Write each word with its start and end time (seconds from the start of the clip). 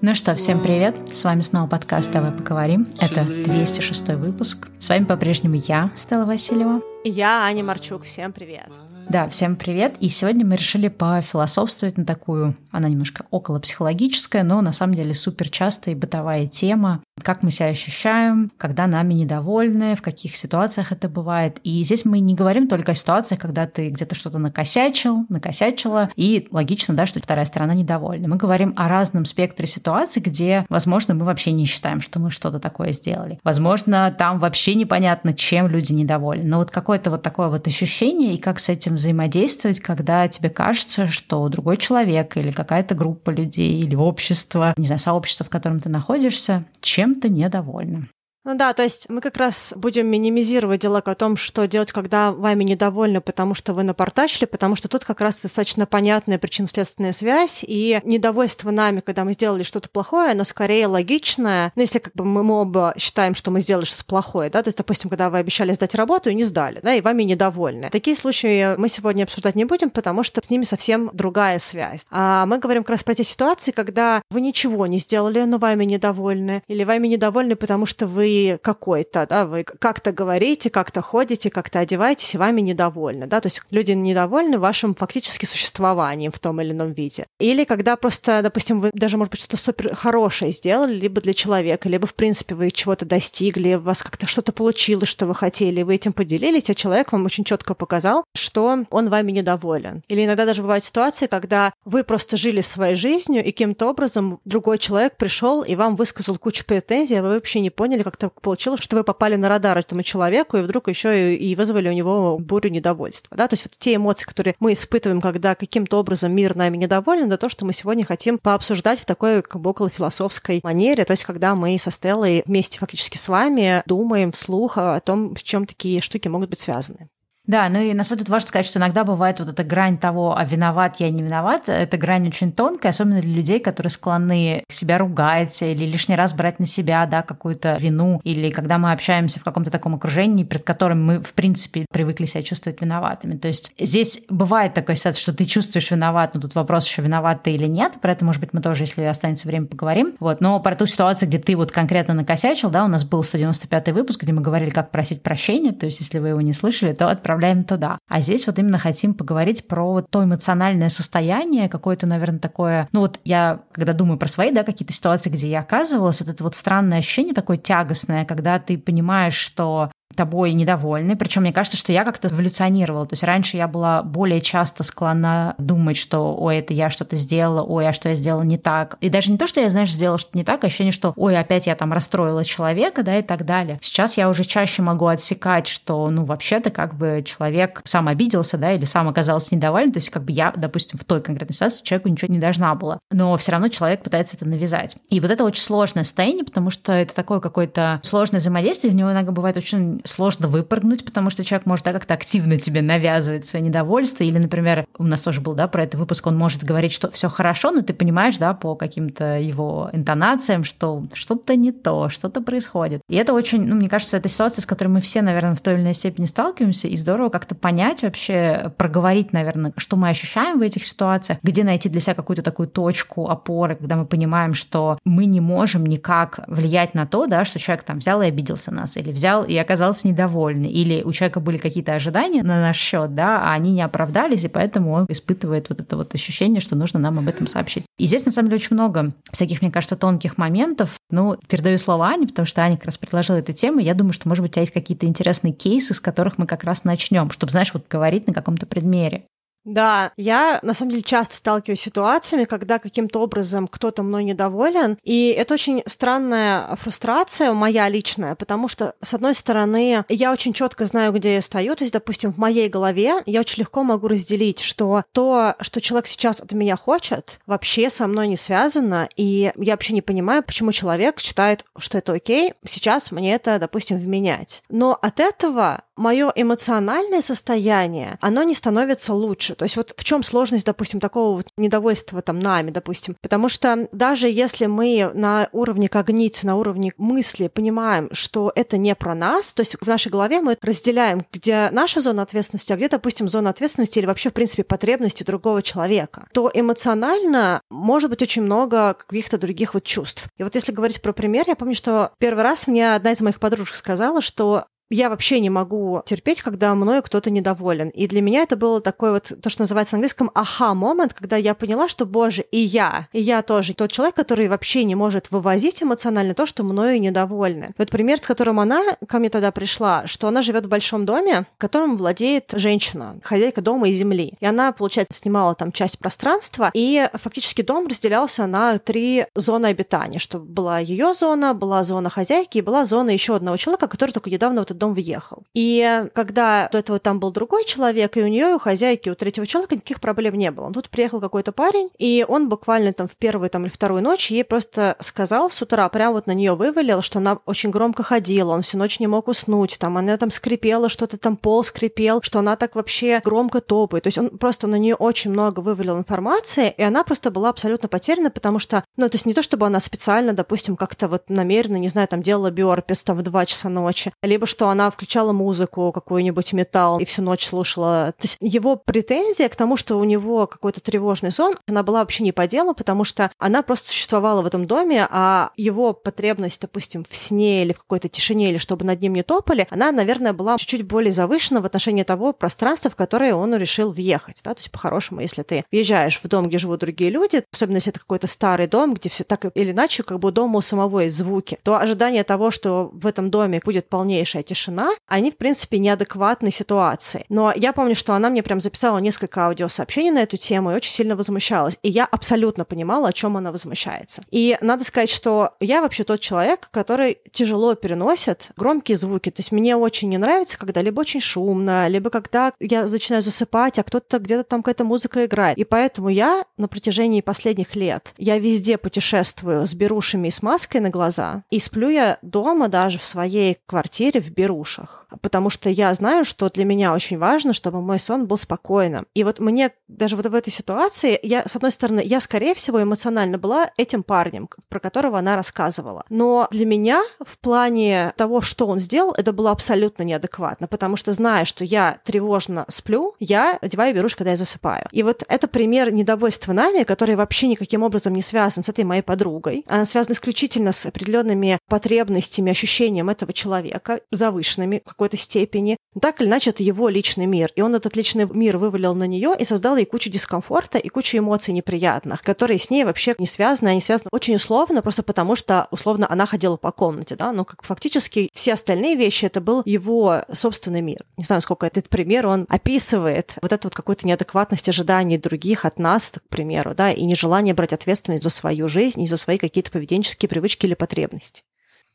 Ну 0.00 0.14
что, 0.14 0.34
всем 0.34 0.60
привет! 0.60 1.14
С 1.14 1.22
вами 1.24 1.42
снова 1.42 1.68
подкаст 1.68 2.10
«Давай 2.10 2.32
поговорим». 2.32 2.88
Это 3.00 3.24
206 3.24 4.08
выпуск. 4.14 4.68
С 4.80 4.88
вами 4.88 5.04
по-прежнему 5.04 5.54
я, 5.54 5.92
Стелла 5.94 6.24
Васильева. 6.24 6.82
Я, 7.04 7.44
Аня 7.44 7.64
Марчук. 7.64 8.04
Всем 8.04 8.32
привет! 8.32 8.68
Да, 9.08 9.28
всем 9.28 9.56
привет. 9.56 9.96
И 10.00 10.08
сегодня 10.08 10.46
мы 10.46 10.56
решили 10.56 10.88
пофилософствовать 10.88 11.98
на 11.98 12.04
такую, 12.04 12.56
она 12.70 12.88
немножко 12.88 13.26
около 13.30 13.58
психологическая, 13.58 14.42
но 14.42 14.60
на 14.60 14.72
самом 14.72 14.94
деле 14.94 15.14
супер 15.14 15.50
частая 15.50 15.94
и 15.94 15.98
бытовая 15.98 16.46
тема. 16.46 17.02
Как 17.22 17.42
мы 17.42 17.50
себя 17.50 17.66
ощущаем, 17.66 18.50
когда 18.56 18.86
нами 18.86 19.14
недовольны, 19.14 19.96
в 19.96 20.02
каких 20.02 20.36
ситуациях 20.36 20.92
это 20.92 21.08
бывает. 21.08 21.58
И 21.62 21.82
здесь 21.84 22.04
мы 22.04 22.20
не 22.20 22.34
говорим 22.34 22.68
только 22.68 22.92
о 22.92 22.94
ситуациях, 22.94 23.40
когда 23.40 23.66
ты 23.66 23.90
где-то 23.90 24.14
что-то 24.14 24.38
накосячил, 24.38 25.26
накосячила, 25.28 26.10
и 26.16 26.48
логично, 26.50 26.94
да, 26.94 27.04
что 27.04 27.20
вторая 27.20 27.44
сторона 27.44 27.74
недовольна. 27.74 28.28
Мы 28.28 28.36
говорим 28.36 28.72
о 28.76 28.88
разном 28.88 29.24
спектре 29.24 29.66
ситуаций, 29.66 30.22
где, 30.22 30.64
возможно, 30.68 31.14
мы 31.14 31.24
вообще 31.24 31.52
не 31.52 31.66
считаем, 31.66 32.00
что 32.00 32.18
мы 32.18 32.30
что-то 32.30 32.60
такое 32.60 32.92
сделали. 32.92 33.38
Возможно, 33.44 34.14
там 34.16 34.38
вообще 34.38 34.74
непонятно, 34.74 35.32
чем 35.34 35.68
люди 35.68 35.92
недовольны. 35.92 36.48
Но 36.48 36.58
вот 36.58 36.70
какое-то 36.92 37.10
вот 37.10 37.22
такое 37.22 37.48
вот 37.48 37.66
ощущение, 37.66 38.34
и 38.34 38.38
как 38.38 38.60
с 38.60 38.68
этим 38.68 38.96
взаимодействовать, 38.96 39.80
когда 39.80 40.28
тебе 40.28 40.50
кажется, 40.50 41.06
что 41.06 41.48
другой 41.48 41.78
человек 41.78 42.36
или 42.36 42.50
какая-то 42.50 42.94
группа 42.94 43.30
людей 43.30 43.80
или 43.80 43.94
общество, 43.94 44.74
не 44.76 44.84
знаю, 44.84 44.98
сообщество, 44.98 45.46
в 45.46 45.48
котором 45.48 45.80
ты 45.80 45.88
находишься, 45.88 46.64
чем-то 46.82 47.30
недовольна. 47.30 48.08
Ну 48.44 48.56
да, 48.56 48.72
то 48.72 48.82
есть 48.82 49.08
мы 49.08 49.20
как 49.20 49.36
раз 49.36 49.72
будем 49.76 50.08
минимизировать 50.08 50.80
диалог 50.80 51.06
о 51.06 51.14
том, 51.14 51.36
что 51.36 51.68
делать, 51.68 51.92
когда 51.92 52.32
вами 52.32 52.64
недовольны, 52.64 53.20
потому 53.20 53.54
что 53.54 53.72
вы 53.72 53.84
напортачили, 53.84 54.46
потому 54.46 54.74
что 54.74 54.88
тут 54.88 55.04
как 55.04 55.20
раз 55.20 55.40
достаточно 55.40 55.86
понятная 55.86 56.38
причинно-следственная 56.38 57.12
связь, 57.12 57.64
и 57.64 58.00
недовольство 58.02 58.72
нами, 58.72 58.98
когда 58.98 59.24
мы 59.24 59.34
сделали 59.34 59.62
что-то 59.62 59.88
плохое, 59.88 60.32
оно 60.32 60.42
скорее 60.42 60.88
логичное, 60.88 61.72
ну 61.76 61.82
если 61.82 62.00
как 62.00 62.14
бы 62.14 62.24
мы, 62.24 62.42
мы 62.42 62.62
оба 62.62 62.94
считаем, 62.98 63.36
что 63.36 63.52
мы 63.52 63.60
сделали 63.60 63.84
что-то 63.84 64.06
плохое, 64.06 64.50
да, 64.50 64.60
то 64.60 64.68
есть, 64.68 64.78
допустим, 64.78 65.08
когда 65.08 65.30
вы 65.30 65.38
обещали 65.38 65.72
сдать 65.72 65.94
работу 65.94 66.28
и 66.28 66.34
не 66.34 66.42
сдали, 66.42 66.80
да, 66.82 66.94
и 66.94 67.00
вами 67.00 67.22
недовольны. 67.22 67.90
Такие 67.90 68.16
случаи 68.16 68.76
мы 68.76 68.88
сегодня 68.88 69.22
обсуждать 69.22 69.54
не 69.54 69.66
будем, 69.66 69.90
потому 69.90 70.24
что 70.24 70.40
с 70.44 70.50
ними 70.50 70.64
совсем 70.64 71.10
другая 71.12 71.60
связь. 71.60 72.00
А 72.10 72.44
мы 72.46 72.58
говорим 72.58 72.82
как 72.82 72.90
раз 72.90 73.04
про 73.04 73.14
те 73.14 73.22
ситуации, 73.22 73.70
когда 73.70 74.20
вы 74.30 74.40
ничего 74.40 74.88
не 74.88 74.98
сделали, 74.98 75.42
но 75.42 75.58
вами 75.58 75.84
недовольны, 75.84 76.64
или 76.66 76.82
вами 76.82 77.06
недовольны, 77.06 77.54
потому 77.54 77.86
что 77.86 78.08
вы 78.08 78.31
какой-то, 78.62 79.26
да, 79.28 79.46
вы 79.46 79.64
как-то 79.64 80.12
говорите, 80.12 80.70
как-то 80.70 81.02
ходите, 81.02 81.50
как-то 81.50 81.80
одеваетесь, 81.80 82.34
и 82.34 82.38
вами 82.38 82.60
недовольны, 82.60 83.26
да, 83.26 83.40
то 83.40 83.46
есть 83.46 83.62
люди 83.70 83.92
недовольны 83.92 84.58
вашим 84.58 84.94
фактически 84.94 85.46
существованием 85.46 86.32
в 86.32 86.38
том 86.38 86.60
или 86.60 86.72
ином 86.72 86.92
виде. 86.92 87.26
Или 87.38 87.64
когда 87.64 87.96
просто, 87.96 88.42
допустим, 88.42 88.80
вы 88.80 88.90
даже, 88.92 89.16
может 89.16 89.30
быть, 89.30 89.40
что-то 89.40 89.56
супер 89.56 89.94
хорошее 89.94 90.52
сделали, 90.52 90.94
либо 90.94 91.20
для 91.20 91.34
человека, 91.34 91.88
либо, 91.88 92.06
в 92.06 92.14
принципе, 92.14 92.54
вы 92.54 92.70
чего-то 92.70 93.04
достигли, 93.04 93.74
у 93.74 93.80
вас 93.80 94.02
как-то 94.02 94.26
что-то 94.26 94.52
получилось, 94.52 95.08
что 95.08 95.26
вы 95.26 95.34
хотели, 95.34 95.82
вы 95.82 95.94
этим 95.94 96.12
поделились, 96.12 96.70
а 96.70 96.74
человек 96.74 97.12
вам 97.12 97.24
очень 97.24 97.44
четко 97.44 97.74
показал, 97.74 98.24
что 98.34 98.84
он 98.90 99.08
вами 99.08 99.32
недоволен. 99.32 100.02
Или 100.08 100.24
иногда 100.24 100.46
даже 100.46 100.62
бывают 100.62 100.84
ситуации, 100.84 101.26
когда 101.26 101.72
вы 101.84 102.04
просто 102.04 102.36
жили 102.36 102.60
своей 102.60 102.94
жизнью, 102.94 103.44
и 103.44 103.52
каким-то 103.52 103.88
образом 103.88 104.40
другой 104.44 104.78
человек 104.78 105.16
пришел 105.16 105.62
и 105.62 105.74
вам 105.74 105.96
высказал 105.96 106.38
кучу 106.38 106.64
претензий, 106.64 107.16
а 107.16 107.22
вы 107.22 107.30
вообще 107.30 107.60
не 107.60 107.70
поняли, 107.70 108.02
как 108.02 108.16
так 108.22 108.40
получилось, 108.40 108.80
что 108.80 108.96
вы 108.96 109.02
попали 109.02 109.34
на 109.34 109.48
радар 109.48 109.76
этому 109.76 110.04
человеку, 110.04 110.56
и 110.56 110.62
вдруг 110.62 110.88
еще 110.88 111.34
и 111.34 111.56
вызвали 111.56 111.88
у 111.88 111.92
него 111.92 112.38
бурю 112.38 112.70
недовольства. 112.70 113.36
Да? 113.36 113.48
То 113.48 113.54
есть 113.54 113.64
вот 113.64 113.72
те 113.76 113.96
эмоции, 113.96 114.24
которые 114.24 114.54
мы 114.60 114.74
испытываем, 114.74 115.20
когда 115.20 115.56
каким-то 115.56 115.98
образом 115.98 116.32
мир 116.32 116.54
нами 116.54 116.76
недоволен, 116.76 117.26
это 117.26 117.36
то, 117.36 117.48
что 117.48 117.64
мы 117.64 117.72
сегодня 117.72 118.04
хотим 118.04 118.38
пообсуждать 118.38 119.00
в 119.00 119.06
такой 119.06 119.42
как 119.42 119.60
бы 119.60 119.70
около 119.70 119.90
философской 119.90 120.60
манере, 120.62 121.04
то 121.04 121.10
есть 121.12 121.24
когда 121.24 121.56
мы 121.56 121.76
со 121.78 121.90
Стеллой 121.90 122.44
вместе 122.46 122.78
фактически 122.78 123.16
с 123.16 123.26
вами 123.26 123.82
думаем 123.86 124.30
вслух 124.30 124.78
о 124.78 125.00
том, 125.00 125.36
с 125.36 125.42
чем 125.42 125.66
такие 125.66 126.00
штуки 126.00 126.28
могут 126.28 126.50
быть 126.50 126.60
связаны. 126.60 127.08
Да, 127.46 127.68
ну 127.68 127.80
и 127.80 127.92
на 127.92 128.04
самом 128.04 128.20
деле 128.20 128.30
важно 128.32 128.48
сказать, 128.48 128.66
что 128.66 128.78
иногда 128.78 129.02
бывает 129.02 129.40
вот 129.40 129.48
эта 129.48 129.64
грань 129.64 129.98
того, 129.98 130.36
а 130.36 130.44
виноват 130.44 130.96
я, 131.00 131.10
не 131.10 131.22
виноват, 131.22 131.68
эта 131.68 131.96
грань 131.96 132.28
очень 132.28 132.52
тонкая, 132.52 132.90
особенно 132.90 133.20
для 133.20 133.34
людей, 133.34 133.58
которые 133.58 133.90
склонны 133.90 134.62
себя 134.68 134.96
ругать 134.96 135.60
или 135.60 135.84
лишний 135.84 136.14
раз 136.14 136.34
брать 136.34 136.60
на 136.60 136.66
себя, 136.66 137.04
да, 137.06 137.22
какую-то 137.22 137.76
вину, 137.80 138.20
или 138.22 138.50
когда 138.50 138.78
мы 138.78 138.92
общаемся 138.92 139.40
в 139.40 139.42
каком-то 139.42 139.72
таком 139.72 139.96
окружении, 139.96 140.44
перед 140.44 140.62
которым 140.62 141.04
мы, 141.04 141.20
в 141.20 141.32
принципе, 141.32 141.84
привыкли 141.90 142.26
себя 142.26 142.42
чувствовать 142.42 142.80
виноватыми. 142.80 143.36
То 143.36 143.48
есть 143.48 143.74
здесь 143.76 144.22
бывает 144.28 144.74
такая 144.74 144.94
ситуация, 144.94 145.20
что 145.20 145.34
ты 145.34 145.44
чувствуешь 145.44 145.90
виноват, 145.90 146.34
но 146.34 146.40
тут 146.40 146.54
вопрос 146.54 146.86
еще 146.86 147.02
виноват 147.02 147.42
ты 147.42 147.50
или 147.52 147.66
нет, 147.66 147.94
про 148.00 148.12
это, 148.12 148.24
может 148.24 148.40
быть, 148.40 148.52
мы 148.52 148.60
тоже, 148.60 148.84
если 148.84 149.02
останется 149.02 149.48
время, 149.48 149.66
поговорим. 149.66 150.14
Вот, 150.20 150.40
но 150.40 150.60
про 150.60 150.76
ту 150.76 150.86
ситуацию, 150.86 151.28
где 151.28 151.38
ты 151.38 151.56
вот 151.56 151.72
конкретно 151.72 152.14
накосячил, 152.14 152.70
да, 152.70 152.84
у 152.84 152.88
нас 152.88 153.04
был 153.04 153.24
195 153.24 153.88
выпуск, 153.88 154.22
где 154.22 154.32
мы 154.32 154.42
говорили, 154.42 154.70
как 154.70 154.92
просить 154.92 155.22
прощения, 155.22 155.72
то 155.72 155.86
есть 155.86 155.98
если 155.98 156.20
вы 156.20 156.28
его 156.28 156.40
не 156.40 156.52
слышали, 156.52 156.92
то 156.92 157.08
отправляйте 157.08 157.31
отправляем 157.32 157.64
туда. 157.64 157.98
А 158.08 158.20
здесь 158.20 158.46
вот 158.46 158.58
именно 158.58 158.78
хотим 158.78 159.14
поговорить 159.14 159.66
про 159.66 160.02
то 160.02 160.24
эмоциональное 160.24 160.88
состояние, 160.88 161.68
какое-то, 161.68 162.06
наверное, 162.06 162.38
такое... 162.38 162.88
Ну 162.92 163.00
вот 163.00 163.20
я, 163.24 163.60
когда 163.72 163.94
думаю 163.94 164.18
про 164.18 164.28
свои, 164.28 164.52
да, 164.52 164.62
какие-то 164.62 164.92
ситуации, 164.92 165.30
где 165.30 165.48
я 165.48 165.60
оказывалась, 165.60 166.20
вот 166.20 166.28
это 166.28 166.44
вот 166.44 166.54
странное 166.54 166.98
ощущение 166.98 167.34
такое 167.34 167.56
тягостное, 167.56 168.24
когда 168.24 168.58
ты 168.58 168.76
понимаешь, 168.76 169.34
что 169.34 169.90
тобой 170.14 170.52
недовольны. 170.52 171.16
Причем 171.16 171.42
мне 171.42 171.52
кажется, 171.52 171.76
что 171.76 171.92
я 171.92 172.04
как-то 172.04 172.28
эволюционировала. 172.28 173.06
То 173.06 173.14
есть 173.14 173.24
раньше 173.24 173.56
я 173.56 173.68
была 173.68 174.02
более 174.02 174.40
часто 174.40 174.82
склонна 174.82 175.54
думать, 175.58 175.96
что 175.96 176.34
ой, 176.34 176.58
это 176.58 176.74
я 176.74 176.90
что-то 176.90 177.16
сделала, 177.16 177.62
ой, 177.62 177.88
а 177.88 177.92
что 177.92 178.08
я 178.08 178.14
сделала 178.14 178.42
не 178.42 178.58
так. 178.58 178.96
И 179.00 179.08
даже 179.08 179.30
не 179.30 179.38
то, 179.38 179.46
что 179.46 179.60
я, 179.60 179.68
знаешь, 179.68 179.92
сделала 179.92 180.18
что-то 180.18 180.38
не 180.38 180.44
так, 180.44 180.64
а 180.64 180.66
ощущение, 180.66 180.92
что 180.92 181.12
ой, 181.16 181.38
опять 181.38 181.66
я 181.66 181.74
там 181.74 181.92
расстроила 181.92 182.44
человека, 182.44 183.02
да, 183.02 183.18
и 183.18 183.22
так 183.22 183.44
далее. 183.44 183.78
Сейчас 183.82 184.16
я 184.16 184.28
уже 184.28 184.44
чаще 184.44 184.82
могу 184.82 185.06
отсекать, 185.06 185.68
что, 185.68 186.08
ну, 186.10 186.24
вообще-то 186.24 186.70
как 186.70 186.94
бы 186.94 187.22
человек 187.24 187.80
сам 187.84 188.08
обиделся, 188.08 188.58
да, 188.58 188.72
или 188.72 188.84
сам 188.84 189.08
оказался 189.08 189.54
недоволен. 189.54 189.92
То 189.92 189.98
есть 189.98 190.10
как 190.10 190.24
бы 190.24 190.32
я, 190.32 190.52
допустим, 190.56 190.98
в 190.98 191.04
той 191.04 191.20
конкретной 191.20 191.54
ситуации 191.54 191.82
человеку 191.84 192.08
ничего 192.08 192.32
не 192.32 192.38
должна 192.38 192.74
была. 192.74 192.98
Но 193.10 193.36
все 193.36 193.52
равно 193.52 193.68
человек 193.68 194.02
пытается 194.02 194.36
это 194.36 194.46
навязать. 194.46 194.96
И 195.10 195.20
вот 195.20 195.30
это 195.30 195.44
очень 195.44 195.62
сложное 195.62 196.04
состояние, 196.04 196.44
потому 196.44 196.70
что 196.70 196.92
это 196.92 197.14
такое 197.14 197.40
какое-то 197.40 198.00
сложное 198.02 198.40
взаимодействие, 198.40 198.90
из 198.90 198.94
него 198.94 199.12
иногда 199.12 199.32
бывает 199.32 199.56
очень 199.56 200.01
сложно 200.04 200.48
выпрыгнуть, 200.48 201.04
потому 201.04 201.30
что 201.30 201.44
человек 201.44 201.66
может 201.66 201.84
да, 201.84 201.92
как-то 201.92 202.14
активно 202.14 202.58
тебе 202.58 202.82
навязывать 202.82 203.46
свое 203.46 203.64
недовольство. 203.64 204.24
Или, 204.24 204.38
например, 204.38 204.86
у 204.98 205.04
нас 205.04 205.20
тоже 205.20 205.40
был 205.40 205.54
да, 205.54 205.68
про 205.68 205.84
это 205.84 205.96
выпуск, 205.96 206.26
он 206.26 206.36
может 206.36 206.64
говорить, 206.64 206.92
что 206.92 207.10
все 207.10 207.28
хорошо, 207.28 207.70
но 207.70 207.82
ты 207.82 207.92
понимаешь 207.94 208.36
да, 208.36 208.54
по 208.54 208.74
каким-то 208.74 209.38
его 209.38 209.90
интонациям, 209.92 210.64
что 210.64 211.04
что-то 211.14 211.56
не 211.56 211.72
то, 211.72 212.08
что-то 212.08 212.40
происходит. 212.40 213.02
И 213.08 213.16
это 213.16 213.32
очень, 213.32 213.64
ну, 213.64 213.76
мне 213.76 213.88
кажется, 213.88 214.16
это 214.16 214.28
ситуация, 214.28 214.62
с 214.62 214.66
которой 214.66 214.88
мы 214.88 215.00
все, 215.00 215.22
наверное, 215.22 215.54
в 215.54 215.60
той 215.60 215.74
или 215.74 215.82
иной 215.82 215.94
степени 215.94 216.26
сталкиваемся, 216.26 216.88
и 216.88 216.96
здорово 216.96 217.28
как-то 217.28 217.54
понять 217.54 218.02
вообще, 218.02 218.72
проговорить, 218.76 219.32
наверное, 219.32 219.72
что 219.76 219.96
мы 219.96 220.08
ощущаем 220.08 220.58
в 220.58 220.62
этих 220.62 220.86
ситуациях, 220.86 221.38
где 221.42 221.64
найти 221.64 221.88
для 221.88 222.00
себя 222.00 222.14
какую-то 222.14 222.42
такую 222.42 222.68
точку 222.68 223.28
опоры, 223.28 223.76
когда 223.76 223.96
мы 223.96 224.06
понимаем, 224.06 224.54
что 224.54 224.98
мы 225.04 225.26
не 225.26 225.40
можем 225.40 225.86
никак 225.86 226.40
влиять 226.46 226.94
на 226.94 227.06
то, 227.06 227.26
да, 227.26 227.44
что 227.44 227.58
человек 227.58 227.84
там 227.84 227.98
взял 227.98 228.22
и 228.22 228.26
обиделся 228.26 228.70
на 228.70 228.82
нас, 228.82 228.96
или 228.96 229.12
взял 229.12 229.44
и 229.44 229.56
оказался 229.56 229.91
остался 229.92 230.08
недовольны, 230.08 230.66
или 230.66 231.02
у 231.02 231.12
человека 231.12 231.40
были 231.40 231.58
какие-то 231.58 231.94
ожидания 231.94 232.42
на 232.42 232.60
наш 232.60 232.76
счет, 232.76 233.14
да, 233.14 233.42
а 233.42 233.52
они 233.52 233.72
не 233.72 233.82
оправдались, 233.82 234.44
и 234.44 234.48
поэтому 234.48 234.92
он 234.92 235.06
испытывает 235.08 235.68
вот 235.68 235.80
это 235.80 235.96
вот 235.96 236.14
ощущение, 236.14 236.60
что 236.60 236.74
нужно 236.76 236.98
нам 236.98 237.18
об 237.18 237.28
этом 237.28 237.46
сообщить. 237.46 237.84
И 237.98 238.06
здесь, 238.06 238.24
на 238.24 238.32
самом 238.32 238.48
деле, 238.48 238.60
очень 238.60 238.74
много 238.74 239.12
всяких, 239.30 239.62
мне 239.62 239.70
кажется, 239.70 239.96
тонких 239.96 240.38
моментов. 240.38 240.96
Ну, 241.10 241.36
передаю 241.48 241.78
слово 241.78 242.06
Ане, 242.06 242.26
потому 242.26 242.46
что 242.46 242.62
Аня 242.62 242.76
как 242.76 242.86
раз 242.86 242.98
предложила 242.98 243.36
эту 243.36 243.52
тему. 243.52 243.80
Я 243.80 243.94
думаю, 243.94 244.12
что, 244.12 244.28
может 244.28 244.42
быть, 244.42 244.52
у 244.52 244.54
тебя 244.54 244.62
есть 244.62 244.72
какие-то 244.72 245.06
интересные 245.06 245.52
кейсы, 245.52 245.94
с 245.94 246.00
которых 246.00 246.38
мы 246.38 246.46
как 246.46 246.64
раз 246.64 246.84
начнем, 246.84 247.30
чтобы, 247.30 247.52
знаешь, 247.52 247.72
вот 247.74 247.84
говорить 247.88 248.26
на 248.26 248.32
каком-то 248.32 248.66
предмере. 248.66 249.24
Да, 249.64 250.12
я 250.16 250.58
на 250.62 250.74
самом 250.74 250.90
деле 250.90 251.02
часто 251.02 251.36
сталкиваюсь 251.36 251.80
с 251.80 251.84
ситуациями, 251.84 252.44
когда 252.44 252.78
каким-то 252.78 253.20
образом 253.20 253.68
кто-то 253.68 254.02
мной 254.02 254.24
недоволен, 254.24 254.98
и 255.02 255.28
это 255.28 255.54
очень 255.54 255.82
странная 255.86 256.74
фрустрация 256.76 257.52
моя 257.52 257.88
личная, 257.88 258.34
потому 258.34 258.68
что, 258.68 258.94
с 259.02 259.14
одной 259.14 259.34
стороны, 259.34 260.04
я 260.08 260.32
очень 260.32 260.52
четко 260.52 260.86
знаю, 260.86 261.12
где 261.12 261.34
я 261.34 261.42
стою, 261.42 261.76
то 261.76 261.84
есть, 261.84 261.92
допустим, 261.92 262.32
в 262.32 262.38
моей 262.38 262.68
голове 262.68 263.22
я 263.26 263.40
очень 263.40 263.60
легко 263.60 263.84
могу 263.84 264.08
разделить, 264.08 264.60
что 264.60 265.04
то, 265.12 265.54
что 265.60 265.80
человек 265.80 266.08
сейчас 266.08 266.40
от 266.40 266.52
меня 266.52 266.76
хочет, 266.76 267.40
вообще 267.46 267.90
со 267.90 268.06
мной 268.06 268.28
не 268.28 268.36
связано, 268.36 269.08
и 269.16 269.52
я 269.56 269.72
вообще 269.72 269.92
не 269.92 270.02
понимаю, 270.02 270.42
почему 270.42 270.72
человек 270.72 271.20
считает, 271.20 271.64
что 271.78 271.98
это 271.98 272.12
окей, 272.12 272.54
сейчас 272.66 273.12
мне 273.12 273.34
это, 273.34 273.58
допустим, 273.58 273.98
вменять. 273.98 274.62
Но 274.68 274.98
от 275.00 275.20
этого 275.20 275.82
мое 275.96 276.32
эмоциональное 276.34 277.20
состояние, 277.20 278.18
оно 278.20 278.42
не 278.42 278.54
становится 278.54 279.14
лучше. 279.14 279.54
То 279.54 279.64
есть 279.64 279.76
вот 279.76 279.94
в 279.96 280.04
чем 280.04 280.22
сложность, 280.22 280.66
допустим, 280.66 281.00
такого 281.00 281.36
вот 281.36 281.48
недовольства 281.56 282.22
там 282.22 282.40
нами, 282.40 282.70
допустим. 282.70 283.16
Потому 283.20 283.48
что 283.48 283.88
даже 283.92 284.28
если 284.28 284.66
мы 284.66 285.10
на 285.14 285.48
уровне 285.52 285.88
когниции, 285.88 286.46
на 286.46 286.56
уровне 286.56 286.92
мысли 286.96 287.48
понимаем, 287.48 288.08
что 288.12 288.52
это 288.54 288.76
не 288.76 288.94
про 288.94 289.14
нас, 289.14 289.54
то 289.54 289.60
есть 289.60 289.76
в 289.80 289.86
нашей 289.86 290.10
голове 290.10 290.40
мы 290.40 290.56
разделяем, 290.60 291.26
где 291.32 291.68
наша 291.70 292.00
зона 292.00 292.22
ответственности, 292.22 292.72
а 292.72 292.76
где, 292.76 292.88
допустим, 292.88 293.28
зона 293.28 293.50
ответственности 293.50 293.98
или 293.98 294.06
вообще, 294.06 294.30
в 294.30 294.34
принципе, 294.34 294.64
потребности 294.64 295.22
другого 295.22 295.62
человека, 295.62 296.26
то 296.32 296.50
эмоционально 296.52 297.60
может 297.70 298.10
быть 298.10 298.22
очень 298.22 298.42
много 298.42 298.94
каких-то 298.94 299.38
других 299.38 299.74
вот 299.74 299.84
чувств. 299.84 300.26
И 300.38 300.42
вот 300.42 300.54
если 300.54 300.72
говорить 300.72 301.02
про 301.02 301.12
пример, 301.12 301.44
я 301.46 301.56
помню, 301.56 301.74
что 301.74 302.12
первый 302.18 302.42
раз 302.42 302.66
мне 302.66 302.94
одна 302.94 303.12
из 303.12 303.20
моих 303.20 303.40
подружек 303.40 303.74
сказала, 303.74 304.22
что 304.22 304.66
я 304.92 305.08
вообще 305.08 305.40
не 305.40 305.50
могу 305.50 306.02
терпеть, 306.06 306.42
когда 306.42 306.74
мною 306.74 307.02
кто-то 307.02 307.30
недоволен. 307.30 307.88
И 307.88 308.06
для 308.06 308.22
меня 308.22 308.42
это 308.42 308.56
было 308.56 308.80
такое 308.80 309.12
вот, 309.12 309.32
то, 309.42 309.50
что 309.50 309.62
называется 309.62 309.94
на 309.94 309.98
английском 309.98 310.30
аха-момент, 310.34 311.14
когда 311.14 311.36
я 311.36 311.54
поняла, 311.54 311.88
что, 311.88 312.04
боже, 312.04 312.42
и 312.50 312.58
я, 312.58 313.08
и 313.12 313.20
я 313.20 313.42
тоже 313.42 313.74
тот 313.74 313.90
человек, 313.90 314.14
который 314.14 314.48
вообще 314.48 314.84
не 314.84 314.94
может 314.94 315.30
вывозить 315.30 315.82
эмоционально 315.82 316.34
то, 316.34 316.46
что 316.46 316.62
мною 316.62 317.00
недовольны. 317.00 317.70
Вот 317.78 317.90
пример, 317.90 318.18
с 318.18 318.26
которым 318.26 318.60
она 318.60 318.82
ко 319.08 319.18
мне 319.18 319.30
тогда 319.30 319.50
пришла, 319.50 320.06
что 320.06 320.28
она 320.28 320.42
живет 320.42 320.66
в 320.66 320.68
большом 320.68 321.06
доме, 321.06 321.46
которым 321.58 321.96
владеет 321.96 322.50
женщина, 322.52 323.16
хозяйка 323.22 323.62
дома 323.62 323.88
и 323.88 323.92
земли. 323.92 324.34
И 324.40 324.46
она, 324.46 324.72
получается, 324.72 325.14
снимала 325.14 325.54
там 325.54 325.72
часть 325.72 325.98
пространства, 325.98 326.70
и 326.74 327.08
фактически 327.14 327.62
дом 327.62 327.86
разделялся 327.86 328.46
на 328.46 328.78
три 328.78 329.26
зоны 329.34 329.66
обитания, 329.66 330.18
что 330.18 330.38
была 330.38 330.78
ее 330.78 331.14
зона, 331.14 331.54
была 331.54 331.82
зона 331.82 332.10
хозяйки 332.10 332.58
и 332.58 332.62
была 332.62 332.84
зона 332.84 333.10
еще 333.10 333.36
одного 333.36 333.56
человека, 333.56 333.88
который 333.88 334.10
только 334.10 334.30
недавно 334.30 334.60
в 334.60 334.64
этот 334.64 334.81
дом 334.82 334.94
въехал. 334.94 335.44
И 335.54 336.04
когда 336.12 336.68
до 336.72 336.78
этого 336.78 336.98
там 336.98 337.20
был 337.20 337.30
другой 337.30 337.64
человек, 337.64 338.16
и 338.16 338.22
у 338.22 338.26
нее, 338.26 338.56
у 338.56 338.58
хозяйки, 338.58 339.08
у 339.08 339.14
третьего 339.14 339.46
человека 339.46 339.76
никаких 339.76 340.00
проблем 340.00 340.34
не 340.34 340.50
было. 340.50 340.72
Тут 340.72 340.90
приехал 340.90 341.20
какой-то 341.20 341.52
парень, 341.52 341.90
и 341.98 342.24
он 342.26 342.48
буквально 342.48 342.92
там 342.92 343.06
в 343.06 343.16
первую 343.16 343.48
там, 343.48 343.62
или 343.62 343.70
вторую 343.70 344.02
ночь 344.02 344.32
ей 344.32 344.44
просто 344.44 344.96
сказал 344.98 345.50
с 345.50 345.62
утра, 345.62 345.88
прям 345.88 346.14
вот 346.14 346.26
на 346.26 346.32
нее 346.32 346.54
вывалил, 346.56 347.00
что 347.00 347.20
она 347.20 347.38
очень 347.46 347.70
громко 347.70 348.02
ходила, 348.02 348.52
он 348.52 348.62
всю 348.62 348.76
ночь 348.76 348.98
не 348.98 349.06
мог 349.06 349.28
уснуть, 349.28 349.78
там 349.78 349.96
она 349.96 350.16
там 350.16 350.32
скрипела, 350.32 350.88
что-то 350.88 351.16
там 351.16 351.36
пол 351.36 351.62
скрипел, 351.62 352.20
что 352.22 352.40
она 352.40 352.56
так 352.56 352.74
вообще 352.74 353.20
громко 353.24 353.60
топает. 353.60 354.04
То 354.04 354.08
есть 354.08 354.18
он 354.18 354.30
просто 354.30 354.66
на 354.66 354.76
нее 354.76 354.96
очень 354.96 355.30
много 355.30 355.60
вывалил 355.60 355.96
информации, 355.96 356.74
и 356.76 356.82
она 356.82 357.04
просто 357.04 357.30
была 357.30 357.50
абсолютно 357.50 357.88
потеряна, 357.88 358.30
потому 358.30 358.58
что, 358.58 358.82
ну, 358.96 359.08
то 359.08 359.14
есть 359.14 359.26
не 359.26 359.34
то, 359.34 359.42
чтобы 359.42 359.66
она 359.66 359.78
специально, 359.78 360.32
допустим, 360.32 360.76
как-то 360.76 361.06
вот 361.06 361.30
намеренно, 361.30 361.76
не 361.76 361.88
знаю, 361.88 362.08
там 362.08 362.22
делала 362.22 362.50
биорпис 362.50 363.02
там 363.02 363.16
в 363.16 363.22
2 363.22 363.46
часа 363.46 363.68
ночи, 363.68 364.12
либо 364.22 364.46
что 364.46 364.71
она 364.72 364.90
включала 364.90 365.32
музыку, 365.32 365.92
какой-нибудь 365.92 366.52
металл 366.52 366.98
и 366.98 367.04
всю 367.04 367.22
ночь 367.22 367.46
слушала. 367.46 368.14
То 368.18 368.24
есть 368.24 368.36
его 368.40 368.76
претензия 368.76 369.48
к 369.48 369.56
тому, 369.56 369.76
что 369.76 369.96
у 369.98 370.04
него 370.04 370.46
какой-то 370.46 370.80
тревожный 370.80 371.32
сон, 371.32 371.56
она 371.66 371.82
была 371.82 372.00
вообще 372.00 372.24
не 372.24 372.32
по 372.32 372.46
делу, 372.46 372.74
потому 372.74 373.04
что 373.04 373.30
она 373.38 373.62
просто 373.62 373.88
существовала 373.88 374.42
в 374.42 374.46
этом 374.46 374.66
доме, 374.66 375.06
а 375.10 375.50
его 375.56 375.92
потребность, 375.92 376.60
допустим, 376.60 377.04
в 377.08 377.16
сне 377.16 377.62
или 377.62 377.72
в 377.72 377.78
какой-то 377.78 378.08
тишине, 378.08 378.50
или 378.50 378.58
чтобы 378.58 378.84
над 378.84 379.00
ним 379.00 379.14
не 379.14 379.22
топали, 379.22 379.66
она, 379.70 379.92
наверное, 379.92 380.32
была 380.32 380.58
чуть-чуть 380.58 380.82
более 380.82 381.12
завышена 381.12 381.60
в 381.60 381.66
отношении 381.66 382.02
того 382.02 382.32
пространства, 382.32 382.90
в 382.90 382.96
которое 382.96 383.34
он 383.34 383.54
решил 383.54 383.92
въехать. 383.92 384.40
Да? 384.44 384.54
То 384.54 384.58
есть, 384.58 384.70
по-хорошему, 384.70 385.20
если 385.20 385.42
ты 385.42 385.64
въезжаешь 385.70 386.20
в 386.20 386.28
дом, 386.28 386.48
где 386.48 386.58
живут 386.58 386.80
другие 386.80 387.10
люди, 387.10 387.44
особенно 387.52 387.76
если 387.76 387.92
это 387.92 388.00
какой-то 388.00 388.26
старый 388.26 388.66
дом, 388.66 388.94
где 388.94 389.08
все 389.08 389.24
так 389.24 389.44
или 389.54 389.70
иначе, 389.72 390.02
как 390.02 390.18
бы 390.18 390.32
дома 390.32 390.58
у 390.58 390.62
самого 390.62 391.00
есть 391.00 391.16
звуки, 391.16 391.58
то 391.62 391.78
ожидание 391.78 392.24
того, 392.24 392.50
что 392.50 392.90
в 392.92 393.06
этом 393.06 393.30
доме 393.30 393.60
будет 393.64 393.88
полнейшая 393.88 394.42
тишина, 394.42 394.61
тишина, 394.62 394.92
они, 395.06 395.30
в 395.30 395.36
принципе, 395.36 395.78
неадекватны 395.78 396.50
ситуации. 396.50 397.24
Но 397.28 397.52
я 397.54 397.72
помню, 397.72 397.94
что 397.94 398.14
она 398.14 398.30
мне 398.30 398.42
прям 398.42 398.60
записала 398.60 398.98
несколько 398.98 399.46
аудиосообщений 399.46 400.10
на 400.10 400.22
эту 400.22 400.36
тему 400.36 400.70
и 400.70 400.74
очень 400.74 400.92
сильно 400.92 401.16
возмущалась. 401.16 401.78
И 401.82 401.88
я 401.88 402.04
абсолютно 402.04 402.64
понимала, 402.64 403.08
о 403.08 403.12
чем 403.12 403.36
она 403.36 403.50
возмущается. 403.50 404.22
И 404.30 404.56
надо 404.60 404.84
сказать, 404.84 405.10
что 405.10 405.52
я 405.60 405.80
вообще 405.82 406.04
тот 406.04 406.20
человек, 406.20 406.68
который 406.70 407.18
тяжело 407.32 407.74
переносит 407.74 408.50
громкие 408.56 408.96
звуки. 408.96 409.30
То 409.30 409.40
есть 409.40 409.52
мне 409.52 409.76
очень 409.76 410.08
не 410.08 410.18
нравится, 410.18 410.58
когда 410.58 410.80
либо 410.80 411.00
очень 411.00 411.20
шумно, 411.20 411.88
либо 411.88 412.10
когда 412.10 412.52
я 412.60 412.86
начинаю 412.86 413.22
засыпать, 413.22 413.78
а 413.78 413.82
кто-то 413.82 414.18
где-то 414.18 414.44
там 414.44 414.62
какая-то 414.62 414.84
музыка 414.84 415.24
играет. 415.24 415.58
И 415.58 415.64
поэтому 415.64 416.08
я 416.08 416.44
на 416.56 416.68
протяжении 416.68 417.20
последних 417.20 417.74
лет, 417.74 418.14
я 418.16 418.38
везде 418.38 418.78
путешествую 418.78 419.66
с 419.66 419.74
берушами 419.74 420.28
и 420.28 420.30
с 420.30 420.42
маской 420.42 420.78
на 420.78 420.90
глаза. 420.90 421.42
И 421.50 421.58
сплю 421.58 421.88
я 421.88 422.18
дома 422.22 422.68
даже 422.68 422.98
в 422.98 423.04
своей 423.04 423.58
квартире 423.66 424.20
в 424.20 424.30
берушах 424.42 425.02
потому 425.20 425.50
что 425.50 425.68
я 425.68 425.92
знаю, 425.94 426.24
что 426.24 426.48
для 426.48 426.64
меня 426.64 426.94
очень 426.94 427.18
важно, 427.18 427.52
чтобы 427.52 427.80
мой 427.80 427.98
сон 427.98 428.26
был 428.26 428.36
спокойным. 428.36 429.06
И 429.14 429.24
вот 429.24 429.38
мне 429.38 429.72
даже 429.88 430.16
вот 430.16 430.26
в 430.26 430.34
этой 430.34 430.50
ситуации, 430.50 431.18
я, 431.22 431.46
с 431.46 431.56
одной 431.56 431.70
стороны, 431.70 432.02
я, 432.04 432.20
скорее 432.20 432.54
всего, 432.54 432.82
эмоционально 432.82 433.38
была 433.38 433.70
этим 433.76 434.02
парнем, 434.02 434.48
про 434.68 434.80
которого 434.80 435.18
она 435.18 435.36
рассказывала. 435.36 436.04
Но 436.08 436.48
для 436.50 436.66
меня 436.66 437.02
в 437.24 437.38
плане 437.38 438.12
того, 438.16 438.40
что 438.40 438.66
он 438.66 438.78
сделал, 438.78 439.12
это 439.16 439.32
было 439.32 439.50
абсолютно 439.50 440.02
неадекватно, 440.02 440.66
потому 440.66 440.96
что, 440.96 441.12
зная, 441.12 441.44
что 441.44 441.64
я 441.64 441.98
тревожно 442.04 442.64
сплю, 442.68 443.14
я 443.18 443.58
одеваю 443.60 443.94
беруши, 443.94 444.16
когда 444.16 444.30
я 444.30 444.36
засыпаю. 444.36 444.86
И 444.92 445.02
вот 445.02 445.22
это 445.28 445.48
пример 445.48 445.92
недовольства 445.92 446.52
нами, 446.52 446.84
который 446.84 447.16
вообще 447.16 447.48
никаким 447.48 447.82
образом 447.82 448.14
не 448.14 448.22
связан 448.22 448.64
с 448.64 448.68
этой 448.68 448.84
моей 448.84 449.02
подругой. 449.02 449.64
Она 449.68 449.84
связана 449.84 450.14
исключительно 450.14 450.72
с 450.72 450.86
определенными 450.86 451.58
потребностями, 451.68 452.50
ощущением 452.50 453.10
этого 453.10 453.32
человека, 453.32 454.00
завышенным 454.10 454.31
личными 454.38 454.82
в 454.84 454.88
какой-то 454.88 455.16
степени. 455.16 455.76
Так 456.00 456.20
или 456.20 456.28
иначе, 456.28 456.50
это 456.50 456.62
его 456.62 456.88
личный 456.88 457.26
мир. 457.26 457.50
И 457.54 457.62
он 457.62 457.74
этот 457.74 457.96
личный 457.96 458.26
мир 458.30 458.56
вывалил 458.58 458.94
на 458.94 459.06
нее 459.06 459.34
и 459.38 459.44
создал 459.44 459.76
ей 459.76 459.84
кучу 459.84 460.10
дискомфорта 460.10 460.78
и 460.78 460.88
кучу 460.88 461.18
эмоций 461.18 461.52
неприятных, 461.52 462.22
которые 462.22 462.58
с 462.58 462.70
ней 462.70 462.84
вообще 462.84 463.14
не 463.18 463.26
связаны. 463.26 463.68
Они 463.68 463.80
связаны 463.80 464.08
очень 464.12 464.36
условно, 464.36 464.82
просто 464.82 465.02
потому 465.02 465.36
что, 465.36 465.68
условно, 465.70 466.06
она 466.08 466.26
ходила 466.26 466.56
по 466.56 466.72
комнате, 466.72 467.14
да, 467.14 467.32
но 467.32 467.44
как 467.44 467.62
фактически 467.62 468.30
все 468.32 468.54
остальные 468.54 468.96
вещи 468.96 469.26
это 469.26 469.40
был 469.40 469.62
его 469.64 470.22
собственный 470.32 470.80
мир. 470.80 470.98
Не 471.16 471.24
знаю, 471.24 471.42
сколько 471.42 471.66
этот 471.66 471.88
пример 471.88 472.26
он 472.26 472.46
описывает 472.48 473.34
вот 473.42 473.52
эту 473.52 473.66
вот 473.66 473.74
какую-то 473.74 474.06
неадекватность 474.06 474.68
ожиданий 474.68 475.18
других 475.18 475.64
от 475.64 475.78
нас, 475.78 476.10
к 476.10 476.28
примеру, 476.28 476.74
да, 476.74 476.90
и 476.92 477.04
нежелание 477.04 477.54
брать 477.54 477.72
ответственность 477.72 478.24
за 478.24 478.30
свою 478.30 478.68
жизнь 478.68 479.02
и 479.02 479.06
за 479.06 479.16
свои 479.16 479.38
какие-то 479.38 479.70
поведенческие 479.70 480.28
привычки 480.28 480.66
или 480.66 480.74
потребности. 480.74 481.42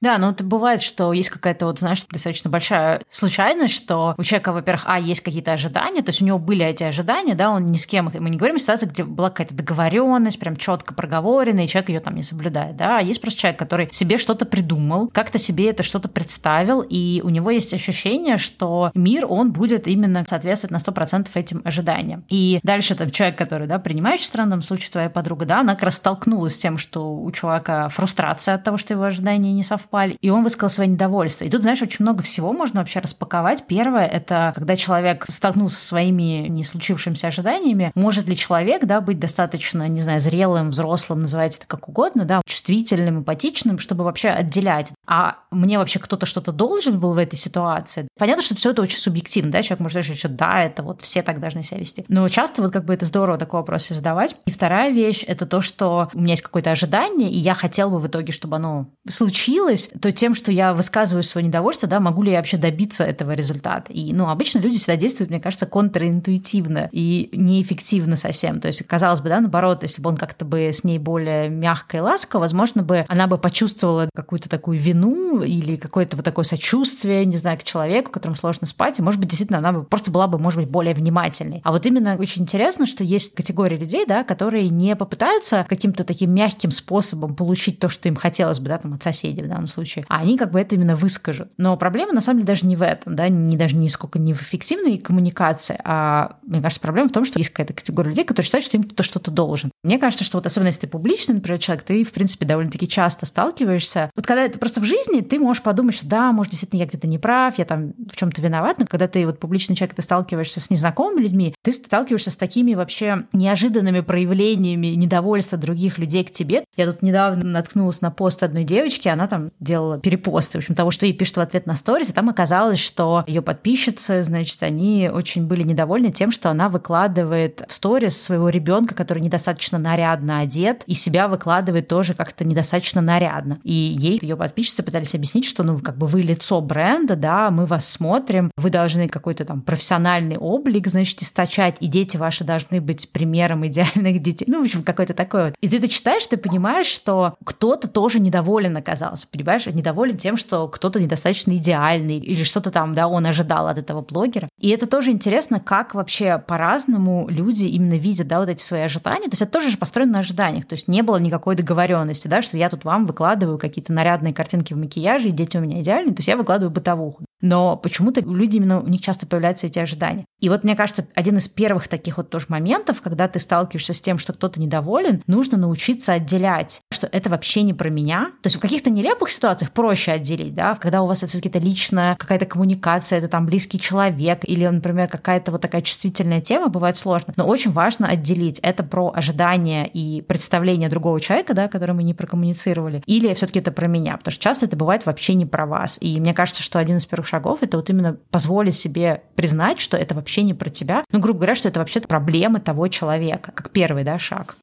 Да, 0.02 0.18
ну 0.20 0.30
это 0.30 0.44
бывает, 0.44 0.84
что 0.84 1.12
есть 1.12 1.30
какая-то 1.30 1.66
вот, 1.66 1.80
знаешь, 1.80 2.06
достаточно 2.10 2.52
большая 2.52 3.02
случайность, 3.10 3.74
что 3.74 4.14
у 4.18 4.24
человека, 4.24 4.52
во-первых, 4.52 4.84
а, 4.86 5.00
есть 5.00 5.22
какие-то 5.22 5.54
ожидания, 5.54 6.04
то 6.04 6.10
есть 6.10 6.22
у 6.22 6.26
него 6.26 6.38
были 6.38 6.64
эти 6.64 6.84
ожидания, 6.84 7.34
да, 7.34 7.50
он 7.50 7.66
ни 7.66 7.78
с 7.78 7.88
кем, 7.88 8.12
мы 8.14 8.30
не 8.30 8.38
говорим 8.38 8.58
о 8.58 8.60
ситуации, 8.60 8.86
где 8.86 9.04
была 9.04 9.30
какая-то 9.30 9.56
договоренность, 9.56 10.40
прям 10.40 10.56
четко 10.56 10.94
проговоренная, 10.94 11.66
и 11.66 11.68
человек 11.68 11.90
ее 11.90 12.00
там 12.00 12.16
не 12.16 12.22
соблюдает, 12.22 12.76
да, 12.76 13.00
а 13.00 13.02
есть 13.02 13.22
просто 13.22 13.40
человек, 13.40 13.60
который 13.60 13.90
себе 13.92 14.20
что-то 14.20 14.46
придумал, 14.46 15.08
как-то 15.08 15.40
себе 15.40 15.72
это 15.72 15.82
что-то 15.82 16.10
представил, 16.10 16.82
и 16.88 17.22
у 17.24 17.30
него 17.30 17.50
есть 17.50 17.74
ощущение, 17.74 18.38
что 18.38 18.92
мир, 18.94 19.26
он 19.28 19.52
будет 19.52 19.88
именно 19.88 20.24
соответствовать 20.28 20.72
на 20.72 20.78
100% 20.78 21.30
этим 21.34 21.62
ожиданиям. 21.66 22.24
И 22.30 22.60
дальше 22.62 22.94
там 22.94 23.10
человек, 23.10 23.38
который, 23.38 23.68
да, 23.68 23.80
принимающий 23.80 24.26
в 24.26 24.28
странном 24.28 24.62
случае 24.62 24.92
твоя 24.92 25.10
подруга, 25.10 25.46
да, 25.46 25.62
она 25.62 25.74
как 25.74 25.84
раз 25.84 25.96
столкнулась 25.96 26.54
с 26.54 26.60
тем, 26.60 26.78
что 26.78 27.16
у 27.16 27.32
человека 27.32 27.90
фрустрация 27.90 28.54
от 28.56 28.64
того, 28.64 28.78
что 28.78 28.94
его 28.94 29.04
ожидания 29.04 29.52
не 29.54 29.64
совпали, 29.64 29.87
совпали, 29.88 30.18
и 30.22 30.30
он 30.30 30.44
высказал 30.44 30.70
свое 30.70 30.90
недовольство. 30.90 31.46
И 31.46 31.50
тут, 31.50 31.62
знаешь, 31.62 31.82
очень 31.82 32.04
много 32.04 32.24
всего 32.24 32.54
можно 32.54 32.82
вообще 32.82 33.00
распаковать. 33.00 33.66
Первое— 33.68 34.06
это 34.08 34.52
когда 34.56 34.76
человек 34.76 35.26
столкнулся 35.28 35.78
со 35.78 35.88
своими 35.88 36.48
не 36.48 36.64
случившимися 36.64 37.28
ожиданиями, 37.28 37.92
может 37.96 38.28
ли 38.28 38.36
человек, 38.36 38.86
да, 38.86 39.02
быть 39.02 39.20
достаточно, 39.20 39.88
не 39.88 40.02
знаю, 40.02 40.20
зрелым, 40.20 40.70
взрослым, 40.72 41.22
называйте 41.22 41.58
это 41.58 41.68
как 41.68 41.90
угодно, 41.90 42.26
да, 42.26 42.42
чувствительным, 42.46 43.20
эмпатичным, 43.20 43.80
чтобы 43.80 44.04
вообще 44.04 44.30
отделять. 44.30 44.92
А 45.08 45.38
мне 45.52 45.78
вообще 45.78 46.00
кто-то 46.00 46.26
что-то 46.26 46.52
должен 46.52 47.00
был 47.00 47.14
в 47.14 47.18
этой 47.18 47.36
ситуации. 47.38 48.08
Понятно, 48.18 48.44
что 48.44 48.56
все 48.56 48.72
это 48.72 48.82
очень 48.82 48.98
субъективно, 48.98 49.52
да, 49.52 49.62
человек 49.62 49.82
может 49.82 49.98
решить, 49.98 50.20
что 50.20 50.30
да, 50.30 50.64
это 50.64 50.84
вот 50.84 51.02
все 51.02 51.22
так 51.22 51.40
должны 51.40 51.64
себя 51.64 51.80
вести. 51.80 52.06
Но 52.08 52.28
часто 52.28 52.62
вот 52.62 52.74
как 52.74 52.86
бы 52.86 52.94
это 52.94 53.06
здорово 53.06 53.38
такой 53.38 53.62
вопрос 53.62 53.88
задавать. 53.88 54.36
И 54.46 54.52
вторая 54.52 54.92
вещь— 54.92 55.24
это 55.28 55.46
то, 55.46 55.62
что 55.62 56.10
у 56.14 56.20
меня 56.20 56.32
есть 56.32 56.42
какое-то 56.42 56.72
ожидание, 56.72 57.32
и 57.32 57.38
я 57.38 57.54
хотел 57.54 57.90
бы 57.90 58.00
в 58.00 58.08
итоге, 58.08 58.32
чтобы 58.34 58.58
оно 58.58 58.88
случилось, 59.08 59.77
случилось, 59.78 60.02
то 60.02 60.12
тем, 60.12 60.36
что 60.36 60.52
я 60.52 60.74
высказываю 60.74 61.24
свое 61.24 61.48
недовольство, 61.48 61.88
да, 61.88 62.00
могу 62.00 62.24
ли 62.24 62.32
я 62.32 62.38
вообще 62.38 62.58
добиться 62.58 63.04
этого 63.04 63.32
результата. 63.32 63.92
И, 63.92 64.14
ну, 64.14 64.30
обычно 64.30 64.60
люди 64.60 64.78
всегда 64.78 64.96
действуют, 64.96 65.30
мне 65.30 65.40
кажется, 65.40 65.66
контринтуитивно 65.66 66.90
и 66.92 67.30
неэффективно 67.32 68.16
совсем. 68.16 68.60
То 68.60 68.68
есть, 68.68 68.86
казалось 68.86 69.22
бы, 69.22 69.30
да, 69.30 69.40
наоборот, 69.40 69.84
если 69.84 70.02
бы 70.02 70.10
он 70.10 70.18
как-то 70.18 70.46
бы 70.46 70.68
с 70.68 70.84
ней 70.84 71.00
более 71.00 71.50
мягко 71.50 71.98
и 71.98 72.00
ласково, 72.00 72.42
возможно 72.42 72.84
бы 72.84 73.06
она 73.08 73.28
бы 73.28 73.38
почувствовала 73.38 74.10
какую-то 74.16 74.50
такую 74.50 74.80
вину 74.80 75.42
или 75.42 75.76
какое-то 75.76 76.18
вот 76.18 76.26
такое 76.26 76.46
сочувствие, 76.46 77.26
не 77.26 77.38
знаю, 77.38 77.58
к 77.58 77.64
человеку, 77.64 78.12
которому 78.12 78.36
сложно 78.36 78.68
спать, 78.68 79.00
и, 79.00 79.02
может 79.02 79.20
быть, 79.20 79.30
действительно 79.30 79.60
она 79.60 79.72
бы 79.72 79.84
просто 79.84 80.12
была 80.12 80.28
бы, 80.28 80.38
может 80.38 80.60
быть, 80.60 80.70
более 80.70 80.94
внимательной. 80.94 81.62
А 81.64 81.72
вот 81.72 81.86
именно 81.86 82.16
очень 82.18 82.44
интересно, 82.44 82.86
что 82.86 83.04
есть 83.04 83.34
категория 83.36 83.78
людей, 83.78 84.06
да, 84.08 84.24
которые 84.24 84.70
не 84.70 84.96
попытаются 84.96 85.66
каким-то 85.68 86.04
таким 86.04 86.34
мягким 86.34 86.72
способом 86.72 87.36
получить 87.36 87.80
то, 87.80 87.90
что 87.90 88.08
им 88.08 88.16
хотелось 88.16 88.60
бы, 88.60 88.70
да, 88.70 88.78
там, 88.78 88.94
от 88.94 89.04
соседей 89.04 89.44
в 89.44 89.48
данном 89.48 89.67
данном 89.68 89.74
случае, 89.74 90.06
а 90.08 90.20
они 90.20 90.38
как 90.38 90.52
бы 90.52 90.60
это 90.60 90.76
именно 90.76 90.96
выскажут. 90.96 91.50
Но 91.58 91.78
проблема 91.78 92.14
на 92.14 92.22
самом 92.22 92.40
деле 92.40 92.48
даже 92.48 92.66
не 92.66 92.76
в 92.76 92.82
этом, 92.82 93.16
да, 93.16 93.28
не 93.30 93.58
даже 93.58 93.76
не 93.76 93.90
сколько 93.90 94.20
не 94.20 94.34
в 94.34 94.42
эффективной 94.42 94.98
коммуникации, 94.98 95.80
а 95.84 96.38
мне 96.44 96.62
кажется, 96.62 96.82
проблема 96.82 97.10
в 97.10 97.12
том, 97.12 97.26
что 97.26 97.40
есть 97.40 97.50
какая-то 97.50 97.74
категория 97.74 98.10
людей, 98.10 98.26
которые 98.26 98.46
считают, 98.46 98.66
что 98.66 98.78
им 98.78 98.84
кто-то 98.84 99.04
что-то 99.04 99.32
должен. 99.32 99.72
Мне 99.84 100.00
кажется, 100.00 100.24
что 100.24 100.38
вот 100.38 100.46
особенно 100.46 100.68
если 100.68 100.82
ты 100.82 100.88
публичный, 100.88 101.36
например, 101.36 101.60
человек, 101.60 101.84
ты, 101.84 102.04
в 102.04 102.12
принципе, 102.12 102.46
довольно-таки 102.46 102.88
часто 102.88 103.26
сталкиваешься. 103.26 104.10
Вот 104.16 104.26
когда 104.26 104.44
это 104.44 104.60
просто 104.60 104.82
в 104.82 104.86
жизни, 104.86 105.22
ты 105.22 105.40
можешь 105.40 105.64
подумать, 105.64 105.96
что 105.96 106.08
да, 106.08 106.32
может, 106.32 106.52
действительно, 106.52 106.80
я 106.80 106.86
где-то 106.86 107.08
не 107.08 107.18
прав, 107.18 107.58
я 107.58 107.66
там 107.66 107.94
в 108.10 108.16
чем-то 108.16 108.42
виноват, 108.42 108.80
но 108.80 108.86
когда 108.86 109.08
ты 109.08 109.26
вот 109.26 109.40
публичный 109.40 109.76
человек, 109.76 109.96
ты 109.96 110.02
сталкиваешься 110.02 110.60
с 110.60 110.70
незнакомыми 110.70 111.22
людьми, 111.22 111.56
ты 111.64 111.72
сталкиваешься 111.72 112.32
с 112.32 112.36
такими 112.36 112.74
вообще 112.74 113.26
неожиданными 113.34 114.02
проявлениями 114.02 114.88
недовольства 114.88 115.58
других 115.58 115.98
людей 115.98 116.24
к 116.24 116.32
тебе. 116.32 116.64
Я 116.76 116.86
тут 116.86 117.02
недавно 117.02 117.44
наткнулась 117.44 118.02
на 118.02 118.12
пост 118.12 118.44
одной 118.44 118.64
девочки, 118.64 119.08
она 119.08 119.28
там 119.28 119.52
делала 119.60 120.00
перепосты, 120.00 120.58
в 120.58 120.62
общем, 120.62 120.76
того, 120.76 120.92
что 120.92 121.06
ей 121.06 121.14
пишут 121.14 121.38
в 121.38 121.42
ответ 121.42 121.66
на 121.66 121.76
сторис, 121.76 122.10
и 122.10 122.14
там 122.14 122.30
оказалось, 122.30 122.80
что 122.80 123.24
ее 123.28 123.42
подписчицы, 123.42 124.24
значит, 124.24 124.62
они 124.64 125.10
очень 125.12 125.46
были 125.46 125.64
недовольны 125.64 126.12
тем, 126.12 126.32
что 126.32 126.50
она 126.50 126.70
выкладывает 126.70 127.64
в 127.68 127.74
сторис 127.74 128.22
своего 128.22 128.50
ребенка, 128.50 128.96
который 128.96 129.20
недостаточно 129.20 129.78
нарядно 129.78 130.40
одет, 130.40 130.84
и 130.86 130.94
себя 130.94 131.28
выкладывает 131.28 131.88
тоже 131.88 132.14
как-то 132.14 132.46
недостаточно 132.46 133.02
нарядно. 133.02 133.60
И 133.64 133.74
ей 133.74 134.20
ее 134.22 134.36
подписчицы 134.36 134.84
пытались 134.84 135.16
объяснить, 135.16 135.46
что 135.46 135.64
ну 135.64 135.80
как 135.80 135.98
бы 135.98 136.08
вы 136.08 136.22
лицо 136.22 136.62
бренда, 136.62 137.16
да, 137.16 137.50
мы 137.52 137.66
вас 137.66 137.88
смотрим, 137.88 138.52
вы 138.58 138.70
должны 138.70 139.08
какой-то 139.08 139.46
там 139.46 139.62
профессиональный 139.62 140.38
облик, 140.38 140.88
значит, 140.88 141.22
источать, 141.22 141.78
и 141.80 141.88
дети 141.88 142.18
ваши 142.18 142.44
должны 142.44 142.82
быть 142.82 143.10
примером 143.12 143.66
идеальных 143.68 144.22
детей. 144.22 144.46
Ну, 144.48 144.62
в 144.62 144.66
общем, 144.66 144.84
какой-то 144.84 145.14
такой 145.14 145.46
вот. 145.46 145.56
И 145.62 145.70
ты 145.70 145.78
это 145.78 145.88
читаешь, 145.88 146.26
ты 146.26 146.38
понимаешь, 146.38 146.88
что 146.88 147.36
кто-то 147.44 147.88
тоже 147.88 148.20
недоволен 148.20 148.78
оказался, 148.78 149.28
понимаешь, 149.48 149.66
недоволен 149.68 150.18
тем, 150.18 150.36
что 150.36 150.68
кто-то 150.68 151.00
недостаточно 151.00 151.56
идеальный 151.56 152.18
или 152.18 152.44
что-то 152.44 152.70
там, 152.70 152.94
да, 152.94 153.08
он 153.08 153.26
ожидал 153.26 153.68
от 153.68 153.78
этого 153.78 154.02
блогера. 154.02 154.50
И 154.60 154.70
это 154.70 154.88
тоже 154.88 155.12
интересно, 155.12 155.62
как 155.62 155.96
вообще 155.96 156.38
по-разному 156.38 157.28
люди 157.30 157.64
именно 157.64 157.98
видят, 157.98 158.28
да, 158.28 158.40
вот 158.40 158.50
эти 158.50 158.62
свои 158.62 158.82
ожидания. 158.82 159.26
То 159.26 159.32
есть 159.32 159.42
это 159.42 159.52
тоже 159.52 159.70
же 159.70 159.78
построено 159.78 160.14
на 160.14 160.20
ожиданиях. 160.20 160.66
То 160.66 160.74
есть 160.74 160.90
не 160.90 161.02
было 161.02 161.16
никакой 161.16 161.56
договоренности, 161.56 162.28
да, 162.28 162.42
что 162.42 162.58
я 162.58 162.70
тут 162.70 162.84
вам 162.84 163.06
выкладываю 163.06 163.58
какие-то 163.58 163.94
нарядные 163.94 164.34
картинки 164.34 164.74
в 164.74 164.78
макияже, 164.78 165.30
и 165.30 165.32
дети 165.32 165.56
у 165.56 165.62
меня 165.62 165.80
идеальные, 165.80 166.14
то 166.14 166.20
есть 166.20 166.28
я 166.28 166.36
выкладываю 166.36 166.74
бытовуху. 166.74 167.24
Но 167.48 167.78
почему-то 167.78 168.20
люди 168.20 168.58
именно 168.58 168.82
у 168.82 168.88
них 168.88 169.00
часто 169.00 169.26
появляются 169.26 169.68
эти 169.68 169.80
ожидания. 169.80 170.26
И 170.42 170.50
вот 170.50 170.66
мне 170.66 170.76
кажется, 170.76 171.08
один 171.16 171.38
из 171.38 171.48
первых 171.48 171.88
таких 171.88 172.18
вот 172.18 172.30
тоже 172.30 172.48
моментов, 172.50 173.02
когда 173.02 173.30
ты 173.30 173.40
сталкиваешься 173.40 173.94
с 173.94 174.02
тем, 174.02 174.18
что 174.18 174.34
кто-то 174.34 174.60
недоволен, 174.60 175.24
нужно 175.28 175.58
научиться 175.58 176.12
отделять, 176.14 176.82
что 176.92 177.08
это 177.08 177.30
вообще 177.30 177.62
не 177.62 177.74
про 177.74 177.90
меня. 177.90 178.26
То 178.44 178.48
есть 178.48 178.58
в 178.58 178.60
каких-то 178.60 178.90
нелепых 178.90 179.32
ситуациях 179.32 179.72
проще 179.72 180.12
отделить, 180.12 180.54
да, 180.54 180.76
когда 180.76 181.02
у 181.02 181.08
вас 181.08 181.24
это 181.24 181.32
все-таки 181.32 181.58
личная 181.58 182.18
какая-то 182.18 182.46
коммуникация, 182.46 183.20
это 183.20 183.30
там 183.30 183.46
близкий 183.46 183.80
человек, 183.80 184.42
или, 184.44 184.68
например, 184.68 185.08
какая-то 185.08 185.54
вот 185.54 185.62
такая 185.62 185.82
чувствительная 185.82 186.42
тема, 186.42 186.68
бывает 186.68 186.98
сложно. 186.98 187.34
Но 187.38 187.48
очень 187.48 187.72
важно 187.72 188.10
отделить. 188.10 188.60
Это 188.60 188.84
про 188.84 189.14
ожидания 189.16 189.88
и 189.88 190.22
представление 190.22 190.90
другого 190.90 191.22
человека, 191.22 191.54
да, 191.54 191.70
который 191.70 191.94
мы 191.94 192.04
не 192.04 192.14
прокоммуницировали, 192.14 193.02
или 193.06 193.34
все-таки 193.34 193.60
это 193.60 193.72
про 193.72 193.88
меня, 193.88 194.18
потому 194.18 194.34
что 194.34 194.44
часто 194.44 194.66
это 194.66 194.76
бывает 194.76 195.06
вообще 195.06 195.34
не 195.34 195.46
про 195.46 195.66
вас. 195.66 195.98
И 196.02 196.20
мне 196.20 196.34
кажется, 196.34 196.62
что 196.62 196.78
один 196.78 196.98
из 196.98 197.06
первых 197.06 197.28
шагов 197.28 197.37
это 197.62 197.78
вот 197.78 197.90
именно 197.90 198.18
позволить 198.32 198.76
себе 198.76 199.24
признать, 199.36 199.80
что 199.80 199.98
это 199.98 200.16
вообще 200.16 200.44
не 200.44 200.54
про 200.54 200.70
тебя. 200.70 201.04
Ну, 201.12 201.20
грубо 201.20 201.40
говоря, 201.40 201.56
что 201.56 201.68
это 201.68 201.80
вообще-то 201.80 202.08
проблемы 202.08 202.60
того 202.60 202.88
человека, 202.88 203.52
как 203.54 203.72
первый, 203.72 204.04
да, 204.04 204.20
шаг. 204.20 204.58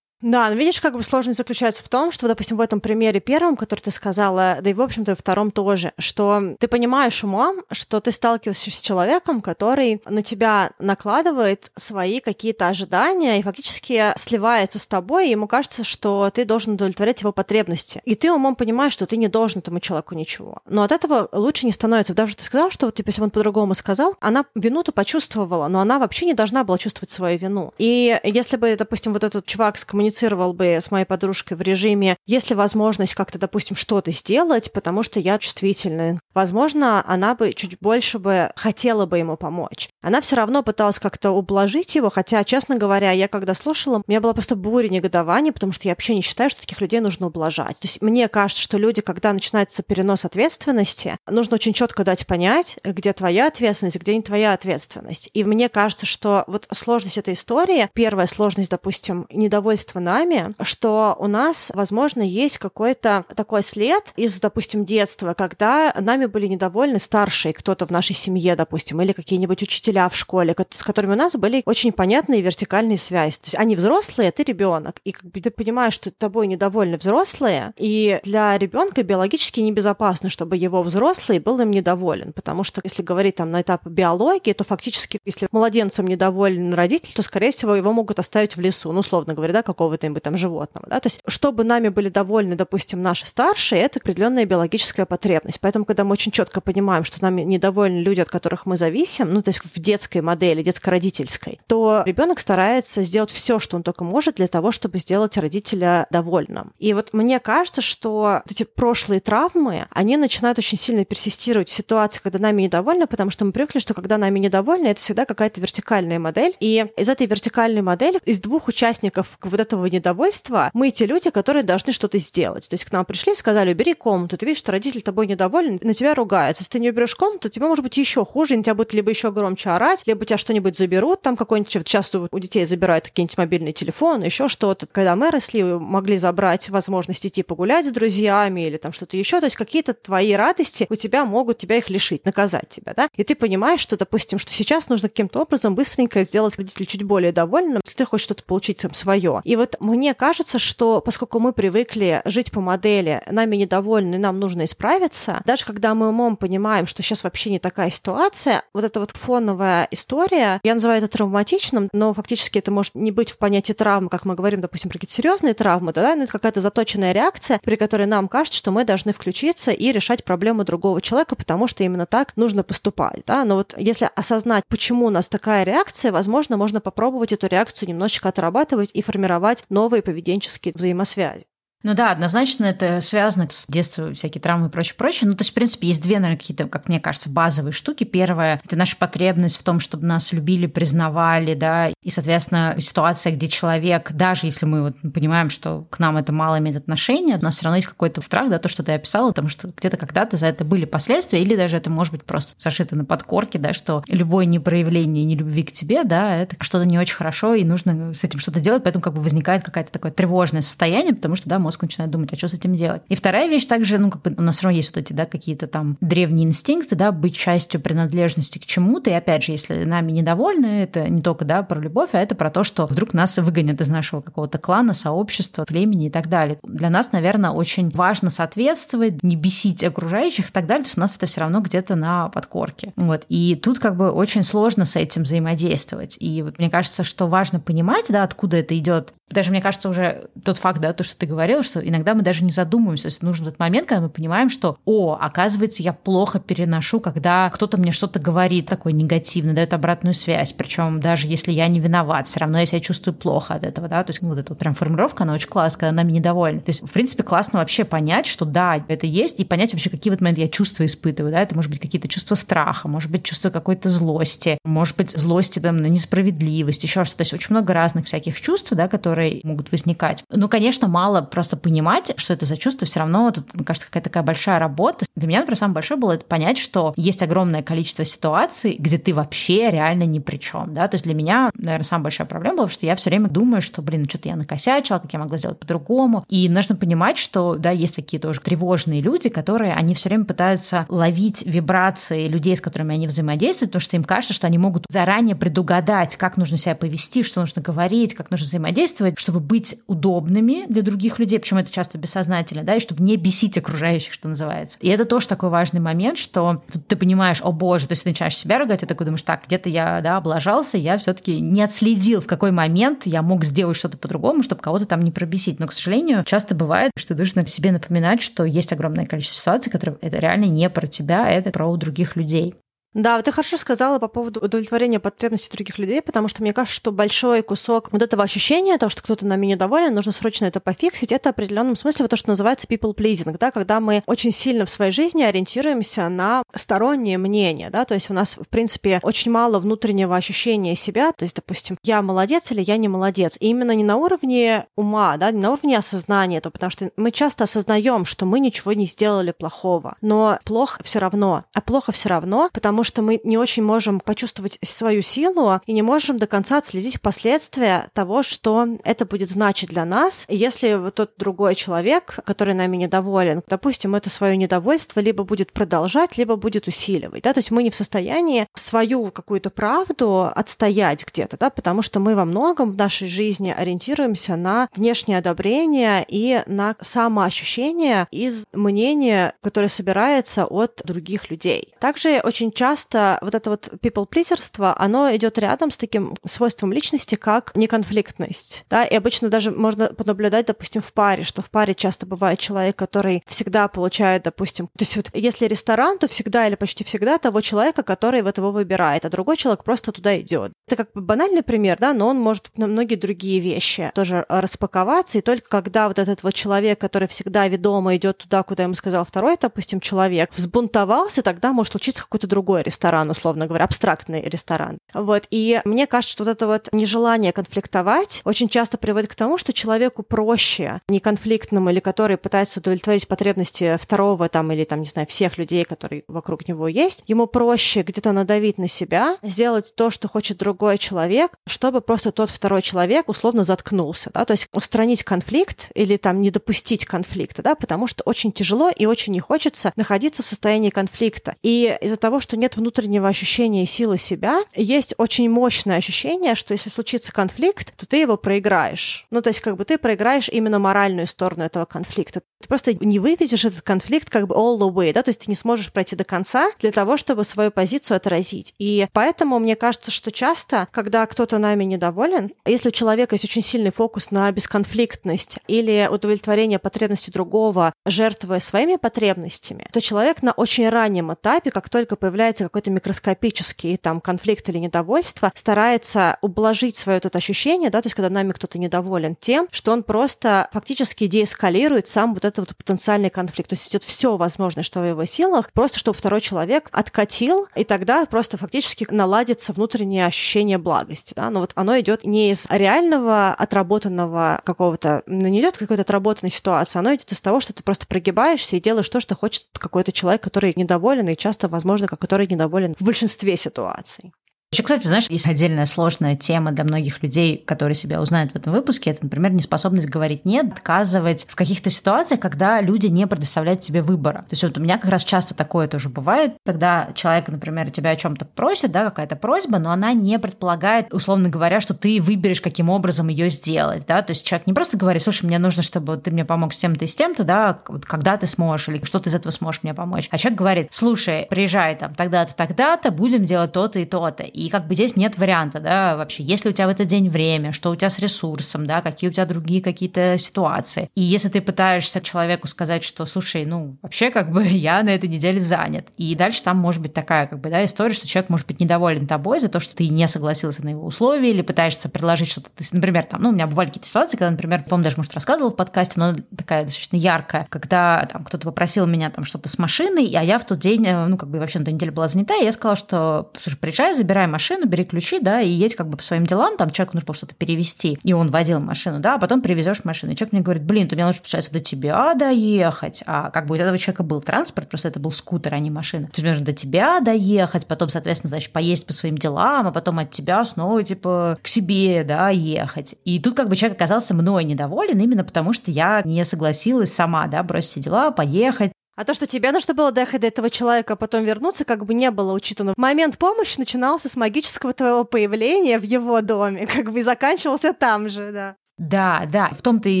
Да, 0.22 0.50
но 0.50 0.54
видишь, 0.54 0.80
как 0.80 0.94
бы 0.94 1.02
сложность 1.02 1.38
заключается 1.38 1.82
в 1.82 1.88
том, 1.88 2.12
что, 2.12 2.28
допустим, 2.28 2.58
в 2.58 2.60
этом 2.60 2.80
примере 2.80 3.20
первом, 3.20 3.56
который 3.56 3.80
ты 3.80 3.90
сказала, 3.90 4.58
да 4.60 4.70
и, 4.70 4.74
в 4.74 4.82
общем-то, 4.82 5.14
втором 5.14 5.50
тоже, 5.50 5.92
что 5.98 6.56
ты 6.58 6.68
понимаешь 6.68 7.24
умом, 7.24 7.62
что 7.70 8.00
ты 8.00 8.12
сталкиваешься 8.12 8.70
с 8.70 8.80
человеком, 8.80 9.40
который 9.40 10.02
на 10.04 10.22
тебя 10.22 10.72
накладывает 10.78 11.70
свои 11.74 12.20
какие-то 12.20 12.68
ожидания 12.68 13.38
и 13.38 13.42
фактически 13.42 14.12
сливается 14.16 14.78
с 14.78 14.86
тобой, 14.86 15.28
и 15.28 15.30
ему 15.30 15.46
кажется, 15.46 15.84
что 15.84 16.30
ты 16.30 16.44
должен 16.44 16.74
удовлетворять 16.74 17.22
его 17.22 17.32
потребности. 17.32 18.02
И 18.04 18.14
ты 18.14 18.30
умом 18.30 18.56
понимаешь, 18.56 18.92
что 18.92 19.06
ты 19.06 19.16
не 19.16 19.28
должен 19.28 19.60
этому 19.60 19.80
человеку 19.80 20.14
ничего. 20.14 20.58
Но 20.68 20.82
от 20.82 20.92
этого 20.92 21.30
лучше 21.32 21.64
не 21.64 21.72
становится. 21.72 22.12
Даже 22.12 22.36
ты 22.36 22.44
сказал, 22.44 22.70
что 22.70 22.86
вот, 22.86 22.94
типа, 22.94 23.08
если 23.08 23.22
он 23.22 23.30
по-другому 23.30 23.72
сказал, 23.74 24.14
она 24.20 24.44
вину-то 24.54 24.92
почувствовала, 24.92 25.68
но 25.68 25.80
она 25.80 25.98
вообще 25.98 26.26
не 26.26 26.34
должна 26.34 26.62
была 26.62 26.76
чувствовать 26.76 27.10
свою 27.10 27.38
вину. 27.38 27.72
И 27.78 28.20
если 28.22 28.58
бы, 28.58 28.76
допустим, 28.76 29.14
вот 29.14 29.24
этот 29.24 29.46
чувак 29.46 29.78
с 29.78 29.84
коммуницировал 29.84 30.09
коммуницировал 30.10 30.52
бы 30.52 30.76
с 30.76 30.90
моей 30.90 31.04
подружкой 31.04 31.56
в 31.56 31.62
режиме, 31.62 32.16
есть 32.26 32.50
ли 32.50 32.56
возможность 32.56 33.14
как-то, 33.14 33.38
допустим, 33.38 33.76
что-то 33.76 34.10
сделать, 34.10 34.72
потому 34.72 35.02
что 35.02 35.20
я 35.20 35.38
чувствительная. 35.38 36.20
Возможно, 36.34 37.04
она 37.06 37.34
бы 37.34 37.52
чуть 37.52 37.78
больше 37.80 38.18
бы 38.18 38.50
хотела 38.56 39.06
бы 39.06 39.18
ему 39.18 39.36
помочь. 39.36 39.88
Она 40.02 40.20
все 40.20 40.36
равно 40.36 40.62
пыталась 40.62 40.98
как-то 40.98 41.30
ублажить 41.30 41.94
его, 41.94 42.10
хотя, 42.10 42.42
честно 42.44 42.76
говоря, 42.76 43.12
я 43.12 43.28
когда 43.28 43.54
слушала, 43.54 43.98
у 43.98 44.02
меня 44.06 44.20
была 44.20 44.32
просто 44.32 44.56
буря 44.56 44.88
негодования, 44.88 45.52
потому 45.52 45.72
что 45.72 45.86
я 45.86 45.92
вообще 45.92 46.14
не 46.14 46.22
считаю, 46.22 46.50
что 46.50 46.62
таких 46.62 46.80
людей 46.80 47.00
нужно 47.00 47.28
ублажать. 47.28 47.78
То 47.78 47.86
есть 47.86 48.02
мне 48.02 48.28
кажется, 48.28 48.62
что 48.62 48.78
люди, 48.78 49.00
когда 49.00 49.32
начинается 49.32 49.82
перенос 49.82 50.24
ответственности, 50.24 51.16
нужно 51.28 51.54
очень 51.54 51.72
четко 51.72 52.02
дать 52.02 52.26
понять, 52.26 52.78
где 52.82 53.12
твоя 53.12 53.46
ответственность, 53.46 53.96
где 53.96 54.16
не 54.16 54.22
твоя 54.22 54.54
ответственность. 54.54 55.30
И 55.34 55.44
мне 55.44 55.68
кажется, 55.68 56.06
что 56.06 56.44
вот 56.48 56.66
сложность 56.72 57.18
этой 57.18 57.34
истории, 57.34 57.88
первая 57.94 58.26
сложность, 58.26 58.70
допустим, 58.70 59.26
недовольство 59.30 59.99
нами, 60.00 60.54
что 60.62 61.16
у 61.18 61.26
нас, 61.26 61.70
возможно, 61.74 62.22
есть 62.22 62.58
какой-то 62.58 63.24
такой 63.34 63.62
след 63.62 64.12
из, 64.16 64.40
допустим, 64.40 64.84
детства, 64.84 65.34
когда 65.34 65.94
нами 65.98 66.26
были 66.26 66.46
недовольны 66.46 66.98
старшие, 66.98 67.52
кто-то 67.52 67.86
в 67.86 67.90
нашей 67.90 68.14
семье, 68.14 68.56
допустим, 68.56 69.00
или 69.00 69.12
какие-нибудь 69.12 69.62
учителя 69.62 70.08
в 70.08 70.16
школе, 70.16 70.54
с 70.74 70.82
которыми 70.82 71.12
у 71.12 71.16
нас 71.16 71.34
были 71.34 71.62
очень 71.66 71.92
понятные 71.92 72.40
вертикальные 72.40 72.98
связи. 72.98 73.36
То 73.36 73.46
есть 73.46 73.56
они 73.56 73.76
взрослые, 73.76 74.30
а 74.30 74.32
ты 74.32 74.42
ребенок. 74.42 75.00
И 75.04 75.12
как 75.12 75.30
бы 75.30 75.40
ты 75.40 75.50
понимаешь, 75.50 75.94
что 75.94 76.10
тобой 76.10 76.46
недовольны 76.46 76.96
взрослые, 76.96 77.72
и 77.76 78.20
для 78.24 78.56
ребенка 78.58 79.02
биологически 79.02 79.60
небезопасно, 79.60 80.28
чтобы 80.28 80.56
его 80.56 80.82
взрослый 80.82 81.38
был 81.38 81.60
им 81.60 81.70
недоволен. 81.70 82.32
Потому 82.32 82.64
что 82.64 82.80
если 82.84 83.02
говорить 83.02 83.36
там 83.36 83.50
на 83.50 83.62
этапе 83.62 83.90
биологии, 83.90 84.52
то 84.52 84.64
фактически, 84.64 85.18
если 85.24 85.48
младенцем 85.52 86.06
недоволен 86.06 86.74
родитель, 86.74 87.12
то, 87.14 87.22
скорее 87.22 87.50
всего, 87.50 87.74
его 87.74 87.92
могут 87.92 88.18
оставить 88.18 88.56
в 88.56 88.60
лесу, 88.60 88.92
ну, 88.92 89.00
условно 89.00 89.34
говоря, 89.34 89.52
да, 89.54 89.62
какого 89.62 89.89
какого-то 89.98 90.20
там 90.20 90.36
животного. 90.36 90.86
Да? 90.88 91.00
То 91.00 91.06
есть, 91.06 91.22
чтобы 91.26 91.64
нами 91.64 91.88
были 91.88 92.08
довольны, 92.08 92.56
допустим, 92.56 93.02
наши 93.02 93.26
старшие, 93.26 93.82
это 93.82 93.98
определенная 93.98 94.44
биологическая 94.44 95.06
потребность. 95.06 95.60
Поэтому, 95.60 95.84
когда 95.84 96.04
мы 96.04 96.12
очень 96.12 96.32
четко 96.32 96.60
понимаем, 96.60 97.04
что 97.04 97.22
нами 97.22 97.42
недовольны 97.42 98.00
люди, 98.00 98.20
от 98.20 98.28
которых 98.28 98.66
мы 98.66 98.76
зависим, 98.76 99.32
ну, 99.32 99.42
то 99.42 99.50
есть 99.50 99.60
в 99.64 99.78
детской 99.78 100.20
модели, 100.20 100.62
детско-родительской, 100.62 101.60
то 101.66 102.02
ребенок 102.06 102.40
старается 102.40 103.02
сделать 103.02 103.30
все, 103.32 103.58
что 103.58 103.76
он 103.76 103.82
только 103.82 104.04
может 104.04 104.36
для 104.36 104.48
того, 104.48 104.72
чтобы 104.72 104.98
сделать 104.98 105.36
родителя 105.36 106.06
довольным. 106.10 106.72
И 106.78 106.92
вот 106.92 107.12
мне 107.12 107.40
кажется, 107.40 107.82
что 107.82 108.42
эти 108.48 108.64
прошлые 108.64 109.20
травмы, 109.20 109.86
они 109.90 110.16
начинают 110.16 110.58
очень 110.58 110.78
сильно 110.78 111.04
персистировать 111.04 111.68
в 111.68 111.72
ситуации, 111.72 112.20
когда 112.22 112.38
нами 112.38 112.62
недовольны, 112.62 113.06
потому 113.06 113.30
что 113.30 113.44
мы 113.44 113.52
привыкли, 113.52 113.78
что 113.78 113.94
когда 113.94 114.18
нами 114.18 114.38
недовольны, 114.38 114.88
это 114.88 115.00
всегда 115.00 115.24
какая-то 115.24 115.60
вертикальная 115.60 116.18
модель. 116.18 116.54
И 116.60 116.86
из 116.96 117.08
этой 117.08 117.26
вертикальной 117.26 117.82
модели, 117.82 118.20
из 118.24 118.40
двух 118.40 118.68
участников 118.68 119.38
вот 119.42 119.60
этого 119.60 119.79
недовольства, 119.88 120.70
мы 120.74 120.90
те 120.90 121.06
люди, 121.06 121.30
которые 121.30 121.62
должны 121.62 121.92
что-то 121.92 122.18
сделать. 122.18 122.68
То 122.68 122.74
есть 122.74 122.84
к 122.84 122.92
нам 122.92 123.04
пришли 123.04 123.34
сказали, 123.34 123.72
убери 123.72 123.94
комнату, 123.94 124.36
ты 124.36 124.46
видишь, 124.46 124.58
что 124.58 124.72
родитель 124.72 125.02
тобой 125.02 125.26
недоволен, 125.26 125.78
на 125.82 125.94
тебя 125.94 126.14
ругается. 126.14 126.62
Если 126.62 126.72
ты 126.72 126.78
не 126.80 126.90
уберешь 126.90 127.14
комнату, 127.14 127.48
тебе 127.48 127.66
может 127.66 127.84
быть 127.84 127.96
еще 127.96 128.24
хуже, 128.24 128.56
на 128.56 128.62
тебя 128.62 128.74
будут 128.74 128.92
либо 128.92 129.10
еще 129.10 129.30
громче 129.30 129.70
орать, 129.70 130.02
либо 130.06 130.24
тебя 130.24 130.38
что-нибудь 130.38 130.76
заберут, 130.76 131.22
там 131.22 131.36
какой-нибудь, 131.36 131.76
вот 131.76 131.86
часто 131.86 132.28
у 132.30 132.38
детей 132.38 132.64
забирают 132.64 133.04
какие-нибудь 133.04 133.38
мобильные 133.38 133.72
телефоны, 133.72 134.24
еще 134.24 134.48
что-то. 134.48 134.86
Когда 134.86 135.16
мы 135.16 135.30
росли, 135.30 135.62
могли 135.62 136.16
забрать 136.16 136.68
возможность 136.68 137.26
идти 137.26 137.42
погулять 137.42 137.86
с 137.86 137.90
друзьями 137.90 138.66
или 138.66 138.76
там 138.76 138.92
что-то 138.92 139.16
еще, 139.16 139.40
то 139.40 139.46
есть 139.46 139.56
какие-то 139.56 139.94
твои 139.94 140.32
радости 140.34 140.86
у 140.90 140.96
тебя 140.96 141.24
могут 141.24 141.58
тебя 141.58 141.76
их 141.76 141.90
лишить, 141.90 142.24
наказать 142.24 142.68
тебя, 142.68 142.92
да? 142.94 143.08
И 143.16 143.24
ты 143.24 143.34
понимаешь, 143.34 143.80
что, 143.80 143.96
допустим, 143.96 144.38
что 144.38 144.52
сейчас 144.52 144.88
нужно 144.88 145.08
каким-то 145.08 145.40
образом 145.40 145.74
быстренько 145.74 146.22
сделать 146.24 146.56
родителя 146.56 146.86
чуть 146.86 147.02
более 147.02 147.32
довольным, 147.32 147.80
если 147.84 147.96
ты 147.96 148.04
хочешь 148.04 148.24
что-то 148.24 148.44
получить 148.44 148.78
там 148.78 148.94
свое. 148.94 149.40
И 149.44 149.56
вот 149.60 149.76
мне 149.80 150.14
кажется, 150.14 150.58
что 150.58 151.00
поскольку 151.00 151.38
мы 151.38 151.52
привыкли 151.52 152.22
жить 152.24 152.50
по 152.50 152.60
модели, 152.60 153.22
нами 153.30 153.56
недовольны, 153.56 154.16
нам 154.16 154.40
нужно 154.40 154.64
исправиться, 154.64 155.42
даже 155.44 155.66
когда 155.66 155.94
мы 155.94 156.08
умом 156.08 156.36
понимаем, 156.36 156.86
что 156.86 157.02
сейчас 157.02 157.24
вообще 157.24 157.50
не 157.50 157.58
такая 157.58 157.90
ситуация, 157.90 158.62
вот 158.72 158.84
эта 158.84 159.00
вот 159.00 159.10
фоновая 159.10 159.86
история, 159.90 160.60
я 160.62 160.74
называю 160.74 160.98
это 160.98 161.08
травматичным, 161.08 161.88
но 161.92 162.14
фактически 162.14 162.58
это 162.58 162.70
может 162.70 162.94
не 162.94 163.10
быть 163.10 163.30
в 163.30 163.38
понятии 163.38 163.72
травмы, 163.72 164.08
как 164.08 164.24
мы 164.24 164.34
говорим, 164.34 164.62
допустим, 164.62 164.88
про 164.88 164.98
какие-то 164.98 165.14
серьезные 165.14 165.52
травмы, 165.52 165.92
да, 165.92 166.16
но 166.16 166.22
это 166.22 166.32
какая-то 166.32 166.60
заточенная 166.60 167.12
реакция, 167.12 167.60
при 167.62 167.76
которой 167.76 168.06
нам 168.06 168.28
кажется, 168.28 168.58
что 168.58 168.70
мы 168.70 168.84
должны 168.84 169.12
включиться 169.12 169.72
и 169.72 169.92
решать 169.92 170.24
проблему 170.24 170.64
другого 170.64 171.02
человека, 171.02 171.36
потому 171.36 171.68
что 171.68 171.84
именно 171.84 172.06
так 172.06 172.32
нужно 172.36 172.62
поступать, 172.62 173.24
да, 173.26 173.44
но 173.44 173.56
вот 173.56 173.74
если 173.76 174.08
осознать, 174.16 174.64
почему 174.68 175.06
у 175.06 175.10
нас 175.10 175.28
такая 175.28 175.64
реакция, 175.64 176.12
возможно, 176.12 176.56
можно 176.56 176.80
попробовать 176.80 177.32
эту 177.32 177.46
реакцию 177.46 177.90
немножечко 177.90 178.30
отрабатывать 178.30 178.90
и 178.94 179.02
формировать 179.02 179.49
новые 179.68 180.02
поведенческие 180.02 180.72
взаимосвязи. 180.74 181.46
Ну 181.82 181.94
да, 181.94 182.10
однозначно 182.10 182.66
это 182.66 183.00
связано 183.00 183.46
с 183.50 183.64
детством, 183.66 184.14
всякие 184.14 184.42
травмы 184.42 184.66
и 184.66 184.70
прочее, 184.70 184.94
прочее. 184.98 185.30
Ну, 185.30 185.34
то 185.34 185.40
есть, 185.40 185.52
в 185.52 185.54
принципе, 185.54 185.88
есть 185.88 186.02
две, 186.02 186.16
наверное, 186.18 186.38
какие-то, 186.38 186.68
как 186.68 186.88
мне 186.88 187.00
кажется, 187.00 187.30
базовые 187.30 187.72
штуки. 187.72 188.04
Первое– 188.04 188.60
это 188.64 188.76
наша 188.76 188.96
потребность 188.96 189.56
в 189.56 189.62
том, 189.62 189.80
чтобы 189.80 190.06
нас 190.06 190.32
любили, 190.32 190.66
признавали, 190.66 191.54
да, 191.54 191.88
и, 192.02 192.10
соответственно, 192.10 192.76
ситуация, 192.80 193.32
где 193.32 193.48
человек, 193.48 194.12
даже 194.12 194.46
если 194.46 194.66
мы 194.66 194.82
вот 194.82 194.96
понимаем, 195.14 195.48
что 195.48 195.86
к 195.88 195.98
нам 196.00 196.18
это 196.18 196.32
мало 196.32 196.58
имеет 196.58 196.76
отношения, 196.76 197.38
у 197.38 197.42
нас 197.42 197.56
все 197.56 197.64
равно 197.64 197.76
есть 197.76 197.88
какой-то 197.88 198.20
страх, 198.20 198.50
да, 198.50 198.58
то, 198.58 198.68
что 198.68 198.82
ты 198.82 198.92
описала, 198.92 199.30
потому 199.30 199.48
что 199.48 199.72
где-то 199.74 199.96
когда-то 199.96 200.36
за 200.36 200.48
это 200.48 200.66
были 200.66 200.84
последствия, 200.84 201.40
или 201.40 201.56
даже 201.56 201.78
это 201.78 201.88
может 201.88 202.12
быть 202.12 202.24
просто 202.24 202.52
зашито 202.58 202.94
на 202.94 203.06
подкорке, 203.06 203.58
да, 203.58 203.72
что 203.72 204.04
любое 204.08 204.44
непроявление 204.44 205.24
нелюбви 205.24 205.62
к 205.62 205.72
тебе, 205.72 206.04
да, 206.04 206.36
это 206.36 206.56
что-то 206.60 206.84
не 206.84 206.98
очень 206.98 207.14
хорошо, 207.14 207.54
и 207.54 207.64
нужно 207.64 208.12
с 208.12 208.22
этим 208.22 208.38
что-то 208.38 208.60
делать, 208.60 208.82
поэтому 208.82 209.02
как 209.02 209.14
бы 209.14 209.22
возникает 209.22 209.64
какое-то 209.64 209.90
такое 209.90 210.12
тревожное 210.12 210.60
состояние, 210.60 211.14
потому 211.14 211.36
что, 211.36 211.48
да, 211.48 211.58
мозг 211.70 211.82
начинает 211.82 212.10
думать, 212.10 212.32
а 212.32 212.36
что 212.36 212.48
с 212.48 212.54
этим 212.54 212.74
делать. 212.74 213.02
И 213.08 213.14
вторая 213.14 213.48
вещь 213.48 213.64
также, 213.66 213.98
ну, 213.98 214.10
как 214.10 214.22
бы 214.22 214.34
у 214.36 214.42
нас 214.42 214.56
все 214.56 214.64
равно 214.64 214.76
есть 214.76 214.90
вот 214.90 214.98
эти, 214.98 215.12
да, 215.12 215.24
какие-то 215.24 215.68
там 215.68 215.96
древние 216.00 216.48
инстинкты, 216.48 216.96
да, 216.96 217.12
быть 217.12 217.36
частью 217.36 217.80
принадлежности 217.80 218.58
к 218.58 218.66
чему-то. 218.66 219.10
И 219.10 219.12
опять 219.12 219.44
же, 219.44 219.52
если 219.52 219.84
нами 219.84 220.10
недовольны, 220.10 220.82
это 220.82 221.08
не 221.08 221.22
только, 221.22 221.44
да, 221.44 221.62
про 221.62 221.78
любовь, 221.78 222.10
а 222.12 222.18
это 222.18 222.34
про 222.34 222.50
то, 222.50 222.64
что 222.64 222.86
вдруг 222.86 223.14
нас 223.14 223.38
выгонят 223.38 223.80
из 223.80 223.88
нашего 223.88 224.20
какого-то 224.20 224.58
клана, 224.58 224.94
сообщества, 224.94 225.64
племени 225.64 226.08
и 226.08 226.10
так 226.10 226.28
далее. 226.28 226.58
Для 226.64 226.90
нас, 226.90 227.12
наверное, 227.12 227.50
очень 227.50 227.88
важно 227.90 228.30
соответствовать, 228.30 229.22
не 229.22 229.36
бесить 229.36 229.84
окружающих 229.84 230.50
и 230.50 230.52
так 230.52 230.66
далее. 230.66 230.82
То 230.82 230.88
есть 230.88 230.98
у 230.98 231.00
нас 231.00 231.16
это 231.16 231.26
все 231.26 231.40
равно 231.40 231.60
где-то 231.60 231.94
на 231.94 232.30
подкорке. 232.30 232.92
Вот. 232.96 233.24
И 233.28 233.54
тут 233.54 233.78
как 233.78 233.96
бы 233.96 234.10
очень 234.10 234.42
сложно 234.42 234.84
с 234.84 234.96
этим 234.96 235.22
взаимодействовать. 235.22 236.16
И 236.18 236.42
вот 236.42 236.58
мне 236.58 236.68
кажется, 236.68 237.04
что 237.04 237.28
важно 237.28 237.60
понимать, 237.60 238.06
да, 238.08 238.24
откуда 238.24 238.56
это 238.56 238.76
идет. 238.76 239.14
Даже 239.30 239.50
мне 239.50 239.60
кажется, 239.60 239.88
уже 239.88 240.28
тот 240.44 240.58
факт, 240.58 240.80
да, 240.80 240.92
то, 240.92 241.04
что 241.04 241.16
ты 241.16 241.26
говорил, 241.26 241.62
что 241.62 241.80
иногда 241.80 242.14
мы 242.14 242.22
даже 242.22 242.44
не 242.44 242.50
задумываемся. 242.50 243.04
То 243.04 243.08
есть 243.08 243.22
нужен 243.22 243.44
тот 243.44 243.58
момент, 243.58 243.88
когда 243.88 244.02
мы 244.02 244.08
понимаем, 244.08 244.50
что, 244.50 244.76
о, 244.84 245.16
оказывается, 245.20 245.82
я 245.82 245.92
плохо 245.92 246.40
переношу, 246.40 247.00
когда 247.00 247.48
кто-то 247.50 247.78
мне 247.78 247.92
что-то 247.92 248.18
говорит 248.18 248.66
такое 248.66 248.92
негативно, 248.92 249.52
дает 249.52 249.72
обратную 249.72 250.14
связь. 250.14 250.52
Причем 250.52 251.00
даже 251.00 251.28
если 251.28 251.52
я 251.52 251.68
не 251.68 251.80
виноват, 251.80 252.28
все 252.28 252.40
равно 252.40 252.58
я 252.58 252.66
себя 252.66 252.80
чувствую 252.80 253.14
плохо 253.14 253.54
от 253.54 253.64
этого, 253.64 253.88
да. 253.88 254.02
То 254.02 254.10
есть 254.10 254.22
ну, 254.22 254.30
вот 254.30 254.38
эта 254.38 254.52
вот 254.52 254.58
прям 254.58 254.74
формулировка, 254.74 255.24
она 255.24 255.34
очень 255.34 255.48
классная, 255.48 255.80
когда 255.80 255.92
нами 255.92 256.12
недовольна. 256.12 256.60
То 256.60 256.70
есть, 256.70 256.82
в 256.82 256.92
принципе, 256.92 257.22
классно 257.22 257.60
вообще 257.60 257.84
понять, 257.84 258.26
что 258.26 258.44
да, 258.44 258.84
это 258.88 259.06
есть, 259.06 259.38
и 259.40 259.44
понять 259.44 259.72
вообще, 259.72 259.90
какие 259.90 260.10
вот 260.10 260.20
моменты 260.20 260.40
я 260.40 260.48
чувства 260.48 260.84
испытываю, 260.84 261.32
да. 261.32 261.40
Это 261.40 261.54
может 261.54 261.70
быть 261.70 261.80
какие-то 261.80 262.08
чувства 262.08 262.34
страха, 262.34 262.88
может 262.88 263.10
быть, 263.10 263.22
чувство 263.22 263.50
какой-то 263.50 263.88
злости, 263.88 264.58
может 264.64 264.96
быть, 264.96 265.12
злости 265.12 265.58
там, 265.60 265.76
на 265.76 265.86
несправедливость, 265.86 266.82
еще 266.82 267.04
что-то. 267.04 267.18
То 267.18 267.22
есть 267.22 267.34
очень 267.34 267.54
много 267.54 267.74
разных 267.74 268.06
всяких 268.06 268.40
чувств, 268.40 268.72
да, 268.72 268.88
которые 268.88 269.19
могут 269.44 269.70
возникать. 269.70 270.24
Ну, 270.30 270.48
конечно, 270.48 270.88
мало 270.88 271.22
просто 271.22 271.56
понимать, 271.56 272.12
что 272.16 272.32
это 272.32 272.46
за 272.46 272.56
чувство, 272.56 272.86
все 272.86 273.00
равно 273.00 273.30
тут, 273.30 273.54
мне 273.54 273.64
кажется, 273.64 273.86
какая-то 273.86 274.10
такая 274.10 274.22
большая 274.22 274.58
работа. 274.58 275.06
Для 275.16 275.28
меня, 275.28 275.40
например, 275.40 275.58
самое 275.58 275.74
большое 275.74 275.98
было 275.98 276.12
это 276.12 276.24
понять, 276.24 276.58
что 276.58 276.94
есть 276.96 277.22
огромное 277.22 277.62
количество 277.62 278.04
ситуаций, 278.04 278.76
где 278.78 278.98
ты 278.98 279.14
вообще 279.14 279.70
реально 279.70 280.04
ни 280.04 280.18
при 280.18 280.36
чем, 280.36 280.74
да, 280.74 280.88
то 280.88 280.94
есть 280.94 281.04
для 281.04 281.14
меня, 281.14 281.50
наверное, 281.54 281.84
самая 281.84 282.04
большая 282.04 282.26
проблема 282.26 282.58
была, 282.58 282.68
что 282.68 282.86
я 282.86 282.96
все 282.96 283.10
время 283.10 283.28
думаю, 283.28 283.62
что, 283.62 283.82
блин, 283.82 284.02
ну 284.02 284.08
что-то 284.08 284.28
я 284.28 284.36
накосячила, 284.36 284.98
как 284.98 285.12
я 285.12 285.18
могла 285.18 285.38
сделать 285.38 285.58
по-другому, 285.58 286.24
и 286.28 286.48
нужно 286.48 286.76
понимать, 286.76 287.18
что, 287.18 287.56
да, 287.56 287.70
есть 287.70 287.96
такие 287.96 288.20
тоже 288.20 288.40
тревожные 288.40 289.00
люди, 289.00 289.28
которые, 289.28 289.74
они 289.74 289.94
все 289.94 290.08
время 290.08 290.24
пытаются 290.24 290.86
ловить 290.88 291.42
вибрации 291.44 292.28
людей, 292.28 292.56
с 292.56 292.60
которыми 292.60 292.94
они 292.94 293.06
взаимодействуют, 293.06 293.72
потому 293.72 293.80
что 293.80 293.96
им 293.96 294.04
кажется, 294.04 294.34
что 294.34 294.46
они 294.46 294.58
могут 294.58 294.84
заранее 294.88 295.36
предугадать, 295.36 296.16
как 296.16 296.36
нужно 296.36 296.56
себя 296.56 296.74
повести, 296.74 297.22
что 297.22 297.40
нужно 297.40 297.62
говорить, 297.62 298.14
как 298.14 298.30
нужно 298.30 298.46
взаимодействовать, 298.46 299.09
чтобы 299.18 299.40
быть 299.40 299.76
удобными 299.86 300.66
для 300.68 300.82
других 300.82 301.18
людей, 301.18 301.38
причем 301.38 301.58
это 301.58 301.70
часто 301.70 301.98
бессознательно, 301.98 302.62
да, 302.62 302.76
и 302.76 302.80
чтобы 302.80 303.02
не 303.02 303.16
бесить 303.16 303.58
окружающих, 303.58 304.12
что 304.12 304.28
называется. 304.28 304.78
И 304.80 304.88
это 304.88 305.04
тоже 305.04 305.28
такой 305.28 305.48
важный 305.48 305.80
момент, 305.80 306.18
что 306.18 306.62
ты 306.88 306.96
понимаешь, 306.96 307.40
о 307.42 307.52
боже, 307.52 307.86
то 307.86 307.92
есть 307.92 308.04
ты 308.04 308.10
начинаешь 308.10 308.36
себя 308.36 308.58
ругать, 308.58 308.80
ты 308.80 308.86
такой 308.86 309.06
думаешь, 309.06 309.22
так, 309.22 309.44
где-то 309.46 309.68
я, 309.68 310.00
да, 310.00 310.16
облажался, 310.16 310.78
я 310.78 310.98
все 310.98 311.14
таки 311.14 311.40
не 311.40 311.62
отследил, 311.62 312.20
в 312.20 312.26
какой 312.26 312.50
момент 312.50 313.06
я 313.06 313.22
мог 313.22 313.44
сделать 313.44 313.76
что-то 313.76 313.96
по-другому, 313.98 314.42
чтобы 314.42 314.60
кого-то 314.60 314.86
там 314.86 315.00
не 315.02 315.10
пробесить. 315.10 315.58
Но, 315.58 315.66
к 315.66 315.72
сожалению, 315.72 316.24
часто 316.24 316.54
бывает, 316.54 316.92
что 316.96 317.14
нужно 317.14 317.46
себе 317.46 317.72
напоминать, 317.72 318.22
что 318.22 318.44
есть 318.44 318.72
огромное 318.72 319.06
количество 319.06 319.40
ситуаций, 319.40 319.70
которые 319.70 319.98
это 320.00 320.18
реально 320.18 320.46
не 320.46 320.68
про 320.70 320.86
тебя, 320.86 321.26
а 321.26 321.30
это 321.30 321.50
про 321.50 321.74
других 321.76 322.16
людей. 322.16 322.54
Да, 322.94 323.22
ты 323.22 323.30
хорошо 323.30 323.56
сказала 323.56 323.98
по 324.00 324.08
поводу 324.08 324.40
удовлетворения 324.40 324.98
потребностей 324.98 325.52
других 325.52 325.78
людей, 325.78 326.02
потому 326.02 326.26
что 326.26 326.42
мне 326.42 326.52
кажется, 326.52 326.74
что 326.74 326.90
большой 326.90 327.42
кусок 327.42 327.92
вот 327.92 328.02
этого 328.02 328.24
ощущения, 328.24 328.78
того, 328.78 328.90
что 328.90 329.02
кто-то 329.02 329.24
нами 329.26 329.46
недоволен, 329.46 329.94
нужно 329.94 330.10
срочно 330.10 330.46
это 330.46 330.58
пофиксить, 330.58 331.12
это 331.12 331.28
в 331.28 331.32
определенном 331.32 331.76
смысле 331.76 332.04
вот 332.04 332.10
то, 332.10 332.16
что 332.16 332.30
называется 332.30 332.66
people 332.66 332.94
pleasing, 332.94 333.36
да, 333.38 333.52
когда 333.52 333.78
мы 333.78 334.02
очень 334.06 334.32
сильно 334.32 334.66
в 334.66 334.70
своей 334.70 334.90
жизни 334.90 335.22
ориентируемся 335.22 336.08
на 336.08 336.42
стороннее 336.52 337.16
мнение, 337.16 337.70
да, 337.70 337.84
то 337.84 337.94
есть 337.94 338.10
у 338.10 338.14
нас, 338.14 338.36
в 338.36 338.48
принципе, 338.48 338.98
очень 339.02 339.30
мало 339.30 339.60
внутреннего 339.60 340.16
ощущения 340.16 340.74
себя, 340.74 341.12
то 341.12 341.24
есть, 341.24 341.36
допустим, 341.36 341.78
я 341.84 342.02
молодец 342.02 342.50
или 342.50 342.60
я 342.60 342.76
не 342.76 342.88
молодец, 342.88 343.36
и 343.38 343.48
именно 343.48 343.72
не 343.72 343.84
на 343.84 343.96
уровне 343.98 344.66
ума, 344.74 345.16
да, 345.16 345.30
не 345.30 345.40
на 345.40 345.52
уровне 345.52 345.78
осознания, 345.78 346.40
то 346.40 346.50
потому 346.50 346.70
что 346.70 346.90
мы 346.96 347.12
часто 347.12 347.44
осознаем, 347.44 348.04
что 348.04 348.26
мы 348.26 348.40
ничего 348.40 348.72
не 348.72 348.86
сделали 348.86 349.30
плохого, 349.30 349.96
но 350.00 350.40
плохо 350.44 350.82
все 350.82 350.98
равно, 350.98 351.44
а 351.54 351.60
плохо 351.60 351.92
все 351.92 352.08
равно, 352.08 352.50
потому 352.52 352.79
потому 352.80 352.86
что 352.86 353.02
мы 353.02 353.20
не 353.24 353.36
очень 353.36 353.62
можем 353.62 354.00
почувствовать 354.00 354.58
свою 354.62 355.02
силу 355.02 355.60
и 355.66 355.74
не 355.74 355.82
можем 355.82 356.18
до 356.18 356.26
конца 356.26 356.56
отследить 356.56 356.98
последствия 357.02 357.90
того, 357.92 358.22
что 358.22 358.66
это 358.84 359.04
будет 359.04 359.28
значить 359.28 359.68
для 359.68 359.84
нас, 359.84 360.24
если 360.30 360.76
вот 360.76 360.94
тот 360.94 361.12
другой 361.18 361.56
человек, 361.56 362.20
который 362.24 362.54
нами 362.54 362.78
недоволен, 362.78 363.42
допустим, 363.46 363.94
это 363.94 364.08
свое 364.08 364.34
недовольство 364.38 365.00
либо 365.00 365.24
будет 365.24 365.52
продолжать, 365.52 366.16
либо 366.16 366.36
будет 366.36 366.68
усиливать. 366.68 367.24
Да? 367.24 367.34
То 367.34 367.40
есть 367.40 367.50
мы 367.50 367.62
не 367.62 367.68
в 367.68 367.74
состоянии 367.74 368.46
свою 368.54 369.10
какую-то 369.10 369.50
правду 369.50 370.30
отстоять 370.34 371.04
где-то, 371.06 371.36
да? 371.36 371.50
потому 371.50 371.82
что 371.82 372.00
мы 372.00 372.14
во 372.14 372.24
многом 372.24 372.70
в 372.70 372.76
нашей 372.76 373.08
жизни 373.08 373.54
ориентируемся 373.54 374.36
на 374.36 374.70
внешнее 374.74 375.18
одобрение 375.18 376.02
и 376.08 376.40
на 376.46 376.76
самоощущение 376.80 378.06
из 378.10 378.46
мнения, 378.54 379.34
которое 379.42 379.68
собирается 379.68 380.46
от 380.46 380.80
других 380.82 381.30
людей. 381.30 381.74
Также 381.78 382.20
очень 382.24 382.50
часто 382.52 382.69
часто 382.70 383.18
вот 383.20 383.34
это 383.34 383.50
вот 383.50 383.68
people 383.82 384.08
pleaserство, 384.08 384.74
оно 384.76 385.14
идет 385.16 385.38
рядом 385.38 385.70
с 385.70 385.76
таким 385.76 386.14
свойством 386.24 386.72
личности, 386.72 387.16
как 387.16 387.52
неконфликтность. 387.56 388.64
Да? 388.70 388.84
И 388.84 388.94
обычно 388.94 389.28
даже 389.28 389.50
можно 389.50 389.86
понаблюдать, 389.86 390.46
допустим, 390.46 390.80
в 390.80 390.92
паре, 390.92 391.24
что 391.24 391.42
в 391.42 391.50
паре 391.50 391.74
часто 391.74 392.06
бывает 392.06 392.38
человек, 392.38 392.76
который 392.76 393.24
всегда 393.26 393.66
получает, 393.68 394.22
допустим, 394.22 394.66
то 394.68 394.82
есть 394.82 394.96
вот 394.96 395.10
если 395.14 395.46
ресторан, 395.46 395.98
то 395.98 396.06
всегда 396.06 396.46
или 396.46 396.54
почти 396.54 396.84
всегда 396.84 397.18
того 397.18 397.40
человека, 397.40 397.82
который 397.82 398.22
вот 398.22 398.38
его 398.38 398.52
выбирает, 398.52 399.04
а 399.04 399.10
другой 399.10 399.36
человек 399.36 399.64
просто 399.64 399.90
туда 399.90 400.18
идет. 400.20 400.52
Это 400.68 400.76
как 400.76 400.92
бы 400.92 401.00
банальный 401.00 401.42
пример, 401.42 401.76
да, 401.80 401.92
но 401.92 402.08
он 402.08 402.18
может 402.18 402.50
на 402.56 402.68
многие 402.68 402.94
другие 402.94 403.40
вещи 403.40 403.90
тоже 403.94 404.24
распаковаться, 404.28 405.18
и 405.18 405.22
только 405.22 405.48
когда 405.48 405.88
вот 405.88 405.98
этот 405.98 406.22
вот 406.22 406.34
человек, 406.34 406.80
который 406.80 407.08
всегда 407.08 407.48
ведомо 407.48 407.96
идет 407.96 408.18
туда, 408.18 408.44
куда 408.44 408.62
ему 408.62 408.74
сказал 408.74 409.04
второй, 409.04 409.36
допустим, 409.40 409.80
человек, 409.80 410.30
взбунтовался, 410.32 411.22
тогда 411.22 411.52
может 411.52 411.72
случиться 411.72 412.02
какой-то 412.02 412.28
другой 412.28 412.59
другой 412.60 412.62
ресторан, 412.62 413.10
условно 413.10 413.46
говоря, 413.46 413.64
абстрактный 413.64 414.22
ресторан. 414.22 414.78
Вот. 414.94 415.24
И 415.30 415.60
мне 415.64 415.86
кажется, 415.86 416.12
что 416.12 416.24
вот 416.24 416.30
это 416.30 416.46
вот 416.46 416.68
нежелание 416.72 417.32
конфликтовать 417.32 418.22
очень 418.24 418.48
часто 418.48 418.78
приводит 418.78 419.10
к 419.10 419.14
тому, 419.14 419.38
что 419.38 419.52
человеку 419.52 420.02
проще, 420.02 420.80
не 420.88 421.00
конфликтному 421.00 421.70
или 421.70 421.80
который 421.80 422.16
пытается 422.16 422.60
удовлетворить 422.60 423.08
потребности 423.08 423.76
второго 423.80 424.28
там 424.28 424.52
или 424.52 424.64
там, 424.64 424.80
не 424.80 424.86
знаю, 424.86 425.06
всех 425.06 425.38
людей, 425.38 425.64
которые 425.64 426.02
вокруг 426.08 426.48
него 426.48 426.68
есть, 426.68 427.02
ему 427.08 427.26
проще 427.26 427.82
где-то 427.82 428.12
надавить 428.12 428.58
на 428.58 428.68
себя, 428.68 429.16
сделать 429.22 429.74
то, 429.74 429.90
что 429.90 430.08
хочет 430.08 430.38
другой 430.38 430.78
человек, 430.78 431.32
чтобы 431.46 431.80
просто 431.80 432.10
тот 432.10 432.30
второй 432.30 432.62
человек 432.62 433.08
условно 433.08 433.44
заткнулся, 433.44 434.10
да, 434.12 434.24
то 434.24 434.32
есть 434.32 434.48
устранить 434.52 435.02
конфликт 435.02 435.70
или 435.74 435.96
там 435.96 436.20
не 436.20 436.30
допустить 436.30 436.84
конфликта, 436.84 437.42
да, 437.42 437.54
потому 437.54 437.86
что 437.86 438.02
очень 438.06 438.32
тяжело 438.32 438.70
и 438.70 438.86
очень 438.86 439.12
не 439.12 439.20
хочется 439.20 439.72
находиться 439.76 440.22
в 440.22 440.26
состоянии 440.26 440.70
конфликта. 440.70 441.36
И 441.42 441.76
из-за 441.80 441.96
того, 441.96 442.20
что 442.20 442.36
нет 442.36 442.49
нет 442.50 442.56
внутреннего 442.56 443.08
ощущения 443.08 443.64
силы 443.66 443.98
себя, 443.98 444.42
есть 444.54 444.94
очень 444.98 445.30
мощное 445.30 445.76
ощущение, 445.76 446.34
что 446.34 446.52
если 446.52 446.68
случится 446.68 447.12
конфликт, 447.12 447.72
то 447.76 447.86
ты 447.86 447.98
его 447.98 448.16
проиграешь. 448.16 449.06
Ну, 449.10 449.22
то 449.22 449.28
есть 449.28 449.40
как 449.40 449.56
бы 449.56 449.64
ты 449.64 449.78
проиграешь 449.78 450.28
именно 450.28 450.58
моральную 450.58 451.06
сторону 451.06 451.44
этого 451.44 451.64
конфликта. 451.64 452.22
Ты 452.40 452.48
просто 452.48 452.74
не 452.74 452.98
выведешь 452.98 453.44
этот 453.44 453.62
конфликт 453.62 454.10
как 454.10 454.26
бы 454.26 454.34
all 454.34 454.58
the 454.58 454.70
way, 454.72 454.92
да, 454.92 455.02
то 455.02 455.10
есть 455.10 455.20
ты 455.20 455.30
не 455.30 455.34
сможешь 455.34 455.72
пройти 455.72 455.94
до 455.94 456.04
конца 456.04 456.50
для 456.58 456.72
того, 456.72 456.96
чтобы 456.96 457.24
свою 457.24 457.50
позицию 457.50 457.96
отразить. 457.96 458.54
И 458.58 458.88
поэтому 458.92 459.38
мне 459.38 459.54
кажется, 459.56 459.90
что 459.90 460.10
часто, 460.10 460.66
когда 460.72 461.06
кто-то 461.06 461.38
нами 461.38 461.64
недоволен, 461.64 462.32
если 462.44 462.70
у 462.70 462.72
человека 462.72 463.14
есть 463.14 463.24
очень 463.24 463.42
сильный 463.42 463.70
фокус 463.70 464.10
на 464.10 464.30
бесконфликтность 464.32 465.38
или 465.46 465.88
удовлетворение 465.90 466.58
потребностей 466.58 467.12
другого, 467.12 467.72
жертвуя 467.86 468.40
своими 468.40 468.76
потребностями, 468.76 469.66
то 469.72 469.80
человек 469.80 470.22
на 470.22 470.32
очень 470.32 470.68
раннем 470.68 471.12
этапе, 471.12 471.50
как 471.50 471.68
только 471.68 471.96
появляется 471.96 472.39
появляется 472.40 472.44
какой-то 472.44 472.70
микроскопический 472.70 473.76
там 473.76 474.00
конфликт 474.00 474.48
или 474.48 474.58
недовольство, 474.58 475.32
старается 475.34 476.18
ублажить 476.20 476.76
свое 476.76 476.98
это 476.98 477.10
ощущение, 477.18 477.70
да, 477.70 477.82
то 477.82 477.86
есть 477.86 477.94
когда 477.94 478.10
нами 478.10 478.32
кто-то 478.32 478.58
недоволен 478.58 479.16
тем, 479.16 479.48
что 479.50 479.72
он 479.72 479.82
просто 479.82 480.48
фактически 480.52 481.06
деэскалирует 481.06 481.88
сам 481.88 482.14
вот 482.14 482.24
этот 482.24 482.38
вот 482.38 482.56
потенциальный 482.56 483.10
конфликт. 483.10 483.50
То 483.50 483.54
есть 483.54 483.68
идет 483.68 483.84
все 483.84 484.16
возможное, 484.16 484.64
что 484.64 484.80
в 484.80 484.84
его 484.84 485.04
силах, 485.04 485.52
просто 485.52 485.78
чтобы 485.78 485.96
второй 485.96 486.20
человек 486.20 486.68
откатил, 486.72 487.46
и 487.56 487.64
тогда 487.64 488.04
просто 488.06 488.36
фактически 488.36 488.86
наладится 488.90 489.52
внутреннее 489.52 490.06
ощущение 490.06 490.58
благости. 490.58 491.14
Да? 491.14 491.30
Но 491.30 491.40
вот 491.40 491.52
оно 491.54 491.78
идет 491.80 492.04
не 492.04 492.30
из 492.30 492.46
реального 492.50 493.30
отработанного 493.30 494.40
какого-то, 494.44 495.02
ну, 495.06 495.28
не 495.28 495.40
идет 495.40 495.56
какой-то 495.56 495.82
отработанной 495.82 496.30
ситуации, 496.30 496.78
оно 496.78 496.94
идет 496.94 497.12
из 497.12 497.20
того, 497.20 497.40
что 497.40 497.52
ты 497.52 497.62
просто 497.62 497.86
прогибаешься 497.86 498.56
и 498.56 498.60
делаешь 498.60 498.88
то, 498.88 499.00
что 499.00 499.14
хочет 499.14 499.46
какой-то 499.52 499.92
человек, 499.92 500.22
который 500.22 500.52
недоволен, 500.56 501.08
и 501.08 501.16
часто, 501.16 501.48
возможно, 501.48 501.86
который 501.86 502.26
недоволен 502.30 502.74
в 502.78 502.82
большинстве 502.82 503.36
ситуаций. 503.36 504.12
Еще, 504.52 504.64
кстати, 504.64 504.88
знаешь, 504.88 505.06
есть 505.08 505.28
отдельная 505.28 505.64
сложная 505.64 506.16
тема 506.16 506.50
для 506.50 506.64
многих 506.64 507.04
людей, 507.04 507.38
которые 507.38 507.76
себя 507.76 508.02
узнают 508.02 508.32
в 508.32 508.36
этом 508.36 508.52
выпуске. 508.52 508.90
Это, 508.90 509.04
например, 509.04 509.30
неспособность 509.30 509.88
говорить 509.88 510.24
«нет», 510.24 510.50
отказывать 510.50 511.24
в 511.30 511.36
каких-то 511.36 511.70
ситуациях, 511.70 512.18
когда 512.18 512.60
люди 512.60 512.88
не 512.88 513.06
предоставляют 513.06 513.60
тебе 513.60 513.80
выбора. 513.80 514.22
То 514.22 514.32
есть 514.32 514.42
вот 514.42 514.58
у 514.58 514.60
меня 514.60 514.78
как 514.78 514.90
раз 514.90 515.04
часто 515.04 515.34
такое 515.34 515.68
тоже 515.68 515.88
бывает, 515.88 516.34
когда 516.44 516.90
человек, 516.94 517.28
например, 517.28 517.70
тебя 517.70 517.90
о 517.90 517.96
чем 517.96 518.16
то 518.16 518.24
просит, 518.24 518.72
да, 518.72 518.86
какая-то 518.86 519.14
просьба, 519.14 519.60
но 519.60 519.70
она 519.70 519.92
не 519.92 520.18
предполагает, 520.18 520.92
условно 520.92 521.28
говоря, 521.28 521.60
что 521.60 521.72
ты 521.72 522.02
выберешь, 522.02 522.40
каким 522.40 522.70
образом 522.70 523.06
ее 523.06 523.30
сделать, 523.30 523.84
да, 523.86 524.02
то 524.02 524.10
есть 524.10 524.26
человек 524.26 524.48
не 524.48 524.52
просто 524.52 524.76
говорит, 524.76 525.00
слушай, 525.00 525.26
мне 525.26 525.38
нужно, 525.38 525.62
чтобы 525.62 525.96
ты 525.96 526.10
мне 526.10 526.24
помог 526.24 526.54
с 526.54 526.58
тем-то 526.58 526.86
и 526.86 526.88
с 526.88 526.96
тем-то, 526.96 527.22
да, 527.22 527.60
вот 527.68 527.86
когда 527.86 528.16
ты 528.16 528.26
сможешь 528.26 528.68
или 528.68 528.84
что 528.84 528.98
ты 528.98 529.10
из 529.10 529.14
этого 529.14 529.30
сможешь 529.30 529.62
мне 529.62 529.74
помочь, 529.74 530.08
а 530.10 530.18
человек 530.18 530.38
говорит, 530.40 530.68
слушай, 530.72 531.28
приезжай 531.30 531.76
там 531.76 531.94
тогда-то, 531.94 532.34
тогда-то, 532.34 532.90
будем 532.90 533.22
делать 533.22 533.52
то-то 533.52 533.78
и 533.78 533.84
то-то, 533.84 534.24
и 534.40 534.48
как 534.48 534.66
бы 534.66 534.74
здесь 534.74 534.96
нет 534.96 535.18
варианта, 535.18 535.60
да, 535.60 535.96
вообще, 535.96 536.22
если 536.22 536.48
у 536.48 536.52
тебя 536.52 536.66
в 536.66 536.70
этот 536.70 536.86
день 536.86 537.10
время, 537.10 537.52
что 537.52 537.70
у 537.70 537.76
тебя 537.76 537.90
с 537.90 537.98
ресурсом, 537.98 538.66
да, 538.66 538.80
какие 538.80 539.10
у 539.10 539.12
тебя 539.12 539.26
другие 539.26 539.60
какие-то 539.60 540.16
ситуации. 540.16 540.88
И 540.94 541.02
если 541.02 541.28
ты 541.28 541.42
пытаешься 541.42 542.00
человеку 542.00 542.48
сказать, 542.48 542.82
что, 542.82 543.04
слушай, 543.04 543.44
ну, 543.44 543.76
вообще, 543.82 544.10
как 544.10 544.32
бы 544.32 544.42
я 544.46 544.82
на 544.82 544.90
этой 544.90 545.10
неделе 545.10 545.40
занят. 545.40 545.88
И 545.98 546.14
дальше 546.14 546.42
там 546.42 546.56
может 546.56 546.80
быть 546.80 546.94
такая, 546.94 547.26
как 547.26 547.40
бы, 547.40 547.50
да, 547.50 547.62
история, 547.64 547.92
что 547.92 548.08
человек 548.08 548.30
может 548.30 548.46
быть 548.46 548.60
недоволен 548.60 549.06
тобой 549.06 549.40
за 549.40 549.50
то, 549.50 549.60
что 549.60 549.76
ты 549.76 549.88
не 549.88 550.08
согласился 550.08 550.64
на 550.64 550.70
его 550.70 550.86
условия 550.86 551.30
или 551.30 551.42
пытаешься 551.42 551.90
предложить 551.90 552.30
что-то. 552.30 552.48
Например, 552.72 553.04
там, 553.04 553.20
ну, 553.20 553.28
у 553.28 553.32
меня 553.32 553.46
бывали 553.46 553.68
какие-то 553.68 553.88
ситуации, 553.88 554.16
когда, 554.16 554.30
например, 554.30 554.62
по-моему, 554.62 554.84
даже, 554.84 554.96
может, 554.96 555.12
рассказывала 555.12 555.50
в 555.50 555.56
подкасте, 555.56 556.00
но 556.00 556.14
такая 556.34 556.64
достаточно 556.64 556.96
яркая, 556.96 557.46
когда 557.50 558.08
там 558.10 558.24
кто-то 558.24 558.46
попросил 558.46 558.86
меня 558.86 559.10
там 559.10 559.26
что-то 559.26 559.50
с 559.50 559.58
машиной, 559.58 560.10
а 560.16 560.22
я 560.22 560.38
в 560.38 560.46
тот 560.46 560.60
день, 560.60 560.86
э, 560.86 561.06
ну, 561.06 561.18
как 561.18 561.28
бы 561.28 561.38
вообще 561.38 561.58
на 561.58 561.66
той 561.66 561.74
неделе 561.74 561.92
была 561.92 562.08
занята, 562.08 562.36
и 562.36 562.44
я 562.44 562.52
сказала, 562.52 562.76
что, 562.76 563.30
слушай, 563.38 563.58
приезжай, 563.58 563.94
забирай 563.94 564.29
машину, 564.30 564.66
бери 564.66 564.84
ключи, 564.84 565.20
да, 565.20 565.40
и 565.40 565.50
едь 565.50 565.74
как 565.74 565.88
бы 565.88 565.96
по 565.96 566.02
своим 566.02 566.24
делам, 566.24 566.56
там 566.56 566.70
человеку 566.70 566.96
нужно 566.96 567.06
было 567.06 567.14
что-то 567.14 567.34
перевести, 567.34 567.98
и 568.02 568.12
он 568.12 568.30
водил 568.30 568.60
машину, 568.60 569.00
да, 569.00 569.16
а 569.16 569.18
потом 569.18 569.42
привезешь 569.42 569.84
машину. 569.84 570.12
И 570.12 570.16
человек 570.16 570.32
мне 570.32 570.42
говорит, 570.42 570.64
блин, 570.64 570.88
то 570.88 570.94
мне 570.94 571.04
нужно, 571.04 571.20
получается, 571.20 571.52
до 571.52 571.60
тебя 571.60 572.14
доехать, 572.14 573.02
а 573.06 573.30
как 573.30 573.46
бы 573.46 573.54
у 573.54 573.58
этого 573.58 573.76
человека 573.78 574.02
был 574.02 574.20
транспорт, 574.20 574.68
просто 574.68 574.88
это 574.88 575.00
был 575.00 575.12
скутер, 575.12 575.54
а 575.54 575.58
не 575.58 575.70
машина. 575.70 576.06
То 576.06 576.12
есть 576.14 576.22
мне 576.22 576.30
нужно 576.30 576.46
до 576.46 576.52
тебя 576.52 577.00
доехать, 577.00 577.66
потом, 577.66 577.88
соответственно, 577.88 578.30
значит, 578.30 578.52
поесть 578.52 578.86
по 578.86 578.92
своим 578.92 579.18
делам, 579.18 579.66
а 579.66 579.72
потом 579.72 579.98
от 579.98 580.10
тебя 580.10 580.44
снова, 580.44 580.82
типа, 580.82 581.38
к 581.42 581.48
себе, 581.48 582.04
да, 582.04 582.30
ехать. 582.30 582.94
И 583.04 583.18
тут 583.18 583.34
как 583.34 583.48
бы 583.48 583.56
человек 583.56 583.76
оказался 583.76 584.14
мной 584.14 584.44
недоволен 584.44 584.98
именно 584.98 585.24
потому, 585.24 585.52
что 585.52 585.70
я 585.70 586.02
не 586.04 586.24
согласилась 586.24 586.92
сама, 586.92 587.26
да, 587.26 587.42
бросить 587.42 587.84
дела, 587.84 588.10
поехать, 588.10 588.72
а 589.00 589.04
то, 589.04 589.14
что 589.14 589.26
тебе 589.26 589.50
нужно 589.50 589.72
было 589.72 589.92
доехать 589.92 590.20
до 590.20 590.26
этого 590.26 590.50
человека, 590.50 590.92
а 590.92 590.96
потом 590.96 591.24
вернуться, 591.24 591.64
как 591.64 591.86
бы 591.86 591.94
не 591.94 592.10
было 592.10 592.34
учитано. 592.34 592.74
Момент 592.76 593.16
помощи 593.16 593.58
начинался 593.58 594.10
с 594.10 594.14
магического 594.14 594.74
твоего 594.74 595.04
появления 595.04 595.78
в 595.78 595.84
его 595.84 596.20
доме, 596.20 596.66
как 596.74 596.92
бы 596.92 597.00
и 597.00 597.02
заканчивался 597.02 597.72
там 597.72 598.10
же, 598.10 598.30
да. 598.30 598.56
Да, 598.80 599.28
да, 599.30 599.50
в 599.50 599.60
том-то 599.60 599.90
и 599.90 600.00